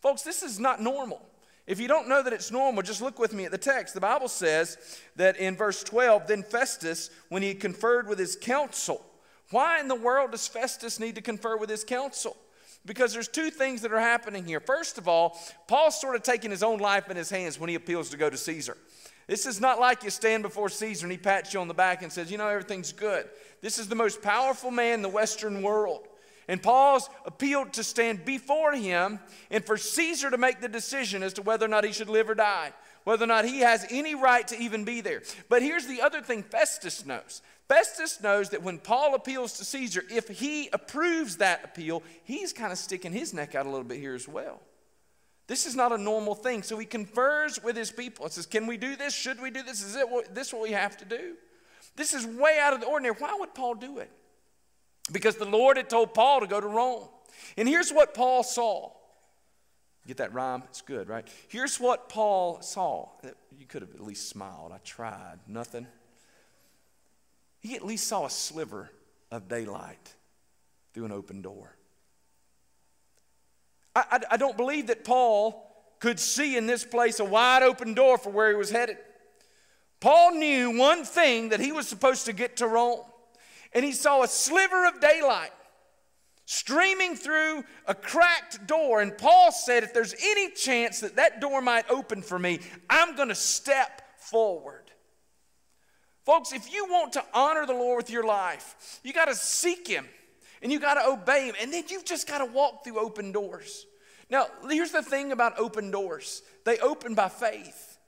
Folks, 0.00 0.22
this 0.22 0.42
is 0.42 0.58
not 0.58 0.80
normal. 0.82 1.22
If 1.66 1.80
you 1.80 1.88
don't 1.88 2.08
know 2.08 2.22
that 2.22 2.32
it's 2.32 2.52
normal, 2.52 2.82
just 2.82 3.02
look 3.02 3.18
with 3.18 3.32
me 3.32 3.44
at 3.44 3.50
the 3.50 3.58
text. 3.58 3.92
The 3.94 4.00
Bible 4.00 4.28
says 4.28 5.00
that 5.16 5.36
in 5.36 5.56
verse 5.56 5.82
12, 5.82 6.28
then 6.28 6.42
Festus, 6.44 7.10
when 7.28 7.42
he 7.42 7.54
conferred 7.54 8.06
with 8.06 8.20
his 8.20 8.36
council, 8.36 9.04
why 9.50 9.80
in 9.80 9.88
the 9.88 9.96
world 9.96 10.30
does 10.30 10.46
Festus 10.46 11.00
need 11.00 11.16
to 11.16 11.22
confer 11.22 11.56
with 11.56 11.68
his 11.68 11.82
council? 11.82 12.36
Because 12.84 13.12
there's 13.12 13.26
two 13.26 13.50
things 13.50 13.82
that 13.82 13.92
are 13.92 14.00
happening 14.00 14.44
here. 14.44 14.60
First 14.60 14.96
of 14.96 15.08
all, 15.08 15.36
Paul's 15.66 16.00
sort 16.00 16.14
of 16.14 16.22
taking 16.22 16.52
his 16.52 16.62
own 16.62 16.78
life 16.78 17.10
in 17.10 17.16
his 17.16 17.30
hands 17.30 17.58
when 17.58 17.68
he 17.68 17.74
appeals 17.74 18.10
to 18.10 18.16
go 18.16 18.30
to 18.30 18.36
Caesar. 18.36 18.76
This 19.26 19.46
is 19.46 19.60
not 19.60 19.80
like 19.80 20.04
you 20.04 20.10
stand 20.10 20.42
before 20.42 20.68
Caesar 20.68 21.06
and 21.06 21.12
he 21.12 21.18
pats 21.18 21.52
you 21.52 21.60
on 21.60 21.68
the 21.68 21.74
back 21.74 22.02
and 22.02 22.12
says, 22.12 22.30
You 22.30 22.38
know, 22.38 22.48
everything's 22.48 22.92
good. 22.92 23.28
This 23.60 23.78
is 23.78 23.88
the 23.88 23.94
most 23.94 24.22
powerful 24.22 24.70
man 24.70 24.94
in 24.94 25.02
the 25.02 25.08
Western 25.08 25.62
world. 25.62 26.06
And 26.48 26.62
Paul's 26.62 27.10
appealed 27.24 27.72
to 27.72 27.82
stand 27.82 28.24
before 28.24 28.72
him 28.72 29.18
and 29.50 29.64
for 29.64 29.76
Caesar 29.76 30.30
to 30.30 30.38
make 30.38 30.60
the 30.60 30.68
decision 30.68 31.24
as 31.24 31.32
to 31.34 31.42
whether 31.42 31.66
or 31.66 31.68
not 31.68 31.84
he 31.84 31.92
should 31.92 32.08
live 32.08 32.30
or 32.30 32.36
die, 32.36 32.72
whether 33.02 33.24
or 33.24 33.26
not 33.26 33.44
he 33.44 33.60
has 33.60 33.84
any 33.90 34.14
right 34.14 34.46
to 34.46 34.58
even 34.58 34.84
be 34.84 35.00
there. 35.00 35.22
But 35.48 35.62
here's 35.62 35.86
the 35.86 36.02
other 36.02 36.20
thing 36.20 36.44
Festus 36.44 37.04
knows 37.04 37.42
Festus 37.68 38.20
knows 38.20 38.50
that 38.50 38.62
when 38.62 38.78
Paul 38.78 39.16
appeals 39.16 39.54
to 39.54 39.64
Caesar, 39.64 40.04
if 40.08 40.28
he 40.28 40.68
approves 40.72 41.38
that 41.38 41.64
appeal, 41.64 42.04
he's 42.22 42.52
kind 42.52 42.70
of 42.70 42.78
sticking 42.78 43.12
his 43.12 43.34
neck 43.34 43.56
out 43.56 43.66
a 43.66 43.68
little 43.68 43.84
bit 43.84 43.98
here 43.98 44.14
as 44.14 44.28
well. 44.28 44.60
This 45.46 45.66
is 45.66 45.76
not 45.76 45.92
a 45.92 45.98
normal 45.98 46.34
thing. 46.34 46.62
So 46.62 46.76
he 46.78 46.86
confers 46.86 47.62
with 47.62 47.76
his 47.76 47.92
people 47.92 48.24
and 48.24 48.32
says, 48.32 48.46
Can 48.46 48.66
we 48.66 48.76
do 48.76 48.96
this? 48.96 49.14
Should 49.14 49.40
we 49.40 49.50
do 49.50 49.62
this? 49.62 49.82
Is 49.82 49.96
it 49.96 50.08
what, 50.08 50.34
this 50.34 50.52
what 50.52 50.62
we 50.62 50.72
have 50.72 50.96
to 50.98 51.04
do? 51.04 51.34
This 51.94 52.12
is 52.12 52.26
way 52.26 52.58
out 52.60 52.72
of 52.72 52.80
the 52.80 52.86
ordinary. 52.86 53.14
Why 53.18 53.36
would 53.38 53.54
Paul 53.54 53.74
do 53.74 53.98
it? 53.98 54.10
Because 55.12 55.36
the 55.36 55.46
Lord 55.46 55.76
had 55.76 55.88
told 55.88 56.14
Paul 56.14 56.40
to 56.40 56.46
go 56.46 56.60
to 56.60 56.66
Rome. 56.66 57.04
And 57.56 57.68
here's 57.68 57.90
what 57.90 58.12
Paul 58.12 58.42
saw. 58.42 58.90
Get 60.06 60.18
that 60.18 60.32
rhyme? 60.32 60.62
It's 60.68 60.82
good, 60.82 61.08
right? 61.08 61.26
Here's 61.48 61.80
what 61.80 62.08
Paul 62.08 62.60
saw. 62.60 63.08
You 63.58 63.66
could 63.66 63.82
have 63.82 63.94
at 63.94 64.00
least 64.00 64.28
smiled. 64.28 64.72
I 64.72 64.78
tried. 64.84 65.38
Nothing. 65.48 65.86
He 67.60 67.74
at 67.74 67.84
least 67.84 68.06
saw 68.06 68.26
a 68.26 68.30
sliver 68.30 68.90
of 69.30 69.48
daylight 69.48 70.14
through 70.92 71.06
an 71.06 71.12
open 71.12 71.42
door. 71.42 71.76
I, 73.96 74.04
I, 74.10 74.20
I 74.32 74.36
don't 74.36 74.56
believe 74.58 74.88
that 74.88 75.04
Paul 75.04 75.64
could 76.00 76.20
see 76.20 76.56
in 76.56 76.66
this 76.66 76.84
place 76.84 77.18
a 77.18 77.24
wide 77.24 77.62
open 77.62 77.94
door 77.94 78.18
for 78.18 78.30
where 78.30 78.50
he 78.50 78.54
was 78.54 78.70
headed. 78.70 78.98
Paul 80.00 80.32
knew 80.32 80.76
one 80.76 81.04
thing 81.04 81.48
that 81.48 81.60
he 81.60 81.72
was 81.72 81.88
supposed 81.88 82.26
to 82.26 82.34
get 82.34 82.58
to 82.58 82.68
Rome, 82.68 83.00
and 83.72 83.84
he 83.84 83.92
saw 83.92 84.22
a 84.22 84.28
sliver 84.28 84.86
of 84.86 85.00
daylight 85.00 85.52
streaming 86.44 87.16
through 87.16 87.64
a 87.86 87.94
cracked 87.94 88.66
door. 88.66 89.00
And 89.00 89.16
Paul 89.16 89.50
said, 89.50 89.82
If 89.82 89.94
there's 89.94 90.14
any 90.22 90.50
chance 90.50 91.00
that 91.00 91.16
that 91.16 91.40
door 91.40 91.62
might 91.62 91.90
open 91.90 92.20
for 92.20 92.38
me, 92.38 92.60
I'm 92.90 93.16
going 93.16 93.30
to 93.30 93.34
step 93.34 94.02
forward. 94.18 94.84
Folks, 96.26 96.52
if 96.52 96.72
you 96.72 96.84
want 96.90 97.14
to 97.14 97.24
honor 97.32 97.64
the 97.64 97.72
Lord 97.72 97.96
with 97.96 98.10
your 98.10 98.24
life, 98.24 99.00
you 99.02 99.14
got 99.14 99.26
to 99.26 99.34
seek 99.34 99.88
Him 99.88 100.06
and 100.62 100.72
you 100.72 100.80
got 100.80 100.94
to 100.94 101.06
obey 101.06 101.46
him. 101.48 101.54
And 101.60 101.72
then 101.72 101.84
you've 101.88 102.04
just 102.04 102.26
got 102.26 102.38
to 102.38 102.44
walk 102.44 102.84
through 102.84 102.98
open 102.98 103.32
doors. 103.32 103.85
Now, 104.28 104.46
here's 104.68 104.92
the 104.92 105.02
thing 105.02 105.32
about 105.32 105.58
open 105.58 105.90
doors 105.90 106.42
they 106.64 106.78
open 106.78 107.14
by 107.14 107.28
faith. 107.28 107.98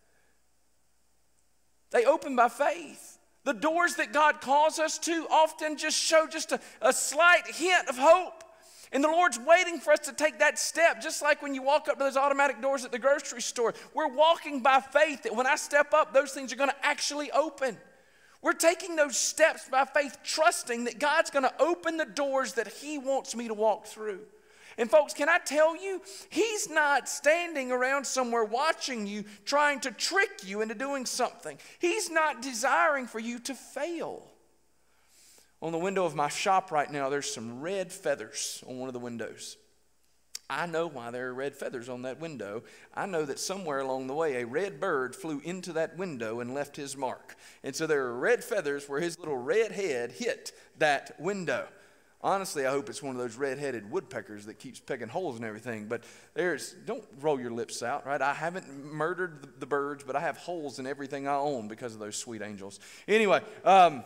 They 1.91 2.05
open 2.05 2.37
by 2.37 2.49
faith. 2.49 3.19
The 3.45 3.55
doors 3.55 3.95
that 3.95 4.13
God 4.13 4.41
calls 4.41 4.79
us 4.79 4.99
to 4.99 5.27
often 5.31 5.79
just 5.79 5.97
show 5.97 6.27
just 6.27 6.53
a, 6.53 6.61
a 6.83 6.93
slight 6.93 7.47
hint 7.47 7.89
of 7.89 7.97
hope. 7.97 8.45
And 8.93 9.05
the 9.05 9.09
Lord's 9.09 9.39
waiting 9.39 9.79
for 9.79 9.93
us 9.93 10.01
to 10.01 10.13
take 10.13 10.39
that 10.39 10.59
step, 10.59 11.01
just 11.01 11.23
like 11.23 11.43
when 11.43 11.55
you 11.55 11.63
walk 11.63 11.89
up 11.89 11.99
to 11.99 12.05
those 12.05 12.17
automatic 12.17 12.61
doors 12.61 12.85
at 12.85 12.93
the 12.93 12.99
grocery 12.99 13.43
store. 13.43 13.75
We're 13.95 14.09
walking 14.09 14.61
by 14.61 14.81
faith 14.81 15.23
that 15.23 15.37
when 15.37 15.47
I 15.47 15.57
step 15.57 15.93
up, 15.93 16.13
those 16.13 16.33
things 16.33 16.53
are 16.53 16.57
going 16.57 16.71
to 16.71 16.87
actually 16.87 17.31
open. 17.31 17.77
We're 18.41 18.53
taking 18.53 18.97
those 18.97 19.17
steps 19.17 19.69
by 19.69 19.85
faith, 19.85 20.19
trusting 20.25 20.85
that 20.85 20.99
God's 20.99 21.31
going 21.31 21.45
to 21.45 21.63
open 21.63 21.97
the 21.97 22.07
doors 22.07 22.55
that 22.55 22.69
He 22.69 22.99
wants 22.99 23.35
me 23.37 23.49
to 23.49 23.55
walk 23.55 23.87
through. 23.87 24.21
And, 24.79 24.89
folks, 24.89 25.13
can 25.13 25.29
I 25.29 25.39
tell 25.45 25.77
you, 25.77 26.01
He's 26.31 26.71
not 26.71 27.09
standing 27.09 27.73
around 27.73 28.07
somewhere 28.07 28.45
watching 28.45 29.07
you, 29.07 29.25
trying 29.45 29.81
to 29.81 29.91
trick 29.91 30.47
you 30.47 30.63
into 30.63 30.75
doing 30.75 31.05
something. 31.05 31.59
He's 31.81 32.09
not 32.11 32.41
desiring 32.41 33.07
for 33.07 33.19
you 33.19 33.41
to 33.41 33.55
fail. 33.55 34.23
On 35.61 35.73
the 35.73 35.79
window 35.79 36.05
of 36.05 36.15
my 36.15 36.29
shop 36.29 36.71
right 36.71 36.91
now, 36.91 37.09
there's 37.09 37.33
some 37.33 37.61
red 37.61 37.93
feathers 37.93 38.63
on 38.69 38.79
one 38.79 38.89
of 38.89 38.93
the 38.93 39.01
windows. 39.01 39.57
I 40.51 40.67
know 40.67 40.87
why 40.87 41.11
there 41.11 41.29
are 41.29 41.35
red 41.35 41.57
feathers 41.57 41.91
on 41.91 42.03
that 42.03 42.21
window. 42.21 42.63
I 42.95 43.05
know 43.05 43.27
that 43.27 43.39
somewhere 43.39 43.81
along 43.81 44.07
the 44.07 44.15
way, 44.15 44.37
a 44.37 44.47
red 44.47 44.81
bird 44.81 45.15
flew 45.15 45.43
into 45.45 45.75
that 45.75 45.99
window 45.99 46.41
and 46.41 46.55
left 46.55 46.77
his 46.77 46.97
mark. 46.97 47.37
And 47.63 47.77
so 47.77 47.87
there 47.87 48.07
are 48.07 48.19
red 48.19 48.43
feathers 48.43 48.89
where 48.89 49.01
his 49.01 49.19
little 49.19 49.37
red 49.37 49.73
head 49.73 50.13
hit 50.13 50.53
that 50.79 51.21
window. 51.21 51.69
Honestly, 52.21 52.67
I 52.67 52.71
hope 52.71 52.89
it's 52.89 53.03
one 53.03 53.15
of 53.15 53.23
those 53.23 53.37
red-headed 53.37 53.91
woodpeckers 53.91 54.47
that 54.47 54.59
keeps 54.59 54.81
pecking 54.81 55.07
holes 55.09 55.37
and 55.37 55.45
everything. 55.45 55.87
But 55.87 56.03
there's, 56.35 56.73
don't 56.85 57.05
roll 57.21 57.39
your 57.39 57.53
lips 57.53 57.81
out, 57.81 58.07
right? 58.07 58.21
I 58.21 58.35
haven't 58.35 58.93
murdered 58.93 59.43
the, 59.43 59.49
the 59.61 59.67
birds, 59.67 60.03
but 60.03 60.17
I 60.17 60.21
have 60.21 60.37
holes 60.37 60.81
in 60.81 60.87
everything 60.87 61.29
I 61.29 61.37
own 61.37 61.69
because 61.69 61.95
of 61.95 62.01
those 62.01 62.17
sweet 62.17 62.43
angels. 62.43 62.81
Anyway, 63.07 63.41
um, 63.65 64.05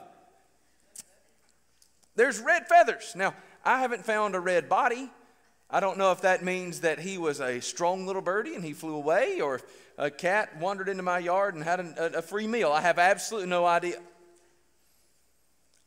there's 2.14 2.38
red 2.38 2.68
feathers. 2.68 3.14
Now, 3.16 3.34
I 3.64 3.80
haven't 3.80 4.04
found 4.04 4.34
a 4.34 4.40
red 4.40 4.68
body. 4.68 5.10
I 5.70 5.80
don't 5.80 5.96
know 5.96 6.12
if 6.12 6.20
that 6.20 6.44
means 6.44 6.80
that 6.80 6.98
he 6.98 7.16
was 7.16 7.40
a 7.40 7.60
strong 7.60 8.06
little 8.06 8.20
birdie 8.20 8.54
and 8.54 8.62
he 8.62 8.74
flew 8.74 8.94
away, 8.94 9.40
or 9.40 9.54
if 9.54 9.62
a 9.96 10.10
cat 10.10 10.58
wandered 10.58 10.90
into 10.90 11.02
my 11.02 11.18
yard 11.18 11.54
and 11.54 11.64
had 11.64 11.80
a, 11.80 12.18
a 12.18 12.22
free 12.22 12.46
meal. 12.46 12.70
I 12.70 12.82
have 12.82 12.98
absolutely 12.98 13.48
no 13.48 13.64
idea. 13.64 13.98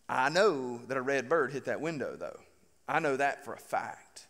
I 0.08 0.30
know 0.30 0.80
that 0.88 0.98
a 0.98 1.02
red 1.02 1.28
bird 1.30 1.52
hit 1.52 1.66
that 1.66 1.82
window, 1.82 2.16
though. 2.16 2.40
I 2.88 3.00
know 3.00 3.18
that 3.18 3.44
for 3.44 3.54
a 3.54 3.60
fact. 3.60 4.28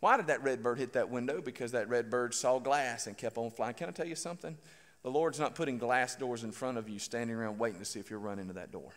Why 0.00 0.16
did 0.16 0.28
that 0.28 0.42
red 0.42 0.62
bird 0.62 0.78
hit 0.78 0.94
that 0.94 1.10
window? 1.10 1.40
Because 1.40 1.72
that 1.72 1.88
red 1.88 2.10
bird 2.10 2.34
saw 2.34 2.58
glass 2.58 3.06
and 3.06 3.16
kept 3.16 3.38
on 3.38 3.50
flying. 3.50 3.74
Can 3.74 3.88
I 3.88 3.92
tell 3.92 4.06
you 4.06 4.16
something? 4.16 4.56
The 5.02 5.10
Lord's 5.10 5.38
not 5.38 5.54
putting 5.54 5.78
glass 5.78 6.16
doors 6.16 6.44
in 6.44 6.52
front 6.52 6.78
of 6.78 6.88
you, 6.88 6.98
standing 6.98 7.36
around 7.36 7.58
waiting 7.58 7.78
to 7.78 7.84
see 7.84 8.00
if 8.00 8.10
you'll 8.10 8.20
run 8.20 8.38
into 8.38 8.54
that 8.54 8.72
door. 8.72 8.90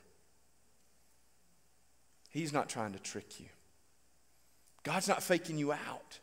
He's 2.30 2.54
not 2.54 2.70
trying 2.70 2.94
to 2.94 3.00
trick 3.00 3.40
you. 3.40 3.48
God's 4.84 5.08
not 5.08 5.24
faking 5.24 5.58
you 5.58 5.74
out. 5.74 6.20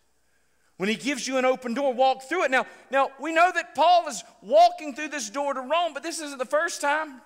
When 0.79 0.89
he 0.89 0.95
gives 0.95 1.29
you 1.29 1.37
an 1.37 1.45
open 1.45 1.75
door, 1.75 1.95
walk 1.95 2.23
through 2.23 2.45
it. 2.45 2.51
Now, 2.51 2.67
now 2.91 3.11
we 3.21 3.33
know 3.33 3.51
that 3.53 3.75
Paul 3.75 4.09
is 4.09 4.25
walking 4.41 4.95
through 4.95 5.09
this 5.09 5.31
door 5.31 5.55
to 5.55 5.61
Rome, 5.61 5.95
but 5.95 6.03
this 6.03 6.21
isn't 6.21 6.39
the 6.39 6.45
first 6.45 6.81
time. 6.81 7.21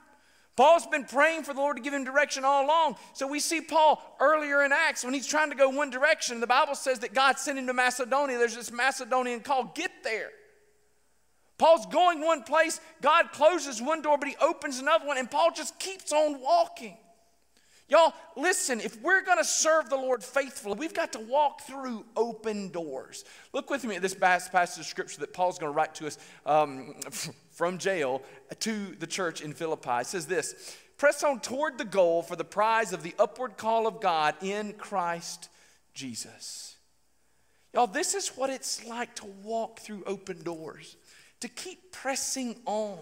Paul's 0.57 0.87
been 0.87 1.05
praying 1.05 1.43
for 1.43 1.53
the 1.53 1.61
Lord 1.61 1.77
to 1.77 1.83
give 1.83 1.93
him 1.93 2.03
direction 2.03 2.45
all 2.45 2.65
along. 2.65 2.97
So 3.13 3.27
we 3.27 3.41
see 3.41 3.61
Paul 3.61 4.03
earlier 4.19 4.65
in 4.65 4.73
Acts 4.73 5.05
when 5.05 5.13
he's 5.13 5.27
trying 5.27 5.51
to 5.51 5.57
go 5.57 5.69
one 5.69 5.91
direction. 5.91 6.41
The 6.41 6.47
Bible 6.47 6.75
says 6.75 7.01
that 7.01 7.13
God 7.13 7.39
sent 7.39 7.59
him 7.59 7.67
to 7.67 7.75
Macedonia. 7.75 8.39
There's 8.39 8.57
this 8.57 8.73
Macedonian 8.73 9.41
call, 9.41 9.71
get 9.75 9.91
there. 10.03 10.31
Paul's 11.59 11.87
going 11.87 12.21
one 12.21 12.43
place, 12.43 12.81
God 13.01 13.33
closes 13.33 13.81
one 13.81 14.03
door, 14.03 14.19
but 14.19 14.29
he 14.29 14.37
opens 14.43 14.79
another 14.79 15.07
one, 15.07 15.17
and 15.17 15.31
Paul 15.31 15.53
just 15.55 15.79
keeps 15.79 16.13
on 16.13 16.41
walking. 16.41 16.99
Y'all, 17.89 18.13
listen, 18.37 18.81
if 18.81 19.01
we're 19.01 19.23
going 19.23 19.39
to 19.39 19.45
serve 19.45 19.89
the 19.89 19.97
Lord 19.97 20.23
faithfully, 20.23 20.77
we've 20.77 20.93
got 20.93 21.13
to 21.13 21.21
walk 21.21 21.63
through 21.63 22.05
open 22.17 22.71
doors. 22.71 23.25
Look 23.53 23.71
with 23.71 23.85
me 23.85 23.95
at 23.95 24.03
this 24.03 24.15
passage 24.15 24.81
of 24.81 24.87
scripture 24.87 25.21
that 25.21 25.33
Paul's 25.33 25.59
going 25.59 25.73
to 25.73 25.77
write 25.77 25.95
to 25.97 26.09
us 26.09 26.19
um, 26.45 26.95
from 27.57 27.79
jail 27.79 28.23
to 28.61 28.95
the 29.01 29.07
church 29.07 29.41
in 29.41 29.55
Philippi. 29.55 30.01
It 30.01 30.07
says 30.07 30.27
this 30.27 30.77
Press 30.99 31.25
on 31.25 31.41
toward 31.41 31.79
the 31.79 31.85
goal 31.85 32.23
for 32.23 32.37
the 32.37 32.45
prize 32.45 32.93
of 32.93 33.03
the 33.03 33.15
upward 33.19 33.57
call 33.57 33.87
of 33.87 34.01
God 34.01 34.35
in 34.43 34.75
Christ 34.75 35.49
Jesus. 35.95 36.77
Y'all, 37.75 37.87
this 37.87 38.15
is 38.15 38.29
what 38.29 38.51
it's 38.51 38.87
like 38.87 39.15
to 39.17 39.27
walk 39.43 39.81
through 39.81 40.05
open 40.07 40.43
doors, 40.43 40.97
to 41.41 41.49
keep 41.49 41.93
pressing 41.93 42.57
on, 42.65 42.99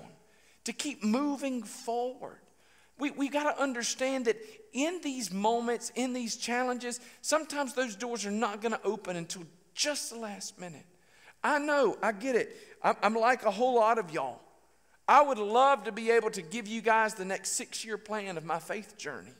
to 0.64 0.73
keep 0.73 1.05
moving 1.05 1.62
forward. 1.62 2.38
We, 2.99 3.11
we 3.11 3.29
got 3.29 3.53
to 3.53 3.61
understand 3.61 4.25
that 4.27 4.37
in 4.73 5.01
these 5.03 5.33
moments, 5.33 5.90
in 5.97 6.12
these 6.12 6.37
challenges, 6.37 7.01
sometimes 7.23 7.75
those 7.75 7.97
doors 7.97 8.25
are 8.25 8.31
not 8.31 8.61
going 8.61 8.73
to 8.73 8.83
open 8.85 9.17
until 9.17 9.43
just 9.75 10.11
the 10.11 10.19
last 10.19 10.61
minute. 10.61 10.87
I 11.43 11.59
know, 11.59 11.97
I 12.03 12.12
get 12.12 12.37
it. 12.37 12.57
I'm, 12.83 12.97
I'm 13.03 13.14
like 13.14 13.45
a 13.45 13.51
whole 13.51 13.75
lot 13.75 13.99
of 13.99 14.12
y'all. 14.12 14.40
I 15.07 15.23
would 15.23 15.38
love 15.38 15.85
to 15.85 15.93
be 15.93 16.11
able 16.11 16.31
to 16.31 16.43
give 16.43 16.67
you 16.67 16.81
guys 16.81 17.14
the 17.14 17.25
next 17.25 17.51
six 17.51 17.85
year 17.85 17.99
plan 17.99 18.37
of 18.37 18.45
my 18.45 18.59
faith 18.59 18.97
journey. 18.97 19.35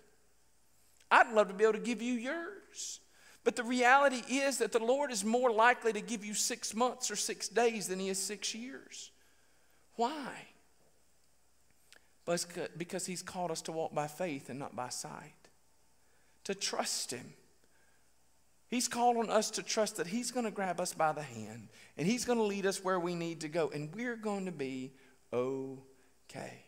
I'd 1.11 1.33
love 1.33 1.49
to 1.49 1.55
be 1.55 1.65
able 1.65 1.75
to 1.75 1.79
give 1.79 2.03
you 2.03 2.15
yours. 2.15 3.01
But 3.45 3.57
the 3.57 3.63
reality 3.63 4.23
is 4.35 4.59
that 4.59 4.73
the 4.73 4.83
Lord 4.83 5.13
is 5.13 5.25
more 5.25 5.51
likely 5.51 5.93
to 5.93 6.01
give 6.01 6.25
you 6.25 6.35
six 6.35 6.75
months 6.75 7.11
or 7.11 7.17
six 7.17 7.49
days 7.49 7.89
than 7.89 7.99
He 7.99 8.09
is 8.09 8.19
six 8.19 8.55
years. 8.55 9.11
Why? 9.97 10.33
because 12.79 13.05
He's 13.05 13.23
called 13.23 13.51
us 13.51 13.61
to 13.63 13.73
walk 13.73 13.95
by 13.95 14.07
faith 14.07 14.49
and 14.49 14.59
not 14.59 14.75
by 14.75 14.89
sight, 14.89 15.35
to 16.45 16.55
trust 16.55 17.11
Him. 17.11 17.35
He's 18.71 18.89
called 18.89 19.19
on 19.19 19.29
us 19.29 19.51
to 19.53 19.63
trust 19.63 19.99
that 19.99 20.07
He's 20.07 20.31
going 20.31 20.47
to 20.47 20.51
grab 20.51 20.81
us 20.81 20.95
by 20.95 21.13
the 21.13 21.23
hand 21.23 21.69
and 21.99 22.07
He's 22.07 22.25
going 22.25 22.39
to 22.39 22.45
lead 22.45 22.65
us 22.65 22.83
where 22.83 22.99
we 22.99 23.15
need 23.15 23.43
to 23.43 23.49
go, 23.49 23.71
and 23.75 23.95
we're 23.95 24.17
going 24.17 24.47
to 24.47 24.53
be 24.53 24.93
okay. 25.33 26.65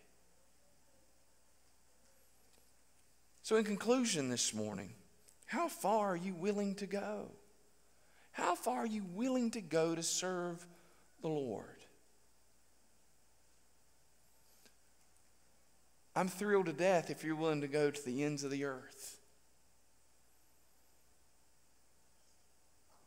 So, 3.43 3.57
in 3.57 3.65
conclusion 3.65 4.29
this 4.29 4.53
morning, 4.53 4.93
how 5.47 5.69
far 5.69 6.09
are 6.09 6.17
you 6.17 6.35
willing 6.35 6.75
to 6.77 6.87
go? 6.87 7.31
How 8.33 8.55
far 8.55 8.79
are 8.79 8.87
you 8.87 9.05
willing 9.15 9.53
to 9.53 9.61
go 9.61 9.95
to 9.95 10.03
serve 10.03 10.67
the 11.23 11.29
Lord? 11.29 11.65
I'm 16.17 16.29
thrilled 16.29 16.67
to 16.67 16.73
death 16.73 17.11
if 17.11 17.23
you're 17.23 17.37
willing 17.37 17.61
to 17.61 17.69
go 17.69 17.91
to 17.91 18.05
the 18.05 18.25
ends 18.25 18.43
of 18.43 18.51
the 18.51 18.65
earth. 18.65 19.21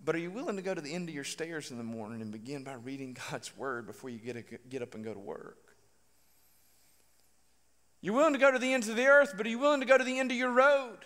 But 0.03 0.15
are 0.15 0.19
you 0.19 0.31
willing 0.31 0.55
to 0.55 0.61
go 0.61 0.73
to 0.73 0.81
the 0.81 0.93
end 0.93 1.09
of 1.09 1.15
your 1.15 1.23
stairs 1.23 1.71
in 1.71 1.77
the 1.77 1.83
morning 1.83 2.21
and 2.21 2.31
begin 2.31 2.63
by 2.63 2.73
reading 2.73 3.17
God's 3.31 3.55
word 3.57 3.85
before 3.85 4.09
you 4.09 4.19
get, 4.19 4.37
a, 4.37 4.43
get 4.69 4.81
up 4.81 4.95
and 4.95 5.03
go 5.03 5.13
to 5.13 5.19
work? 5.19 5.57
You're 8.01 8.13
willing 8.13 8.33
to 8.33 8.39
go 8.39 8.51
to 8.51 8.59
the 8.59 8.73
ends 8.73 8.87
of 8.87 8.95
the 8.95 9.07
earth, 9.07 9.33
but 9.35 9.45
are 9.45 9.49
you 9.49 9.59
willing 9.59 9.81
to 9.81 9.85
go 9.85 9.97
to 9.97 10.03
the 10.03 10.19
end 10.19 10.31
of 10.31 10.37
your 10.37 10.51
road 10.51 10.99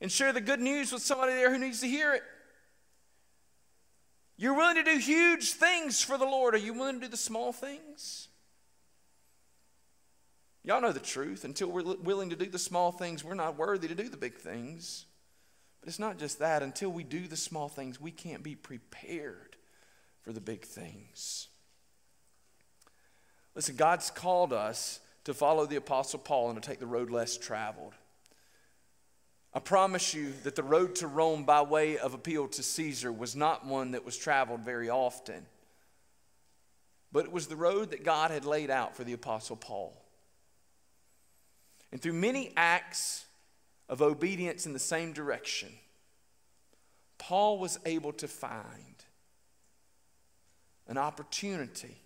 and 0.00 0.10
share 0.10 0.32
the 0.32 0.40
good 0.40 0.60
news 0.60 0.92
with 0.92 1.02
somebody 1.02 1.32
there 1.32 1.50
who 1.50 1.58
needs 1.58 1.80
to 1.80 1.88
hear 1.88 2.14
it? 2.14 2.22
You're 4.36 4.54
willing 4.54 4.76
to 4.76 4.84
do 4.84 4.98
huge 4.98 5.52
things 5.52 6.00
for 6.00 6.16
the 6.16 6.24
Lord. 6.24 6.54
Are 6.54 6.58
you 6.58 6.72
willing 6.72 7.00
to 7.00 7.06
do 7.06 7.10
the 7.10 7.16
small 7.16 7.52
things? 7.52 8.28
Y'all 10.62 10.80
know 10.80 10.92
the 10.92 11.00
truth. 11.00 11.44
Until 11.44 11.68
we're 11.68 11.96
willing 11.96 12.30
to 12.30 12.36
do 12.36 12.46
the 12.46 12.58
small 12.58 12.92
things, 12.92 13.24
we're 13.24 13.34
not 13.34 13.58
worthy 13.58 13.88
to 13.88 13.94
do 13.94 14.08
the 14.08 14.16
big 14.16 14.36
things. 14.36 15.06
But 15.80 15.88
it's 15.88 15.98
not 15.98 16.18
just 16.18 16.38
that. 16.40 16.62
Until 16.62 16.90
we 16.90 17.04
do 17.04 17.26
the 17.26 17.36
small 17.36 17.68
things, 17.68 18.00
we 18.00 18.10
can't 18.10 18.42
be 18.42 18.54
prepared 18.54 19.56
for 20.22 20.32
the 20.32 20.40
big 20.40 20.64
things. 20.64 21.48
Listen, 23.54 23.76
God's 23.76 24.10
called 24.10 24.52
us 24.52 25.00
to 25.24 25.34
follow 25.34 25.66
the 25.66 25.76
Apostle 25.76 26.18
Paul 26.18 26.50
and 26.50 26.62
to 26.62 26.66
take 26.66 26.78
the 26.78 26.86
road 26.86 27.10
less 27.10 27.36
traveled. 27.36 27.94
I 29.52 29.58
promise 29.58 30.14
you 30.14 30.32
that 30.44 30.54
the 30.54 30.62
road 30.62 30.94
to 30.96 31.08
Rome 31.08 31.44
by 31.44 31.62
way 31.62 31.98
of 31.98 32.14
appeal 32.14 32.46
to 32.48 32.62
Caesar 32.62 33.10
was 33.10 33.34
not 33.34 33.66
one 33.66 33.92
that 33.92 34.04
was 34.04 34.16
traveled 34.16 34.60
very 34.60 34.88
often, 34.88 35.44
but 37.10 37.24
it 37.24 37.32
was 37.32 37.48
the 37.48 37.56
road 37.56 37.90
that 37.90 38.04
God 38.04 38.30
had 38.30 38.44
laid 38.44 38.70
out 38.70 38.96
for 38.96 39.02
the 39.02 39.12
Apostle 39.12 39.56
Paul. 39.56 40.00
And 41.90 42.00
through 42.00 42.12
many 42.12 42.52
acts 42.56 43.24
of 43.90 44.00
obedience 44.00 44.64
in 44.64 44.72
the 44.72 44.78
same 44.78 45.12
direction, 45.12 45.68
Paul 47.18 47.58
was 47.58 47.78
able 47.84 48.14
to 48.14 48.26
find 48.26 49.04
an 50.88 50.96
opportunity 50.96 51.98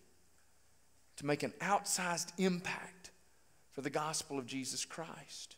to 1.16 1.27
make 1.27 1.44
an 1.44 1.53
outsized 1.61 2.33
impact 2.38 3.12
for 3.70 3.83
the 3.83 3.90
gospel 3.90 4.38
of 4.38 4.47
Jesus 4.47 4.85
Christ. 4.85 5.55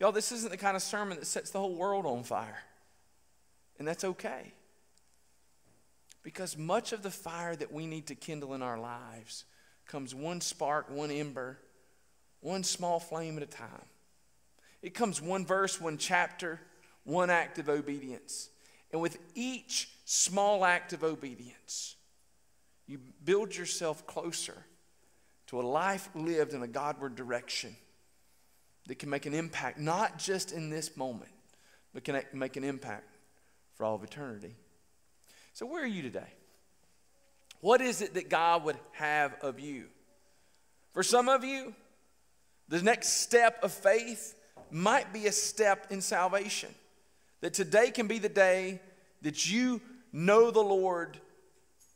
Y'all, 0.00 0.12
this 0.12 0.32
isn't 0.32 0.50
the 0.50 0.56
kind 0.56 0.76
of 0.76 0.82
sermon 0.82 1.18
that 1.18 1.26
sets 1.26 1.50
the 1.50 1.58
whole 1.58 1.74
world 1.74 2.06
on 2.06 2.22
fire. 2.22 2.62
And 3.78 3.86
that's 3.86 4.04
okay. 4.04 4.52
Because 6.22 6.56
much 6.56 6.94
of 6.94 7.02
the 7.02 7.10
fire 7.10 7.54
that 7.56 7.72
we 7.72 7.86
need 7.86 8.06
to 8.06 8.14
kindle 8.14 8.54
in 8.54 8.62
our 8.62 8.78
lives 8.78 9.44
comes 9.86 10.14
one 10.14 10.40
spark, 10.40 10.88
one 10.88 11.10
ember 11.10 11.58
one 12.42 12.64
small 12.64 12.98
flame 13.00 13.36
at 13.36 13.42
a 13.42 13.46
time. 13.46 13.86
It 14.82 14.94
comes 14.94 15.22
one 15.22 15.46
verse, 15.46 15.80
one 15.80 15.96
chapter, 15.96 16.60
one 17.04 17.30
act 17.30 17.58
of 17.58 17.68
obedience. 17.68 18.50
And 18.90 19.00
with 19.00 19.18
each 19.34 19.88
small 20.04 20.64
act 20.64 20.92
of 20.92 21.04
obedience, 21.04 21.96
you 22.86 22.98
build 23.24 23.56
yourself 23.56 24.06
closer 24.06 24.64
to 25.46 25.60
a 25.60 25.62
life 25.62 26.08
lived 26.14 26.52
in 26.52 26.62
a 26.62 26.68
Godward 26.68 27.14
direction 27.14 27.76
that 28.86 28.98
can 28.98 29.08
make 29.08 29.26
an 29.26 29.34
impact, 29.34 29.78
not 29.78 30.18
just 30.18 30.52
in 30.52 30.68
this 30.68 30.96
moment, 30.96 31.30
but 31.94 32.04
can 32.04 32.20
make 32.32 32.56
an 32.56 32.64
impact 32.64 33.16
for 33.74 33.84
all 33.84 33.94
of 33.94 34.02
eternity. 34.02 34.56
So, 35.52 35.66
where 35.66 35.82
are 35.82 35.86
you 35.86 36.02
today? 36.02 36.32
What 37.60 37.80
is 37.80 38.02
it 38.02 38.14
that 38.14 38.28
God 38.28 38.64
would 38.64 38.76
have 38.92 39.34
of 39.40 39.60
you? 39.60 39.84
For 40.92 41.02
some 41.02 41.28
of 41.28 41.44
you, 41.44 41.74
The 42.68 42.82
next 42.82 43.20
step 43.20 43.62
of 43.62 43.70
faith 43.70 44.34
might 44.72 45.12
be 45.12 45.26
a 45.26 45.32
step 45.32 45.88
in 45.90 46.00
salvation. 46.00 46.70
That 47.40 47.54
today 47.54 47.90
can 47.90 48.06
be 48.06 48.18
the 48.18 48.28
day 48.28 48.80
that 49.22 49.50
you 49.50 49.80
know 50.12 50.50
the 50.50 50.60
Lord 50.60 51.18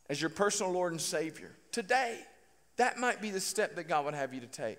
as 0.09 0.21
your 0.21 0.31
personal 0.31 0.73
Lord 0.73 0.93
and 0.93 1.01
Savior. 1.01 1.53
Today, 1.73 2.19
that 2.77 2.99
might 2.99 3.21
be 3.21 3.31
the 3.31 3.41
step 3.41 3.77
that 3.77 3.89
God 3.89 4.05
would 4.05 4.15
have 4.15 4.35
you 4.35 4.41
to 4.41 4.47
take. 4.47 4.79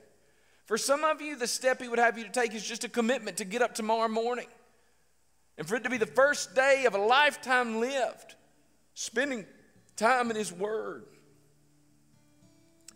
For 0.65 0.77
some 0.77 1.03
of 1.03 1.21
you, 1.21 1.35
the 1.35 1.47
step 1.47 1.81
He 1.81 1.87
would 1.87 1.99
have 1.99 2.17
you 2.17 2.25
to 2.25 2.29
take 2.29 2.53
is 2.53 2.65
just 2.65 2.83
a 2.83 2.89
commitment 2.89 3.37
to 3.37 3.45
get 3.45 3.61
up 3.61 3.73
tomorrow 3.73 4.09
morning 4.09 4.47
and 5.57 5.67
for 5.67 5.75
it 5.75 5.83
to 5.83 5.89
be 5.89 5.97
the 5.97 6.05
first 6.05 6.53
day 6.53 6.85
of 6.85 6.93
a 6.93 6.99
lifetime 6.99 7.79
lived, 7.79 8.35
spending 8.93 9.45
time 9.95 10.29
in 10.29 10.35
His 10.35 10.51
Word. 10.51 11.05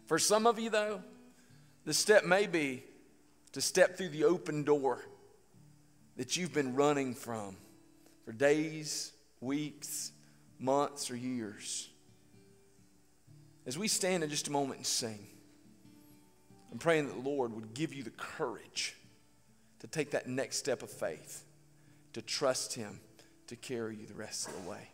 For 0.06 0.20
some 0.20 0.46
of 0.46 0.60
you, 0.60 0.70
though, 0.70 1.02
the 1.86 1.94
step 1.94 2.26
may 2.26 2.46
be 2.46 2.84
to 3.54 3.62
step 3.62 3.98
through 3.98 4.10
the 4.10 4.24
open 4.24 4.64
door 4.64 5.04
that 6.18 6.38
you've 6.38 6.54
been 6.54 6.76
running 6.76 7.14
from 7.14 7.58
for 8.26 8.32
days, 8.32 9.12
weeks, 9.40 10.12
months, 10.60 11.10
or 11.10 11.16
years. 11.16 11.90
As 13.66 13.78
we 13.78 13.88
stand 13.88 14.24
in 14.24 14.30
just 14.30 14.48
a 14.48 14.52
moment 14.52 14.78
and 14.78 14.86
sing, 14.86 15.28
I'm 16.72 16.78
praying 16.78 17.08
that 17.08 17.22
the 17.22 17.30
Lord 17.30 17.54
would 17.54 17.74
give 17.74 17.94
you 17.94 18.04
the 18.04 18.12
courage 18.12 18.96
to 19.80 19.88
take 19.88 20.12
that 20.12 20.28
next 20.28 20.58
step 20.58 20.84
of 20.84 20.90
faith, 20.90 21.44
to 22.14 22.22
trust 22.22 22.74
Him 22.76 23.00
to 23.48 23.56
carry 23.58 23.98
you 23.98 24.06
the 24.06 24.14
rest 24.14 24.48
of 24.48 24.64
the 24.64 24.70
way. 24.70 24.90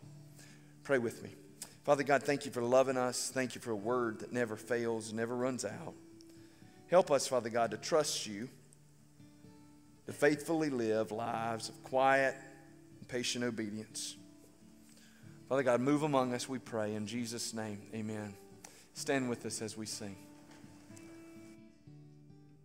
Pray 0.83 0.97
with 0.97 1.21
me. 1.21 1.29
Father 1.83 2.03
God, 2.03 2.23
thank 2.23 2.45
you 2.45 2.51
for 2.51 2.63
loving 2.63 2.97
us. 2.97 3.29
Thank 3.29 3.53
you 3.53 3.61
for 3.61 3.71
a 3.71 3.75
word 3.75 4.19
that 4.21 4.33
never 4.33 4.55
fails, 4.55 5.13
never 5.13 5.35
runs 5.35 5.63
out. 5.63 5.93
Help 6.89 7.11
us, 7.11 7.27
Father 7.27 7.49
God, 7.49 7.71
to 7.71 7.77
trust 7.77 8.27
you, 8.27 8.49
to 10.05 10.13
faithfully 10.13 10.69
live 10.69 11.11
lives 11.11 11.69
of 11.69 11.83
quiet 11.83 12.35
and 12.99 13.07
patient 13.07 13.43
obedience. 13.43 14.15
Father 15.49 15.63
God, 15.63 15.81
move 15.81 16.03
among 16.03 16.33
us, 16.33 16.47
we 16.47 16.59
pray. 16.59 16.95
In 16.95 17.07
Jesus' 17.07 17.53
name, 17.53 17.81
amen. 17.93 18.35
Stand 18.93 19.29
with 19.29 19.45
us 19.45 19.61
as 19.61 19.77
we 19.77 19.85
sing. 19.85 20.15